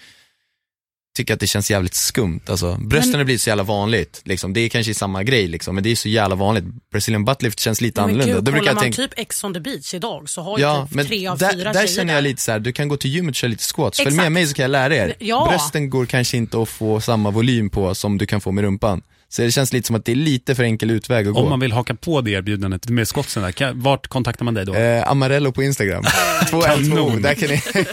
tycka 1.17 1.33
att 1.33 1.39
det 1.39 1.47
känns 1.47 1.71
jävligt 1.71 1.93
skumt. 1.93 2.39
Alltså, 2.47 2.77
brösten 2.81 3.11
Men- 3.11 3.19
har 3.19 3.25
blivit 3.25 3.41
så 3.41 3.49
jävla 3.49 3.63
vanligt, 3.63 4.21
liksom. 4.25 4.53
det 4.53 4.59
är 4.61 4.69
kanske 4.69 4.93
samma 4.93 5.23
grej, 5.23 5.47
liksom, 5.47 5.75
men 5.75 5.83
det 5.83 5.91
är 5.91 5.95
så 5.95 6.09
jävla 6.09 6.35
vanligt. 6.35 6.65
Brazilian 6.91 7.25
buttlift 7.25 7.59
känns 7.59 7.81
lite 7.81 8.01
Men 8.01 8.09
annorlunda. 8.09 8.33
gud, 8.35 8.43
då 8.43 8.51
brukar 8.51 8.59
kollar 8.59 8.69
jag 8.69 8.75
man 8.75 8.83
tänka, 8.83 9.01
typ 9.01 9.13
Ex 9.19 9.43
on 9.43 9.53
the 9.53 9.59
beach 9.59 9.93
idag 9.93 10.29
så 10.29 10.41
har 10.41 10.57
ju 10.57 10.63
Ja, 10.63 10.85
typ 10.85 10.95
men 10.95 11.05
tre 11.05 11.27
av 11.27 11.37
där, 11.37 11.49
fyra 11.53 11.73
där 11.73 11.79
tjejer 11.79 11.95
känner 11.95 12.13
jag 12.13 12.23
lite 12.23 12.41
så 12.41 12.51
här, 12.51 12.59
du 12.59 12.71
kan 12.71 12.87
gå 12.87 12.97
till 12.97 13.11
gymmet 13.11 13.31
och 13.31 13.35
köra 13.35 13.49
lite 13.49 13.63
squats, 13.75 13.97
följ 14.03 14.15
med 14.15 14.31
mig 14.31 14.47
så 14.47 14.53
kan 14.53 14.63
jag 14.63 14.71
lära 14.71 14.95
er. 14.95 15.13
Ja. 15.19 15.47
Brösten 15.49 15.89
går 15.89 16.05
kanske 16.05 16.37
inte 16.37 16.61
att 16.61 16.69
få 16.69 17.01
samma 17.01 17.31
volym 17.31 17.69
på 17.69 17.95
som 17.95 18.17
du 18.17 18.25
kan 18.25 18.41
få 18.41 18.51
med 18.51 18.63
rumpan. 18.63 19.01
Så 19.29 19.41
det 19.41 19.51
känns 19.51 19.73
lite 19.73 19.87
som 19.87 19.95
att 19.95 20.05
det 20.05 20.11
är 20.11 20.15
lite 20.15 20.55
för 20.55 20.63
enkel 20.63 20.91
utväg 20.91 21.27
att 21.27 21.33
gå. 21.33 21.39
Om 21.39 21.49
man 21.49 21.59
vill 21.59 21.71
haka 21.71 21.95
på 21.95 22.21
det 22.21 22.31
erbjudandet 22.31 22.89
med 22.89 23.07
skotsen 23.07 23.43
där, 23.43 23.51
kan, 23.51 23.81
vart 23.81 24.07
kontaktar 24.07 24.45
man 24.45 24.53
dig 24.53 24.65
då? 24.65 24.75
Eh, 24.75 25.09
Amarello 25.09 25.51
på 25.51 25.63
Instagram. 25.63 26.03
Två. 26.49 26.61
Kanon. 26.61 27.21
Där 27.21 27.33
kan 27.33 27.49
ni... 27.49 27.61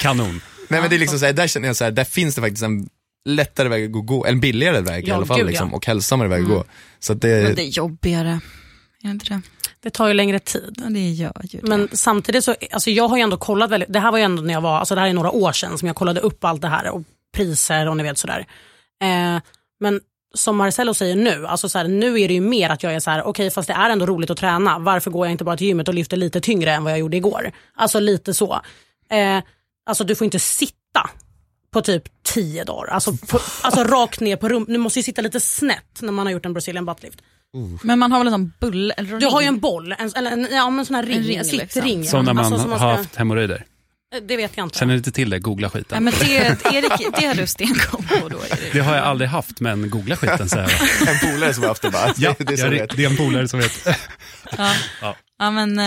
Kanon. 0.00 0.40
Nej 0.70 0.80
men 0.80 0.90
det 0.90 0.96
är 0.96 1.00
liksom 1.00 1.18
så 1.18 1.26
här, 1.26 1.32
där 1.32 1.46
känner 1.46 1.66
jag 1.66 1.76
så 1.76 1.84
här, 1.84 1.90
där 1.90 2.04
finns 2.04 2.34
det 2.34 2.40
faktiskt 2.40 2.62
en 2.62 2.88
lättare 3.24 3.68
väg 3.68 3.96
att 3.96 4.06
gå, 4.06 4.26
en 4.26 4.40
billigare 4.40 4.80
väg 4.80 5.04
i 5.04 5.08
Ja, 5.08 5.14
alla 5.14 5.26
fall 5.26 5.38
gud, 5.38 5.46
liksom, 5.46 5.68
ja. 5.70 5.76
och 5.76 5.86
hälsosammare 5.86 6.28
väg 6.28 6.42
att 6.42 6.48
gå. 6.48 6.64
Så 6.98 7.12
att 7.12 7.20
det, 7.20 7.42
Men 7.42 7.54
det 7.54 7.62
är 7.62 7.68
jobbigare. 7.68 8.28
Är 8.28 8.40
det 9.02 9.10
inte 9.10 9.34
det? 9.34 9.40
Det 9.82 9.90
tar 9.90 10.08
ju 10.08 10.14
längre 10.14 10.38
tid. 10.38 10.74
Ja, 10.76 10.90
det 10.90 11.10
gör 11.10 11.40
ju 11.44 11.58
det. 11.58 11.68
Men 11.68 11.88
samtidigt 11.92 12.44
så, 12.44 12.54
alltså 12.70 12.90
jag 12.90 13.08
har 13.08 13.16
ju 13.16 13.22
ändå 13.22 13.36
kollat 13.36 13.70
väldigt, 13.70 13.92
det 13.92 14.00
här 14.00 14.10
var 14.10 14.18
ju 14.18 14.24
ändå 14.24 14.42
när 14.42 14.54
jag 14.54 14.60
var, 14.60 14.78
alltså 14.78 14.94
det 14.94 15.00
här 15.00 15.08
är 15.08 15.12
några 15.12 15.30
år 15.30 15.52
sedan 15.52 15.78
som 15.78 15.86
jag 15.86 15.96
kollade 15.96 16.20
upp 16.20 16.44
allt 16.44 16.62
det 16.62 16.68
här 16.68 16.90
och 16.90 17.02
priser 17.36 17.88
och 17.88 17.96
ni 17.96 18.02
vet 18.02 18.18
sådär. 18.18 18.46
Eh, 19.02 19.42
men 19.80 20.00
som 20.34 20.56
Marcello 20.56 20.94
säger 20.94 21.16
nu, 21.16 21.46
alltså 21.46 21.68
så 21.68 21.78
här, 21.78 21.88
nu 21.88 22.20
är 22.20 22.28
det 22.28 22.34
ju 22.34 22.40
mer 22.40 22.70
att 22.70 22.82
jag 22.82 22.94
är 22.94 23.00
så 23.00 23.10
här, 23.10 23.22
okej 23.22 23.50
fast 23.50 23.66
det 23.68 23.74
är 23.74 23.90
ändå 23.90 24.06
roligt 24.06 24.30
att 24.30 24.38
träna, 24.38 24.78
varför 24.78 25.10
går 25.10 25.26
jag 25.26 25.32
inte 25.32 25.44
bara 25.44 25.56
till 25.56 25.66
gymmet 25.66 25.88
och 25.88 25.94
lyfter 25.94 26.16
lite 26.16 26.40
tyngre 26.40 26.72
än 26.72 26.84
vad 26.84 26.92
jag 26.92 26.98
gjorde 26.98 27.16
igår? 27.16 27.52
Alltså 27.74 28.00
lite 28.00 28.34
så. 28.34 28.60
Eh, 29.10 29.38
alltså 29.90 30.04
du 30.04 30.14
får 30.14 30.24
inte 30.24 30.38
sitta 30.38 31.10
på 31.72 31.82
typ 31.82 32.02
tio 32.22 32.64
dagar, 32.64 32.92
alltså, 32.92 33.12
på, 33.16 33.38
alltså 33.62 33.84
rakt 33.84 34.20
ner 34.20 34.36
på 34.36 34.48
rum, 34.48 34.64
du 34.68 34.78
måste 34.78 34.98
ju 34.98 35.02
sitta 35.02 35.22
lite 35.22 35.40
snett 35.40 35.98
när 36.02 36.12
man 36.12 36.26
har 36.26 36.32
gjort 36.32 36.46
en 36.46 36.52
brazilian 36.52 36.84
buttlift. 36.86 37.22
Men 37.82 37.98
man 37.98 38.12
har 38.12 38.18
väl 38.18 38.26
en 38.26 38.32
sån 38.32 38.52
bulle? 38.60 38.94
Eller 38.94 39.18
Du 39.18 39.26
har 39.26 39.40
ju 39.40 39.46
en 39.46 39.60
boll, 39.60 39.92
en, 39.98 40.12
eller 40.16 40.30
en, 40.30 40.48
ja, 40.50 40.68
en 40.68 40.86
sån 40.86 40.96
här 40.96 41.02
ring, 41.02 41.16
En 41.16 41.22
ring, 41.24 41.36
liksom. 41.38 41.58
sittring. 41.58 42.04
Som 42.04 42.24
när 42.24 42.32
man 42.32 42.44
Alltså, 42.44 42.60
som 42.60 42.70
har 42.70 42.78
ska- 42.78 42.86
haft 42.86 43.16
hemorrojder. 43.16 43.64
Det 44.22 44.36
vet 44.36 44.56
jag 44.56 44.66
inte. 44.66 44.78
Känner 44.78 44.92
du 44.94 44.98
inte 44.98 45.12
till 45.12 45.30
det? 45.30 45.38
Googla 45.38 45.70
skiten. 45.70 46.04
Nej, 46.04 46.12
men 46.20 46.28
det, 46.28 46.34
Erik, 46.76 47.16
det 47.20 47.26
har 47.26 47.34
du 47.34 47.46
stenkoll 47.46 48.04
på 48.20 48.28
då. 48.28 48.36
Erik. 48.50 48.72
Det 48.72 48.80
har 48.80 48.94
jag 48.96 49.04
aldrig 49.04 49.30
haft, 49.30 49.60
men 49.60 49.90
googla 49.90 50.16
skiten 50.16 50.48
säger 50.48 50.62
jag. 51.00 51.08
en 51.14 51.32
polare 51.32 51.54
som 51.54 51.62
har 51.62 51.68
haft 51.68 51.82
det 51.82 51.90
bara. 51.90 52.14
Ja, 52.16 52.34
det 52.38 52.52
är 52.52 52.56
så 52.56 52.66
jag, 52.74 52.88
det 52.96 53.04
är 53.04 53.10
en 53.10 53.16
polare 53.16 53.48
som 53.48 53.60
vet. 53.60 53.86
Ja. 54.56 54.72
Ja. 55.02 55.16
ja, 55.38 55.50
men... 55.50 55.78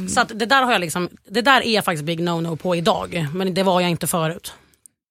Eh, 0.00 0.06
Så 0.06 0.20
att 0.20 0.28
det 0.34 0.46
där 0.46 0.62
har 0.62 0.72
jag 0.72 0.80
liksom, 0.80 1.08
det 1.30 1.42
där 1.42 1.60
är 1.60 1.74
jag 1.74 1.84
faktiskt 1.84 2.04
big 2.04 2.20
no-no 2.20 2.56
på 2.56 2.76
idag, 2.76 3.26
men 3.34 3.54
det 3.54 3.62
var 3.62 3.80
jag 3.80 3.90
inte 3.90 4.06
förut. 4.06 4.52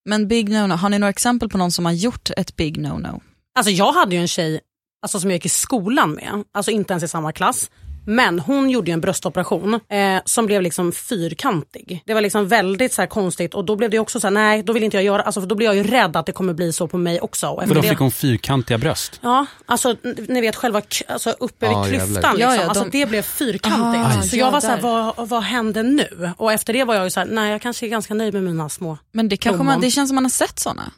men 0.09 0.27
big 0.27 0.49
no-no, 0.49 0.75
har 0.75 0.89
ni 0.89 0.99
några 0.99 1.09
exempel 1.09 1.49
på 1.49 1.57
någon 1.57 1.71
som 1.71 1.85
har 1.85 1.91
gjort 1.91 2.29
ett 2.37 2.55
big 2.55 2.77
no-no? 2.77 3.21
Alltså 3.59 3.71
jag 3.71 3.91
hade 3.91 4.15
ju 4.15 4.21
en 4.21 4.27
tjej 4.27 4.59
alltså, 5.01 5.19
som 5.19 5.29
jag 5.29 5.35
gick 5.35 5.45
i 5.45 5.49
skolan 5.49 6.11
med, 6.11 6.43
alltså 6.51 6.71
inte 6.71 6.93
ens 6.93 7.03
i 7.03 7.07
samma 7.07 7.31
klass. 7.31 7.69
Men 8.09 8.39
hon 8.39 8.69
gjorde 8.69 8.91
ju 8.91 8.93
en 8.93 9.01
bröstoperation 9.01 9.73
eh, 9.73 10.21
som 10.25 10.45
blev 10.45 10.61
liksom 10.61 10.91
fyrkantig. 10.91 12.03
Det 12.05 12.13
var 12.13 12.21
liksom 12.21 12.47
väldigt 12.47 12.93
så 12.93 13.01
här, 13.01 13.07
konstigt 13.07 13.53
och 13.53 13.65
då 13.65 13.75
blev 13.75 13.89
det 13.89 13.99
också 13.99 14.19
så 14.19 14.27
här, 14.27 14.31
nej 14.31 14.63
då 14.63 14.73
vill 14.73 14.83
inte 14.83 14.97
jag 14.97 15.03
göra, 15.03 15.21
alltså, 15.21 15.41
för 15.41 15.47
då 15.47 15.55
blir 15.55 15.67
jag 15.67 15.75
ju 15.75 15.83
rädd 15.83 16.15
att 16.15 16.25
det 16.25 16.31
kommer 16.31 16.53
bli 16.53 16.73
så 16.73 16.87
på 16.87 16.97
mig 16.97 17.21
också. 17.21 17.61
För 17.67 17.75
då 17.75 17.81
det- 17.81 17.89
fick 17.89 17.99
hon 17.99 18.11
fyrkantiga 18.11 18.77
bröst. 18.77 19.19
Ja, 19.23 19.45
alltså 19.65 19.95
ni 20.27 20.41
vet 20.41 20.55
själva 20.55 20.81
alltså, 21.07 21.29
uppe 21.29 21.67
vid 21.67 21.75
Ja, 21.77 21.83
klyftan. 21.83 22.13
Liksom. 22.13 22.39
Ja, 22.39 22.55
ja, 22.55 22.61
de- 22.61 22.69
alltså, 22.69 22.85
det 22.91 23.05
blev 23.09 23.21
fyrkantigt. 23.21 24.17
Ah, 24.17 24.21
så 24.21 24.35
ja, 24.35 24.45
jag 24.45 24.51
var 24.51 24.61
så 24.61 24.67
här, 24.67 24.81
vad, 24.81 25.29
vad 25.29 25.43
hände 25.43 25.83
nu? 25.83 26.31
Och 26.37 26.51
efter 26.53 26.73
det 26.73 26.83
var 26.83 26.95
jag 26.95 27.03
ju 27.03 27.09
så 27.09 27.19
här, 27.19 27.27
nej 27.27 27.51
jag 27.51 27.61
kanske 27.61 27.85
är 27.85 27.89
ganska 27.89 28.13
nöjd 28.13 28.33
med 28.33 28.43
mina 28.43 28.69
små. 28.69 28.97
Men 29.11 29.29
det, 29.29 29.37
kanske 29.37 29.63
man, 29.63 29.81
det 29.81 29.91
känns 29.91 30.09
som 30.09 30.15
man 30.15 30.25
har 30.25 30.29
sett 30.29 30.59
såna. 30.59 30.91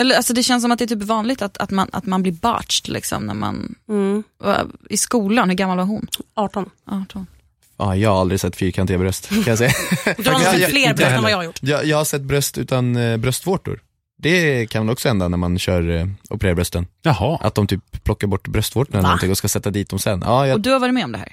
Eller 0.00 0.16
alltså 0.16 0.32
det 0.34 0.42
känns 0.42 0.62
som 0.62 0.72
att 0.72 0.78
det 0.78 0.84
är 0.84 0.86
typ 0.86 1.02
vanligt 1.02 1.42
att, 1.42 1.56
att, 1.58 1.70
man, 1.70 1.88
att 1.92 2.06
man 2.06 2.22
blir 2.22 2.32
botched 2.32 2.88
liksom 2.92 3.26
när 3.26 3.34
man, 3.34 3.74
Mm, 3.88 4.22
i 4.90 4.96
skolan, 4.96 5.48
hur 5.48 5.56
gammal 5.56 5.76
var 5.76 5.84
hon? 5.84 6.06
18. 6.34 6.70
18. 6.90 7.26
Ja, 7.78 7.96
jag 7.96 8.10
har 8.10 8.20
aldrig 8.20 8.40
sett 8.40 8.56
fyrkantiga 8.56 8.98
bröst, 8.98 9.28
kan 9.28 9.42
jag 9.46 9.58
säga. 9.58 9.72
Du 10.16 10.22
har 10.30 10.32
nog 10.32 10.42
Jag- 10.42 10.50
sett 10.52 10.60
jag- 10.60 10.70
fler 10.70 10.94
bröst 10.94 11.10
än 11.12 11.22
vad 11.22 11.32
jag 11.32 11.36
har 11.36 11.44
gjort. 11.44 11.58
jag, 11.62 11.84
jag 11.84 11.96
har 11.96 12.04
sett 12.04 12.22
bröst 12.22 12.58
utan 12.58 12.96
eh, 12.96 13.16
bröstvårtor. 13.16 13.80
Det 14.18 14.66
kan 14.70 14.86
väl 14.86 14.92
också 14.92 15.08
hända 15.08 15.28
när 15.28 15.36
man 15.36 15.58
kör 15.58 15.90
eh, 15.90 16.06
opererar 16.30 16.54
brösten. 16.54 16.86
Jaha. 17.02 17.38
Att 17.42 17.54
de 17.54 17.66
typ 17.66 18.04
plockar 18.04 18.26
bort 18.26 18.48
bröstvårtorna 18.48 18.98
eller 18.98 19.08
någonting 19.08 19.30
och 19.30 19.38
ska 19.38 19.48
sätta 19.48 19.70
dit 19.70 19.88
dem 19.88 19.98
sen. 19.98 20.22
Ja, 20.26 20.40
Och 20.40 20.48
jag, 20.48 20.60
du 20.60 20.70
har 20.70 20.78
varit 20.80 20.94
med 20.94 21.04
om 21.04 21.12
det 21.12 21.18
här? 21.18 21.32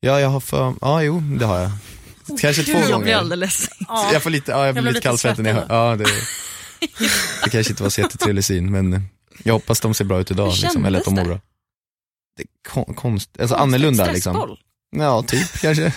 ja, 0.00 0.20
jag 0.20 0.28
har 0.28 0.40
för, 0.40 0.74
ja 0.80 1.02
jo, 1.02 1.20
det 1.38 1.44
har 1.46 1.58
jag. 1.58 1.70
Kanske 2.40 2.62
två 2.62 2.72
Jag 2.72 2.82
blir 2.86 2.92
gånger. 2.92 3.16
alldeles... 3.16 3.70
Ja. 3.88 4.10
Jag 4.12 4.22
får 4.22 4.30
lite, 4.30 4.52
ja, 4.52 4.66
jag 4.66 4.74
blir 4.74 4.82
blev 4.82 4.94
lite 4.94 4.98
lite 4.98 5.08
kallsvettig 5.08 5.42
när 5.42 5.50
jag 5.50 5.56
hör, 5.56 5.90
ja 5.90 5.96
det, 5.96 6.04
det 7.44 7.50
kanske 7.50 7.72
inte 7.72 7.82
var 7.82 7.90
så 7.90 8.00
jättetrevlig 8.00 8.44
syn 8.44 8.70
men 8.70 9.08
jag 9.42 9.52
hoppas 9.52 9.80
de 9.80 9.94
ser 9.94 10.04
bra 10.04 10.20
ut 10.20 10.30
idag 10.30 10.50
Hur 10.50 10.62
liksom, 10.62 10.84
eller 10.84 10.98
att 10.98 11.04
de 11.04 11.14
mår 11.14 11.24
bra. 11.24 11.40
det 12.36 12.42
är 12.42 12.48
kon, 12.68 12.94
konst, 12.94 13.40
alltså 13.40 13.56
annorlunda 13.56 14.12
liksom. 14.12 14.34
Stressboll. 14.34 14.58
Ja, 14.96 15.22
typ 15.22 15.58
kanske. 15.60 15.92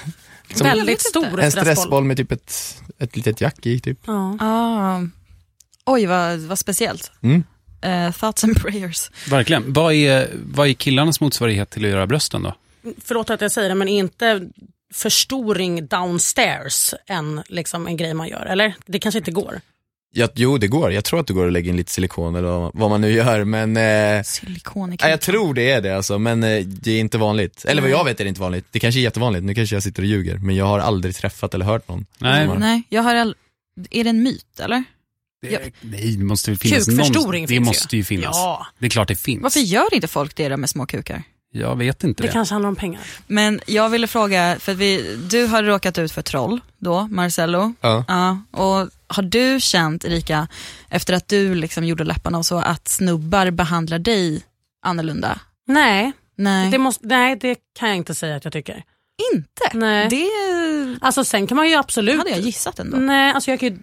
Som 0.56 0.68
Väldigt 0.68 1.02
stor 1.02 1.42
en 1.42 1.52
stressboll. 1.52 1.76
stressboll 1.76 2.04
med 2.04 2.18
typ 2.18 2.32
ett, 2.32 2.82
ett 3.00 3.16
litet 3.16 3.42
jack 3.42 3.66
i 3.66 3.80
typ. 3.80 4.00
Ja. 4.06 4.38
Ah. 4.40 5.02
Oj, 5.86 6.06
vad, 6.06 6.40
vad 6.40 6.60
speciellt. 6.60 7.12
Mm. 7.22 7.44
Eh, 7.82 8.12
thoughts 8.12 8.44
and 8.44 8.62
prayers. 8.62 9.12
Verkligen. 9.30 9.74
Vad 9.74 9.94
är, 9.94 10.30
vad 10.46 10.68
är 10.68 10.74
killarnas 10.74 11.22
motsvarighet 11.22 11.70
till 11.70 11.86
att 11.86 11.92
göra 11.92 12.08
brösten 12.08 12.44
då? 12.44 12.56
Förlåt 13.04 13.30
att 13.30 13.42
jag 13.42 13.52
säger 13.52 13.70
det, 13.70 13.76
men 13.76 13.88
inte 13.88 14.50
förstoring 14.94 15.88
downstairs 15.88 16.94
en, 17.06 17.44
liksom, 17.48 17.88
en 17.88 17.98
grej 17.98 18.14
man 18.14 18.28
gör? 18.28 18.46
Eller? 18.46 18.76
Det 18.86 19.00
kanske 19.00 19.18
inte 19.18 19.32
går. 19.32 19.62
Ja, 20.14 20.28
jo, 20.36 20.58
det 20.58 20.68
går. 20.68 20.92
Jag 20.92 21.04
tror 21.06 21.20
att 21.20 21.28
det 21.28 21.34
går 21.34 21.48
att 21.48 21.54
lägga 21.54 21.70
in 21.70 21.78
lite 21.78 21.92
silikon 21.92 22.36
eller 22.36 22.72
vad, 22.78 22.90
man 22.90 23.02
nu 23.02 23.12
gör, 23.12 23.44
men 23.44 23.78
eh, 23.78 24.24
Silikon 24.24 24.98
ja, 25.00 25.10
jag 25.10 25.22
tror 25.22 25.54
det 25.54 25.72
är 25.72 25.82
det 25.82 25.96
alltså, 25.96 26.20
men 26.20 26.44
eh, 26.44 26.66
det 26.66 26.92
är 26.92 27.00
inte 27.00 27.18
vanligt. 27.18 27.66
Eller 27.66 27.82
vad 27.82 27.92
jag 27.92 28.04
vet 28.06 28.20
är 28.20 28.24
det 28.24 28.28
inte 28.30 28.42
vanligt. 28.42 28.66
Det 28.72 28.80
kanske 28.80 29.00
är 29.00 29.02
jättevanligt, 29.02 29.46
nu 29.46 29.56
kanske 29.56 29.76
jag 29.76 29.84
sitter 29.84 30.02
och 30.02 30.08
ljuger, 30.08 30.38
men 30.38 30.56
jag 30.56 30.66
har 30.66 30.80
aldrig 30.80 31.16
träffat 31.16 31.54
eller 31.54 31.66
hört 31.66 31.88
någon. 31.88 32.06
Nej, 32.18 32.46
har- 32.48 32.56
Nej, 32.58 32.84
jag 32.90 33.04
har 33.04 33.16
all... 33.16 33.36
Är 33.92 34.04
det 34.04 34.10
en 34.10 34.24
myt 34.24 34.60
eller? 34.60 34.84
det, 35.42 35.72
nej, 35.82 36.16
det 36.18 36.24
måste 36.24 36.52
väl 36.52 36.58
finnas 36.58 36.86
Kukförstoring 36.86 37.42
någon, 37.42 37.48
Det 37.48 37.56
finns 37.56 37.66
måste 37.68 37.98
ju 37.98 38.04
finnas. 38.04 38.36
Ja, 38.38 38.68
Det 38.80 38.86
är 38.86 38.90
klart 38.90 39.08
det 39.08 39.16
finns. 39.16 39.44
Varför 39.44 39.60
gör 39.60 39.94
inte 39.94 40.08
folk 40.08 40.36
det 40.36 40.50
då 40.50 40.58
med 40.58 40.70
små 40.70 40.86
kukar? 40.86 41.24
Jag 41.54 41.76
vet 41.76 42.04
inte 42.04 42.24
det 42.24 42.28
det. 42.28 42.34
kanske 42.34 42.54
handlar 42.56 42.70
om 42.70 42.76
pengar. 42.76 43.02
Men 43.28 43.62
jag 43.66 43.90
ville 43.90 44.08
fråga, 44.08 44.56
för 44.60 44.74
vi, 44.74 45.18
du 45.30 45.46
har 45.46 45.64
råkat 45.64 45.98
ut 45.98 46.12
för 46.12 46.22
troll 46.22 46.60
då, 46.78 47.08
Marcello. 47.08 47.74
Ja. 47.82 48.06
Ja, 48.08 48.42
och 48.52 48.90
har 49.16 49.24
du 49.24 49.60
känt 49.60 50.06
Erika, 50.06 50.48
efter 50.90 51.14
att 51.14 51.28
du 51.28 51.56
liksom 51.56 51.84
gjorde 51.84 52.04
läpparna 52.04 52.38
och 52.38 52.46
så, 52.46 52.58
att 52.58 52.88
snubbar 52.88 53.52
behandlar 53.52 54.00
dig 54.00 54.44
annorlunda? 54.86 55.40
Nej 55.68 56.12
Nej, 56.38 56.72
det, 56.72 56.78
måste, 56.78 57.08
nej, 57.08 57.36
det 57.36 57.58
kan 57.80 57.90
jag 57.90 57.98
inte 57.98 58.16
säga 58.16 58.36
att 58.36 58.44
jag 58.44 58.54
tycker. 58.54 58.84
inte. 59.34 59.78
Nej. 59.78 60.10
Det 60.10 60.28
Alltså 61.02 61.24
sen 61.24 61.48
kan 61.48 61.58
man 61.58 61.70
ju 61.70 61.76
absolut... 61.76 62.18
hade 62.18 62.30
jag 62.30 62.40
gissat 62.40 62.80
ändå. 62.80 62.98
Nej, 62.98 63.34
alltså 63.34 63.52
jag 63.52 63.60
kan 63.60 63.70
ju, 63.70 63.78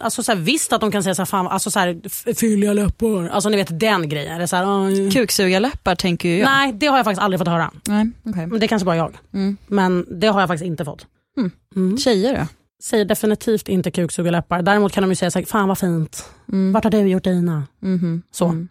alltså 0.00 0.22
så 0.22 0.32
här, 0.32 0.38
visst 0.38 0.72
att 0.72 0.80
de 0.80 0.92
kan 0.92 1.02
säga 1.02 1.14
så 1.14 1.22
här, 1.22 1.26
fan, 1.26 1.46
alltså 1.48 1.70
så 1.70 1.78
här, 1.78 2.34
fylliga 2.34 2.72
läppar, 2.72 3.28
alltså 3.28 3.48
ni 3.48 3.56
vet 3.56 3.80
den 3.80 4.08
grejen. 4.08 4.36
Det 4.36 4.42
är 4.42 4.46
så 4.46 4.56
här. 4.56 5.10
Kuksugarläppar 5.10 5.94
tänker 5.94 6.28
ju 6.28 6.38
jag. 6.38 6.44
Nej, 6.46 6.72
det 6.72 6.86
har 6.86 6.96
jag 6.96 7.04
faktiskt 7.04 7.22
aldrig 7.22 7.40
fått 7.40 7.48
höra. 7.48 7.70
Nej. 7.86 8.10
Men 8.22 8.50
det 8.60 8.66
är 8.66 8.68
kanske 8.68 8.86
bara 8.86 8.96
jag. 8.96 9.18
Mm. 9.34 9.56
Men 9.66 10.06
det 10.20 10.26
har 10.26 10.40
jag 10.40 10.48
faktiskt 10.48 10.66
inte 10.66 10.84
fått. 10.84 11.06
Mm. 11.76 11.98
Tjejer 11.98 12.38
då? 12.38 12.46
Säger 12.82 13.04
definitivt 13.04 13.68
inte 13.68 13.90
kuksugarläppar. 13.90 14.62
Däremot 14.62 14.92
kan 14.92 15.02
de 15.02 15.10
ju 15.10 15.16
säga 15.16 15.30
så 15.30 15.38
här, 15.38 15.46
fan 15.46 15.68
vad 15.68 15.78
fint. 15.78 16.30
Mm. 16.52 16.72
Vart 16.72 16.84
har 16.84 16.90
du 16.90 16.98
gjort 16.98 17.24
dina? 17.24 17.66
Mhm. 17.80 18.22
Så. 18.30 18.46
Mm. 18.46 18.68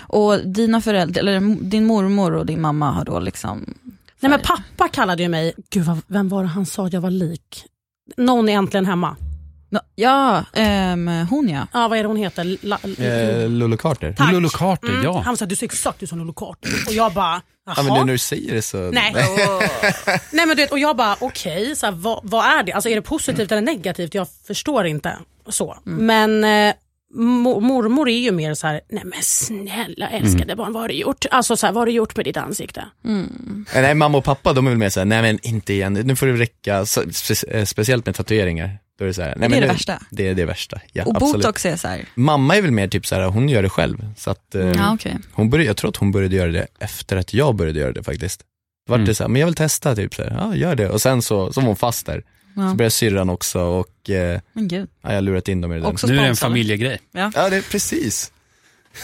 Och 0.00 0.38
dina 0.46 0.80
föräldrar, 0.80 1.20
eller 1.20 1.40
din 1.70 1.86
mormor 1.86 2.32
och 2.32 2.46
din 2.46 2.60
mamma 2.60 2.90
har 2.90 3.04
då 3.04 3.18
liksom... 3.18 3.74
Nej 4.20 4.30
men 4.30 4.40
pappa 4.40 4.88
kallade 4.88 5.22
ju 5.22 5.28
mig, 5.28 5.52
gud 5.70 5.84
vad, 5.84 5.98
vem 6.06 6.28
var 6.28 6.42
det 6.42 6.48
han 6.48 6.66
sa 6.66 6.88
jag 6.88 7.00
var 7.00 7.10
lik? 7.10 7.64
Någon 8.16 8.48
är 8.48 8.52
äntligen 8.52 8.86
hemma. 8.86 9.16
Ja, 9.94 10.44
ehm, 10.52 11.08
hon 11.30 11.48
ja. 11.48 11.66
Ja 11.72 11.88
vad 11.88 11.98
är 11.98 12.02
det 12.02 12.08
hon 12.08 12.16
heter? 12.16 12.56
La, 12.66 12.78
Eh, 12.98 13.48
Lolo 13.48 13.76
Carter. 13.76 14.12
Tack. 14.12 14.32
Lolo 14.32 14.48
Carter, 14.48 14.88
Mm, 14.88 15.04
ja. 15.04 15.20
Han 15.24 15.36
sa 15.36 15.46
du 15.46 15.56
ser 15.56 15.66
exakt 15.66 16.02
ut 16.02 16.08
som 16.08 16.18
Lolo 16.18 16.32
Carter. 16.32 16.70
Och 16.86 16.92
jag 16.92 17.12
bara, 17.12 17.42
jaha. 17.66 17.74
Ja 17.76 17.82
men 17.82 17.92
nu 17.94 17.98
när 18.04 18.12
du 18.12 18.18
säger 18.18 18.54
det 18.54 18.62
så... 18.62 18.90
Nej. 18.90 19.12
Nej 20.32 20.46
men 20.46 20.48
du 20.48 20.54
vet, 20.54 20.72
och 20.72 20.78
jag 20.78 20.96
bara 20.96 21.16
okej, 21.20 21.76
så 21.76 21.86
här, 21.86 21.92
vad, 21.92 22.20
vad 22.22 22.44
är 22.46 22.62
det? 22.62 22.72
Alltså 22.72 22.88
är 22.88 22.94
det 22.94 23.02
positivt 23.02 23.52
eller 23.52 23.62
negativt? 23.62 24.14
Jag 24.14 24.26
förstår 24.46 24.86
inte. 24.86 25.16
Så. 25.48 25.76
Men 25.84 26.44
eh, 26.44 26.74
mo- 27.16 27.60
mormor 27.60 28.08
är 28.08 28.18
ju 28.18 28.30
mer 28.32 28.54
så 28.54 28.66
här, 28.66 28.80
nej 28.90 29.02
men 29.04 29.22
snälla 29.22 30.08
älskade 30.08 30.56
barn, 30.56 30.72
vad 30.72 30.82
har 30.82 30.88
du 30.88 30.94
gjort? 30.94 31.24
Alltså 31.30 31.56
så 31.56 31.66
här, 31.66 31.72
vad 31.72 31.80
har 31.80 31.86
du 31.86 31.92
gjort 31.92 32.16
med 32.16 32.24
ditt 32.26 32.36
ansikte? 32.36 32.84
Eh, 33.74 33.82
Nej, 33.82 33.94
mamma 33.94 34.18
och 34.18 34.24
pappa 34.24 34.52
de 34.52 34.66
är 34.66 34.70
väl 34.70 34.78
mer 34.78 34.88
såhär, 34.88 35.04
nej 35.04 35.22
men 35.22 35.38
inte 35.42 35.72
igen, 35.72 35.92
nu 35.92 36.16
får 36.16 36.26
det 36.26 36.32
räcka, 36.32 36.86
så, 36.86 37.02
spe, 37.12 37.58
eh, 37.58 37.64
speciellt 37.64 38.06
med 38.06 38.14
tatueringar. 38.14 38.78
Då 39.00 39.04
är 39.04 39.06
det 39.08 39.14
så 39.14 39.22
här, 39.22 39.34
nej, 39.36 39.48
Det 39.48 39.56
är 39.56 39.60
det 39.60 39.66
nu, 39.66 39.72
värsta. 39.72 40.02
Det 40.10 40.28
är 40.28 40.34
det 40.34 40.44
värsta, 40.44 40.80
ja 40.92 41.04
Och 41.04 41.16
absolut. 41.16 41.34
botox 41.34 41.66
är 41.66 41.76
så 41.76 41.88
här. 41.88 42.04
Mamma 42.14 42.56
är 42.56 42.62
väl 42.62 42.70
mer 42.70 42.88
typ 42.88 43.06
så 43.06 43.14
här, 43.14 43.22
hon 43.22 43.48
gör 43.48 43.62
det 43.62 43.68
själv. 43.68 44.06
Så 44.16 44.30
att, 44.30 44.54
eh, 44.54 44.60
Ja, 44.68 44.94
okej. 44.94 45.16
hon 45.32 45.50
började, 45.50 45.66
jag 45.66 45.76
tror 45.76 45.88
att 45.90 45.96
hon 45.96 46.12
började 46.12 46.36
göra 46.36 46.50
det 46.52 46.66
efter 46.78 47.16
att 47.16 47.34
jag 47.34 47.54
började 47.54 47.80
göra 47.80 47.92
det 47.92 48.02
faktiskt. 48.02 48.42
Vart 48.88 48.96
Mm. 48.96 49.06
det 49.08 49.14
så 49.14 49.22
här, 49.24 49.28
men 49.28 49.40
jag 49.40 49.46
vill 49.46 49.54
testa 49.54 49.96
typ 49.96 50.14
så 50.14 50.22
här, 50.22 50.30
ja 50.38 50.54
gör 50.56 50.74
det. 50.74 50.88
Och 50.88 51.00
sen 51.02 51.22
så, 51.22 51.52
så 51.52 51.60
var 51.60 51.66
hon 51.66 51.76
fast 51.76 52.06
där. 52.06 52.20
Så 52.54 52.60
Ja. 52.60 52.74
började 52.74 52.90
syrran 52.90 53.30
också 53.30 53.60
och 53.60 54.10
eh, 54.10 54.40
Men 54.52 54.68
gud. 54.68 54.88
ja, 55.02 55.08
jag 55.08 55.16
har 55.16 55.22
lurat 55.22 55.48
in 55.48 55.60
dem 55.60 55.72
i 55.72 55.74
det 55.74 55.80
där. 55.80 55.88
Också 55.88 56.06
Nu 56.06 56.18
är 56.18 56.22
det 56.22 56.28
en 56.28 56.36
familjegrej. 56.36 56.98
Ja 57.12 57.30
det 57.34 57.56
är 57.56 57.70
precis. 57.70 58.32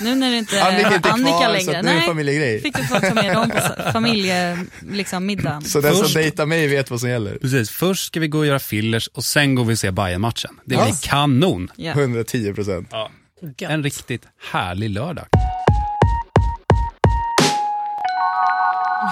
Nu 0.01 0.15
när 0.15 0.31
det 0.31 0.37
inte 0.39 0.63
Annika 0.63 0.89
är 0.89 0.95
inte 0.95 1.11
Annika 1.13 1.31
kvar 1.31 1.47
så 1.47 1.53
längre. 1.71 1.83
nu 1.83 1.91
är 1.91 1.95
det 1.95 2.01
familjegrej. 2.07 2.61
fick 2.63 2.77
du 2.77 2.87
ta 2.87 3.15
med 3.15 3.35
dem 3.37 3.51
på 3.51 3.57
så- 3.61 3.93
familje, 3.93 4.59
liksom 4.91 5.27
middagen. 5.27 5.63
Så 5.63 5.81
den 5.81 5.93
Först- 5.95 6.13
som 6.13 6.23
dejtar 6.23 6.47
mig 6.47 6.67
vet 6.67 6.91
vad 6.91 7.01
som 7.01 7.09
gäller. 7.11 7.39
Precis, 7.39 7.71
först 7.71 8.07
ska 8.07 8.21
vi 8.21 8.29
gå 8.29 8.39
och 8.39 8.47
göra 8.47 8.59
fillers 8.59 9.09
och 9.09 9.25
sen 9.25 9.55
går 9.55 9.65
vi 9.65 9.75
och 9.75 9.79
se 9.79 9.91
Bayern-matchen. 9.91 10.51
Det 10.65 10.77
blir 10.77 10.79
Ja. 10.79 10.95
kanon. 11.03 11.69
Ja. 11.77 11.93
110 11.93 12.53
procent. 12.55 12.89
Ja. 12.91 13.11
Gött. 13.59 13.71
En 13.71 13.83
riktigt 13.83 14.23
härlig 14.53 14.91
lördag. 14.91 15.27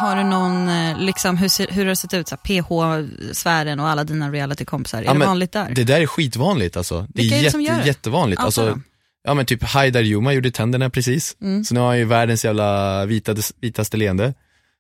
Har 0.01 0.17
du 0.17 0.25
någon, 0.25 0.69
eh, 0.69 0.99
liksom, 0.99 1.37
hur, 1.37 1.49
ser, 1.49 1.67
hur 1.71 1.83
har 1.83 1.89
det 1.91 1.97
sett 1.97 2.15
ut? 2.15 2.29
Så 2.29 2.35
här, 2.45 2.61
PH-sfären 2.63 3.81
och 3.81 3.89
alla 3.89 4.05
dina 4.05 4.31
realitykompisar, 4.31 4.99
är 4.99 5.05
Ja, 5.05 5.13
det 5.13 5.19
vanligt 5.27 5.53
där? 5.53 5.69
Det 5.75 5.85
där 5.85 6.01
är 6.01 6.07
skitvanligt 6.07 6.77
alltså. 6.77 7.01
Det 7.01 7.23
Vilka 7.23 7.37
är 7.37 7.41
är 7.41 7.45
det 7.45 7.51
som 7.51 7.61
jätte, 7.63 7.75
gör 7.75 7.81
det? 7.83 7.87
jättevanligt. 7.87 8.41
Alltså, 8.43 8.67
dem. 8.69 8.83
Ja 9.25 9.35
men 9.35 9.47
typ 9.47 9.63
Haidar 9.63 10.03
Yuma 10.03 10.33
gjorde 10.33 10.51
tänderna 10.51 10.91
precis. 10.91 11.37
Mm. 11.43 11.65
Så 11.65 11.75
nu 11.75 11.81
har 11.81 11.87
han 11.87 11.99
ju 11.99 12.05
världens 12.05 12.45
jävla 12.45 13.07
vita, 13.07 13.35
vitaste 13.61 13.97
leende. 13.97 14.35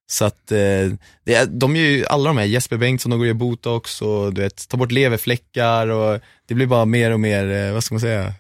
Så 0.07 0.25
att, 0.25 0.53
eh, 0.53 0.59
det 1.25 1.35
är, 1.35 1.47
de 1.47 1.77
är 1.77 1.81
ju, 1.81 2.07
alla 2.07 2.31
de 2.31 2.39
här, 2.39 2.45
Jesper 2.45 2.77
Bengtsson, 2.77 3.11
de 3.11 3.19
går 3.19 3.25
och 3.25 3.29
gör 3.29 3.35
botox 3.35 4.03
och 4.03 4.35
du 4.35 4.41
vet, 4.41 4.69
tar 4.69 4.79
bort 4.79 4.93
leverfläckar 4.93 5.89
och 5.89 6.21
det 6.47 6.55
blir 6.55 6.67
bara 6.67 6.85
mer 6.85 7.11
och 7.11 7.21
mer, 7.21 7.51
eh, 7.51 7.73
vad 7.73 7.85
ska 7.85 7.95
man 7.95 8.01
säga, 8.01 8.35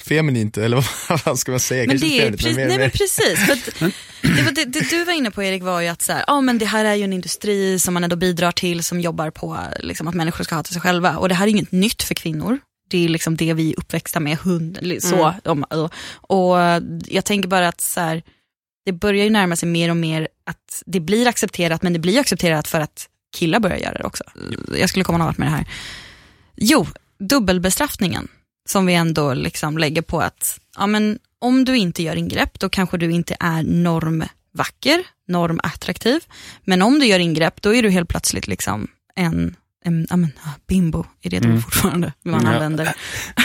feminint 0.00 0.58
eller 0.58 0.76
vad 1.24 1.38
ska 1.38 1.50
man 1.50 1.60
säga? 1.60 1.86
Men 1.86 1.98
Kanske 1.98 2.08
det 2.08 2.20
är, 2.20 2.36
feminint, 2.36 2.56
nej 2.56 2.68
mer, 2.68 2.78
men 2.78 2.90
precis. 2.90 3.46
För 3.46 3.52
att, 3.52 3.64
det, 4.22 4.42
var 4.42 4.52
det, 4.52 4.64
det 4.64 4.90
du 4.90 5.04
var 5.04 5.12
inne 5.12 5.30
på 5.30 5.42
Erik 5.42 5.62
var 5.62 5.80
ju 5.80 5.88
att 5.88 6.02
så 6.02 6.12
här, 6.12 6.24
ja, 6.26 6.40
men 6.40 6.58
det 6.58 6.66
här 6.66 6.84
är 6.84 6.94
ju 6.94 7.04
en 7.04 7.12
industri 7.12 7.78
som 7.78 7.94
man 7.94 8.04
ändå 8.04 8.16
bidrar 8.16 8.52
till 8.52 8.84
som 8.84 9.00
jobbar 9.00 9.30
på 9.30 9.58
liksom, 9.80 10.08
att 10.08 10.14
människor 10.14 10.44
ska 10.44 10.54
ha 10.54 10.62
till 10.62 10.72
sig 10.72 10.82
själva. 10.82 11.16
Och 11.16 11.28
det 11.28 11.34
här 11.34 11.46
är 11.46 11.50
inget 11.50 11.72
nytt 11.72 12.02
för 12.02 12.14
kvinnor. 12.14 12.58
Det 12.88 13.04
är 13.04 13.08
liksom 13.08 13.36
det 13.36 13.54
vi 13.54 13.70
är 13.70 13.78
uppväxta 13.78 14.20
med. 14.20 14.38
Hund, 14.38 14.78
så, 15.00 15.34
om, 15.44 15.62
och, 15.62 15.92
och 16.12 16.56
jag 17.06 17.24
tänker 17.24 17.48
bara 17.48 17.68
att 17.68 17.80
så 17.80 18.00
här, 18.00 18.22
det 18.84 18.92
börjar 18.92 19.24
ju 19.24 19.30
närma 19.30 19.56
sig 19.56 19.68
mer 19.68 19.90
och 19.90 19.96
mer 19.96 20.28
att 20.44 20.82
det 20.86 21.00
blir 21.00 21.26
accepterat, 21.26 21.82
men 21.82 21.92
det 21.92 21.98
blir 21.98 22.20
accepterat 22.20 22.68
för 22.68 22.80
att 22.80 23.08
killar 23.36 23.60
börjar 23.60 23.76
göra 23.76 23.98
det 23.98 24.04
också. 24.04 24.24
Jag 24.76 24.88
skulle 24.88 25.04
komma 25.04 25.18
någon 25.18 25.26
vart 25.26 25.38
med 25.38 25.48
det 25.48 25.52
här. 25.52 25.68
Jo, 26.56 26.86
dubbelbestraffningen 27.18 28.28
som 28.68 28.86
vi 28.86 28.94
ändå 28.94 29.34
liksom 29.34 29.78
lägger 29.78 30.02
på 30.02 30.20
att 30.20 30.60
ja, 30.76 30.86
men 30.86 31.18
om 31.38 31.64
du 31.64 31.76
inte 31.76 32.02
gör 32.02 32.16
ingrepp 32.16 32.60
då 32.60 32.68
kanske 32.68 32.98
du 32.98 33.10
inte 33.10 33.36
är 33.40 33.62
normvacker, 33.62 35.04
normattraktiv. 35.28 36.20
Men 36.64 36.82
om 36.82 36.98
du 36.98 37.06
gör 37.06 37.18
ingrepp 37.18 37.62
då 37.62 37.74
är 37.74 37.82
du 37.82 37.90
helt 37.90 38.08
plötsligt 38.08 38.46
liksom 38.46 38.88
en, 39.14 39.56
en 39.84 40.06
ja, 40.10 40.16
men, 40.16 40.32
ah, 40.44 40.48
bimbo, 40.68 41.04
är 41.22 41.30
det 41.30 41.46
ord 41.48 41.62
fortfarande 41.62 42.12
man 42.24 42.34
Mm, 42.40 42.46
ja. 42.46 42.54
använder? 42.56 42.94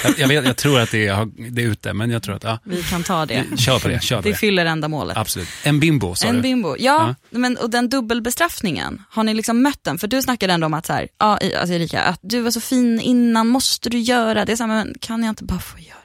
Jag, 0.03 0.19
jag, 0.19 0.27
vet, 0.27 0.45
jag 0.45 0.57
tror 0.57 0.79
att 0.79 0.91
det 0.91 1.07
är, 1.07 1.25
det 1.51 1.61
är 1.63 1.67
ute, 1.67 1.93
men 1.93 2.09
jag 2.09 2.23
tror 2.23 2.35
att, 2.35 2.43
ja, 2.43 2.59
Vi 2.63 2.83
kan 2.83 3.03
ta 3.03 3.25
det. 3.25 3.43
kör 3.59 3.79
på 3.79 3.87
det. 3.87 4.03
Kör 4.03 4.15
på 4.17 4.21
Det 4.21 4.29
det. 4.29 4.35
fyller 4.35 4.65
ändamålet. 4.65 5.17
Absolut. 5.17 5.47
En 5.63 5.79
bimbo, 5.79 6.15
sa 6.15 6.27
En 6.27 6.35
du. 6.35 6.41
bimbo, 6.41 6.75
ja, 6.79 7.15
Men, 7.29 7.57
och 7.57 7.69
den 7.69 7.89
dubbelbestraffningen, 7.89 9.01
har 9.09 9.23
ni 9.23 9.33
liksom 9.33 9.61
mött 9.63 9.83
den? 9.83 9.97
För 9.97 10.07
du 10.07 10.21
snackade 10.21 10.53
ändå 10.53 10.65
om 10.65 10.73
att, 10.73 10.85
så 10.85 10.93
här, 10.93 11.07
ja, 11.19 11.25
alltså 11.59 11.73
Erika, 11.73 12.01
att 12.03 12.19
du 12.23 12.41
var 12.41 12.51
så 12.51 12.61
fin 12.61 12.99
innan, 12.99 13.47
måste 13.47 13.89
du 13.89 13.99
göra? 13.99 14.45
Det 14.45 14.51
är 14.51 14.55
så 14.55 14.63
här, 14.63 14.67
men 14.67 14.93
kan 14.99 15.23
jag 15.23 15.31
inte 15.31 15.43
bara 15.43 15.59
få 15.59 15.79
göra? 15.79 15.97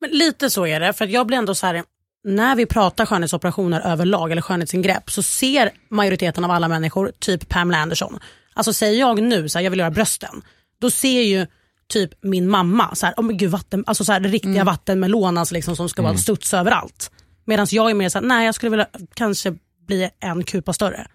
Men 0.00 0.10
lite 0.10 0.50
så 0.50 0.66
är 0.66 0.80
det, 0.80 0.92
för 0.92 1.04
att 1.04 1.10
jag 1.10 1.26
blir 1.26 1.38
ändå 1.38 1.54
så 1.54 1.66
här, 1.66 1.82
när 2.28 2.56
vi 2.56 2.66
pratar 2.66 3.06
skönhetsoperationer 3.06 3.80
överlag 3.80 4.32
eller 4.32 4.42
skönhetsingrepp 4.42 5.10
så 5.10 5.22
ser 5.22 5.70
majoriteten 5.90 6.44
av 6.44 6.50
alla 6.50 6.68
människor 6.68 7.12
typ 7.18 7.48
Pamela 7.48 7.78
Anderson. 7.78 8.18
Alltså 8.56 8.72
säger 8.72 9.00
jag 9.00 9.22
nu 9.22 9.48
så 9.48 9.58
här, 9.58 9.64
jag 9.64 9.70
vill 9.70 9.80
göra 9.80 9.90
brösten, 9.90 10.42
då 10.80 10.90
ser 10.90 11.22
ju 11.22 11.46
typ 11.88 12.10
min 12.22 12.48
mamma, 12.48 12.94
så 12.94 13.06
här, 13.06 13.14
oh 13.16 13.24
men 13.24 13.36
gud, 13.36 13.50
vatten, 13.50 13.84
alltså 13.86 14.04
så 14.04 14.12
här, 14.12 14.20
riktiga 14.20 14.64
vattenmelon 14.64 15.38
alltså 15.38 15.54
liksom, 15.54 15.76
som 15.76 15.88
ska 15.88 16.02
vara 16.02 16.16
studs 16.16 16.54
överallt. 16.54 17.10
Medan 17.44 17.66
jag 17.70 17.90
är 17.90 17.94
mer 17.94 18.08
så 18.08 18.18
här, 18.18 18.26
nej 18.26 18.46
jag 18.46 18.54
skulle 18.54 18.70
vilja 18.70 18.86
kanske 19.14 19.54
bli 19.86 20.10
en 20.20 20.44
kupa 20.44 20.72
större. 20.72 21.06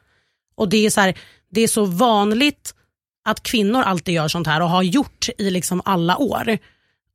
Och 0.55 0.69
det 0.69 0.85
är 0.85 0.89
så 0.89 1.01
här, 1.01 1.17
det 1.51 1.61
är 1.61 1.67
så 1.67 1.85
vanligt 1.85 2.75
att 3.25 3.43
kvinnor 3.43 3.81
alltid 3.81 4.13
gör 4.13 4.27
sånt 4.27 4.47
här 4.47 4.61
och 4.61 4.69
har 4.69 4.83
gjort 4.83 5.29
i 5.37 5.49
liksom 5.49 5.81
alla 5.85 6.17
år. 6.17 6.57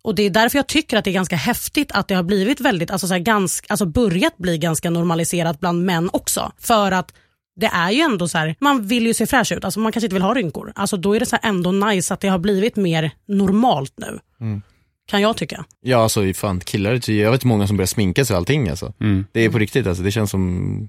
Och 0.02 0.14
Det 0.14 0.22
är 0.22 0.30
därför 0.30 0.58
jag 0.58 0.66
tycker 0.66 0.96
att 0.96 1.04
det 1.04 1.10
är 1.10 1.14
ganska 1.14 1.36
häftigt 1.36 1.92
att 1.92 2.08
det 2.08 2.14
har 2.14 2.22
blivit 2.22 2.60
väldigt, 2.60 2.90
alltså 2.90 3.06
så 3.06 3.14
här, 3.14 3.20
ganska, 3.20 3.66
alltså 3.68 3.86
börjat 3.86 4.36
bli 4.36 4.58
ganska 4.58 4.90
normaliserat 4.90 5.60
bland 5.60 5.84
män 5.84 6.10
också. 6.12 6.52
För 6.58 6.92
att 6.92 7.12
det 7.56 7.66
är 7.66 7.90
ju 7.90 8.00
ändå 8.00 8.28
så 8.28 8.38
här, 8.38 8.54
man 8.58 8.86
vill 8.86 9.06
ju 9.06 9.14
se 9.14 9.26
fräsch 9.26 9.52
ut, 9.52 9.64
alltså 9.64 9.80
man 9.80 9.92
kanske 9.92 10.06
inte 10.06 10.14
vill 10.14 10.22
ha 10.22 10.34
rynkor. 10.34 10.72
Alltså 10.74 10.96
då 10.96 11.16
är 11.16 11.20
det 11.20 11.26
så 11.26 11.36
här 11.42 11.48
ändå 11.48 11.72
nice 11.72 12.14
att 12.14 12.20
det 12.20 12.28
har 12.28 12.38
blivit 12.38 12.76
mer 12.76 13.10
normalt 13.26 13.94
nu. 13.96 14.20
Kan 15.06 15.22
jag 15.22 15.36
tycka. 15.36 15.64
Ja 15.80 15.98
alltså 15.98 16.32
fan 16.34 16.60
killar, 16.60 17.10
jag 17.10 17.30
vet 17.30 17.44
många 17.44 17.66
som 17.66 17.76
börjar 17.76 17.86
sminka 17.86 18.24
sig 18.24 18.34
och 18.34 18.38
allting 18.38 18.68
alltså. 18.68 18.92
Mm. 19.00 19.26
Det 19.32 19.44
är 19.44 19.50
på 19.50 19.58
riktigt 19.58 19.86
alltså, 19.86 20.02
det 20.02 20.10
känns 20.10 20.30
som 20.30 20.88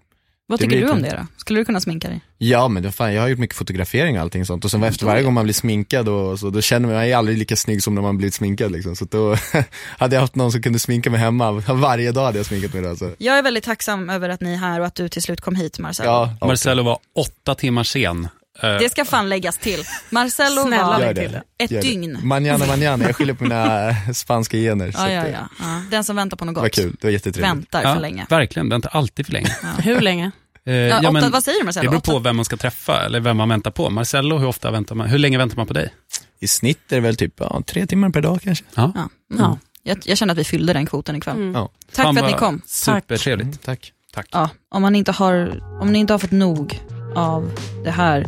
Vad 0.49 0.59
Det 0.59 0.63
tycker 0.63 0.81
du 0.81 0.89
om 0.89 1.01
det 1.01 1.09
då? 1.09 1.27
Skulle 1.37 1.59
du 1.59 1.65
kunna 1.65 1.79
sminka 1.79 2.07
dig? 2.07 2.21
Ja 2.37 2.67
men 2.67 2.83
vad 2.83 2.95
fan, 2.95 3.13
jag 3.13 3.21
har 3.21 3.29
gjort 3.29 3.39
mycket 3.39 3.55
fotografering 3.57 4.15
och 4.15 4.21
allting 4.21 4.45
sånt 4.45 4.65
och 4.65 4.71
sen 4.71 4.83
efter 4.83 5.05
varje 5.05 5.23
gång 5.23 5.33
man 5.33 5.43
blir 5.43 5.53
sminkad 5.53 6.09
och 6.09 6.39
så, 6.39 6.49
då 6.49 6.61
känner 6.61 6.87
man, 6.87 6.95
man 6.95 7.05
är 7.05 7.15
aldrig 7.15 7.37
lika 7.37 7.55
snygg 7.55 7.83
som 7.83 7.95
när 7.95 8.01
man 8.01 8.17
blivit 8.17 8.33
sminkad 8.33 8.71
liksom. 8.71 8.95
Så 8.95 9.05
då 9.05 9.35
hade 9.97 10.15
jag 10.15 10.21
haft 10.21 10.35
någon 10.35 10.51
som 10.51 10.61
kunde 10.61 10.79
sminka 10.79 11.09
mig 11.09 11.19
hemma, 11.19 11.51
varje 11.67 12.11
dag 12.11 12.25
hade 12.25 12.37
jag 12.39 12.45
sminkat 12.45 12.73
mig 12.73 12.83
då 12.83 12.89
alltså. 12.89 13.11
Jag 13.17 13.37
är 13.37 13.43
väldigt 13.43 13.63
tacksam 13.63 14.09
över 14.09 14.29
att 14.29 14.41
ni 14.41 14.53
är 14.53 14.57
här 14.57 14.79
och 14.79 14.85
att 14.85 14.95
du 14.95 15.09
till 15.09 15.21
slut 15.21 15.41
kom 15.41 15.55
hit 15.55 15.79
Marcelo. 15.79 16.09
Ja, 16.09 16.35
ja, 16.41 16.47
Marcello 16.47 16.83
var 16.83 16.99
åtta 17.15 17.55
timmar 17.55 17.83
sen. 17.83 18.27
Eh, 18.63 18.77
Det 18.79 18.91
ska 18.91 19.05
fan 19.05 19.29
läggas 19.29 19.57
till. 19.57 19.83
Marcelo 20.09 20.61
Snälla 20.63 20.87
var 20.99 21.13
till 21.13 21.39
ett 21.57 21.71
Gör 21.71 21.81
det. 21.81 21.87
dygn. 21.87 22.19
Manana 22.23 22.65
manana, 22.65 23.03
jag 23.05 23.15
skyller 23.15 23.33
på 23.33 23.43
mina 23.43 23.95
spanska 24.13 24.57
gener. 24.57 24.91
Ja, 24.97 25.11
ja, 25.11 25.27
ja, 25.27 25.47
ja. 25.59 25.81
Den 25.91 26.03
som 26.03 26.15
väntar 26.15 26.37
på 26.37 26.45
något 26.45 26.55
gott 26.55 26.71
kul, 26.75 26.95
det 27.01 27.07
var 27.07 27.11
jättetrevligt. 27.11 27.51
väntar 27.51 27.83
ja, 27.83 27.93
för 27.93 28.01
länge. 28.01 28.25
Verkligen, 28.29 28.69
vänta 28.69 28.87
alltid 28.89 29.25
för 29.25 29.33
länge. 29.33 29.55
Hur 29.79 30.01
länge? 30.01 30.31
Eh, 30.65 30.73
Ja, 30.73 30.87
ja, 30.87 30.99
åtta, 30.99 31.11
men 31.11 31.31
vad 31.31 31.43
säger 31.43 31.59
du 31.59 31.65
Marcelo? 31.65 31.83
det 31.83 31.89
beror 31.89 32.01
på 32.13 32.19
vem 32.19 32.35
man 32.35 32.45
ska 32.45 32.57
träffa 32.57 33.05
eller 33.05 33.19
vem 33.19 33.37
man 33.37 33.49
väntar 33.49 33.71
på. 33.71 33.89
Marcello, 33.89 34.37
hur 34.37 34.47
ofta 34.47 34.71
väntar 34.71 34.95
man? 34.95 35.07
Hur 35.09 35.17
länge 35.19 35.37
väntar 35.37 35.57
man 35.57 35.67
på 35.67 35.73
dig? 35.73 35.93
I 36.39 36.47
snitt 36.47 36.91
är 36.91 36.95
det 36.95 37.01
väl 37.01 37.15
typ 37.15 37.33
ja, 37.39 37.61
tre 37.65 37.85
timmar 37.87 38.09
per 38.09 38.21
dag 38.21 38.39
kanske. 38.43 38.65
Ja. 38.75 38.91
Ja. 38.95 39.09
Ja. 39.37 39.45
Mm. 39.45 39.57
Jag, 39.83 39.97
jag 40.03 40.17
känner 40.17 40.31
att 40.33 40.37
vi 40.37 40.43
fyllde 40.43 40.73
den 40.73 40.85
kvoten 40.85 41.15
ikväll. 41.15 41.35
Mm. 41.35 41.53
Ja. 41.53 41.69
Tack 41.95 42.05
Fan, 42.05 42.15
för 42.15 42.21
att 42.21 42.27
ni 42.27 42.31
vad 42.31 42.39
kom. 42.39 42.61
Supertrevligt. 42.65 43.45
Mm, 43.45 43.57
tack. 43.57 43.93
Tack. 44.13 44.27
Ja, 44.31 44.49
om, 44.69 44.81
man 44.81 44.95
inte 44.95 45.11
har, 45.11 45.63
om 45.81 45.91
ni 45.91 45.99
inte 45.99 46.13
har 46.13 46.17
fått 46.19 46.31
nog 46.31 46.79
av 47.17 47.51
det 47.83 47.91
här 47.91 48.25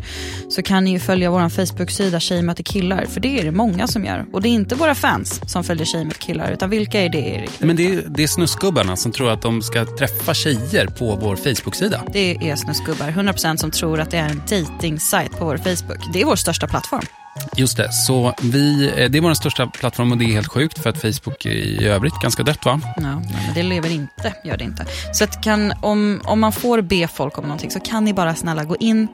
så 0.49 0.61
kan 0.61 0.83
ni 0.83 0.91
ju 0.91 0.99
följa 0.99 1.31
vår 1.31 1.49
Facebook-sida 1.49 2.19
Tjej 2.19 2.41
möter 2.41 2.63
killar, 2.63 3.05
för 3.05 3.19
det 3.19 3.39
är 3.39 3.43
det 3.43 3.51
många 3.51 3.87
som 3.87 4.05
gör. 4.05 4.25
Och 4.33 4.41
det 4.41 4.49
är 4.49 4.53
inte 4.53 4.75
våra 4.75 4.95
fans 4.95 5.51
som 5.51 5.63
följer 5.63 5.85
Tjej 5.85 6.05
möter 6.05 6.19
killar, 6.19 6.51
utan 6.51 6.69
vilka 6.69 7.01
är 7.01 7.09
det 7.09 7.17
Erik? 7.17 7.51
Men 7.59 7.75
det 7.75 7.93
är, 7.93 8.03
det 8.07 8.23
är 8.23 8.27
snusgubbarna 8.27 8.95
som 8.95 9.11
tror 9.11 9.29
att 9.29 9.41
de 9.41 9.61
ska 9.61 9.85
träffa 9.85 10.33
tjejer 10.33 10.87
på 10.87 11.15
vår 11.15 11.35
Facebook-sida. 11.35 12.01
Det 12.13 12.49
är 12.49 12.55
snusgubbar, 12.55 13.07
100% 13.07 13.57
som 13.57 13.71
tror 13.71 13.99
att 13.99 14.11
det 14.11 14.17
är 14.17 14.29
en 14.29 14.41
dating-sajt 14.49 15.31
på 15.31 15.45
vår 15.45 15.57
Facebook. 15.57 16.13
Det 16.13 16.21
är 16.21 16.25
vår 16.25 16.35
största 16.35 16.67
plattform. 16.67 17.18
Just 17.57 17.77
det, 17.77 17.91
så 17.93 18.33
vi, 18.41 18.87
eh, 18.97 19.09
det 19.09 19.17
är 19.17 19.21
vår 19.21 19.33
största 19.33 19.67
plattform 19.67 20.11
och 20.11 20.17
det 20.17 20.25
är 20.25 20.33
helt 20.33 20.47
sjukt 20.47 20.79
för 20.79 20.89
att 20.89 21.01
Facebook 21.01 21.45
är 21.45 21.49
i 21.49 21.87
övrigt 21.87 22.13
ganska 22.21 22.43
dött 22.43 22.65
va? 22.65 22.81
Ja, 22.95 23.01
men 23.01 23.53
det 23.55 23.63
lever 23.63 23.89
inte, 23.89 24.33
gör 24.43 24.57
det 24.57 24.63
inte. 24.63 24.85
Så 25.13 25.23
att 25.23 25.43
kan, 25.43 25.73
om, 25.81 26.21
om 26.25 26.39
man 26.39 26.51
får 26.51 26.81
be 26.81 27.07
folk 27.07 27.37
om 27.37 27.43
någonting 27.43 27.71
så 27.71 27.79
kan 27.79 28.05
ni 28.05 28.13
bara 28.13 28.35
snälla 28.35 28.63
gå 28.63 28.75
in 28.75 29.07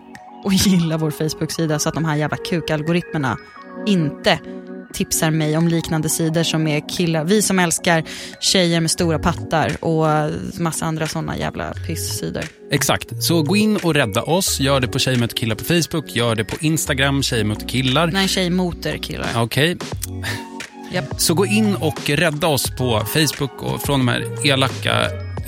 och 0.44 0.54
gilla 0.66 0.98
vår 0.98 1.12
Facebook-sida 1.12 1.80
så 1.80 1.90
att 1.90 1.96
de 1.96 2.06
här 2.06 2.16
jävla 2.16 2.38
kukalgoritmerna 2.38 3.38
inte 3.86 4.40
tipsar 4.96 5.32
mig 5.32 5.58
om 5.58 5.68
liknande 5.68 6.10
sidor 6.10 6.44
som 6.44 6.68
är 6.68 6.90
killar, 6.90 7.24
vi 7.24 7.42
som 7.42 7.60
älskar 7.60 8.04
tjejer 8.40 8.82
med 8.82 8.92
stora 8.92 9.20
pattar 9.20 9.84
och 9.84 10.32
massa 10.60 10.86
andra 10.86 11.08
sådana 11.08 11.38
jävla 11.38 11.74
piss-sidor. 11.74 12.44
Exakt, 12.72 13.24
så 13.24 13.42
gå 13.44 13.56
in 13.56 13.78
och 13.78 13.94
rädda 13.94 14.24
oss. 14.24 14.60
Gör 14.60 14.80
det 14.80 14.88
på 14.88 15.00
Tjejer 15.00 15.20
möter 15.20 15.38
killar 15.38 15.56
på 15.56 15.64
Facebook, 15.64 16.16
gör 16.16 16.36
det 16.36 16.44
på 16.44 16.56
Instagram, 16.60 17.24
Tjejer 17.24 17.44
möter 17.44 17.68
killar. 17.68 18.08
Nej, 18.08 18.28
tjej 18.28 18.50
moter 18.50 18.98
killar. 18.98 19.30
Okej, 19.36 19.78
Japp. 20.92 21.06
så 21.18 21.34
gå 21.34 21.46
in 21.46 21.76
och 21.76 22.10
rädda 22.10 22.48
oss 22.48 22.72
på 22.78 23.02
Facebook 23.06 23.64
och 23.64 23.82
från 23.82 24.00
de 24.00 24.08
här 24.08 24.48
elaka 24.48 24.92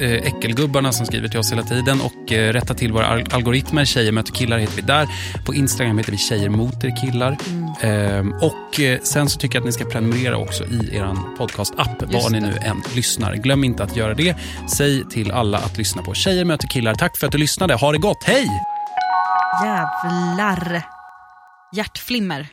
äckelgubbarna 0.05 0.91
som 0.91 1.05
skriver 1.05 1.27
till 1.27 1.39
oss 1.39 1.51
hela 1.51 1.63
tiden 1.63 2.01
och 2.01 2.31
eh, 2.31 2.53
rätta 2.53 2.73
till 2.73 2.93
våra 2.93 3.07
al- 3.07 3.25
algoritmer. 3.31 3.85
Tjejer 3.85 4.11
möter 4.11 4.33
killar 4.33 4.57
heter 4.57 4.75
vi 4.75 4.81
där. 4.81 5.07
På 5.45 5.55
Instagram 5.55 5.97
heter 5.97 6.11
vi 6.11 6.17
tjejer 6.17 6.49
moter 6.49 7.01
killar. 7.01 7.37
Och 8.41 8.79
eh, 8.79 8.99
sen 9.03 9.29
så 9.29 9.39
tycker 9.39 9.55
jag 9.55 9.61
att 9.61 9.65
ni 9.65 9.71
ska 9.71 9.85
prenumerera 9.85 10.37
också 10.37 10.63
i 10.65 10.95
er 10.95 11.15
podcast-app, 11.37 12.13
var 12.13 12.29
ni 12.29 12.39
nu 12.39 12.57
än 12.61 12.83
lyssnar. 12.95 13.35
Glöm 13.35 13.63
inte 13.63 13.83
att 13.83 13.95
göra 13.95 14.13
det. 14.13 14.35
Säg 14.77 15.09
till 15.09 15.31
alla 15.31 15.57
att 15.57 15.77
lyssna 15.77 16.01
på 16.01 16.13
Tjejer 16.13 16.45
möter 16.45 16.67
killar. 16.67 16.95
Tack 16.95 17.17
för 17.17 17.25
att 17.27 17.31
du 17.31 17.37
lyssnade. 17.37 17.73
Ha 17.73 17.91
det 17.91 17.97
gott. 17.97 18.23
Hej! 18.23 18.47
Jävlar. 19.63 20.83
Hjärtflimmer. 21.75 22.47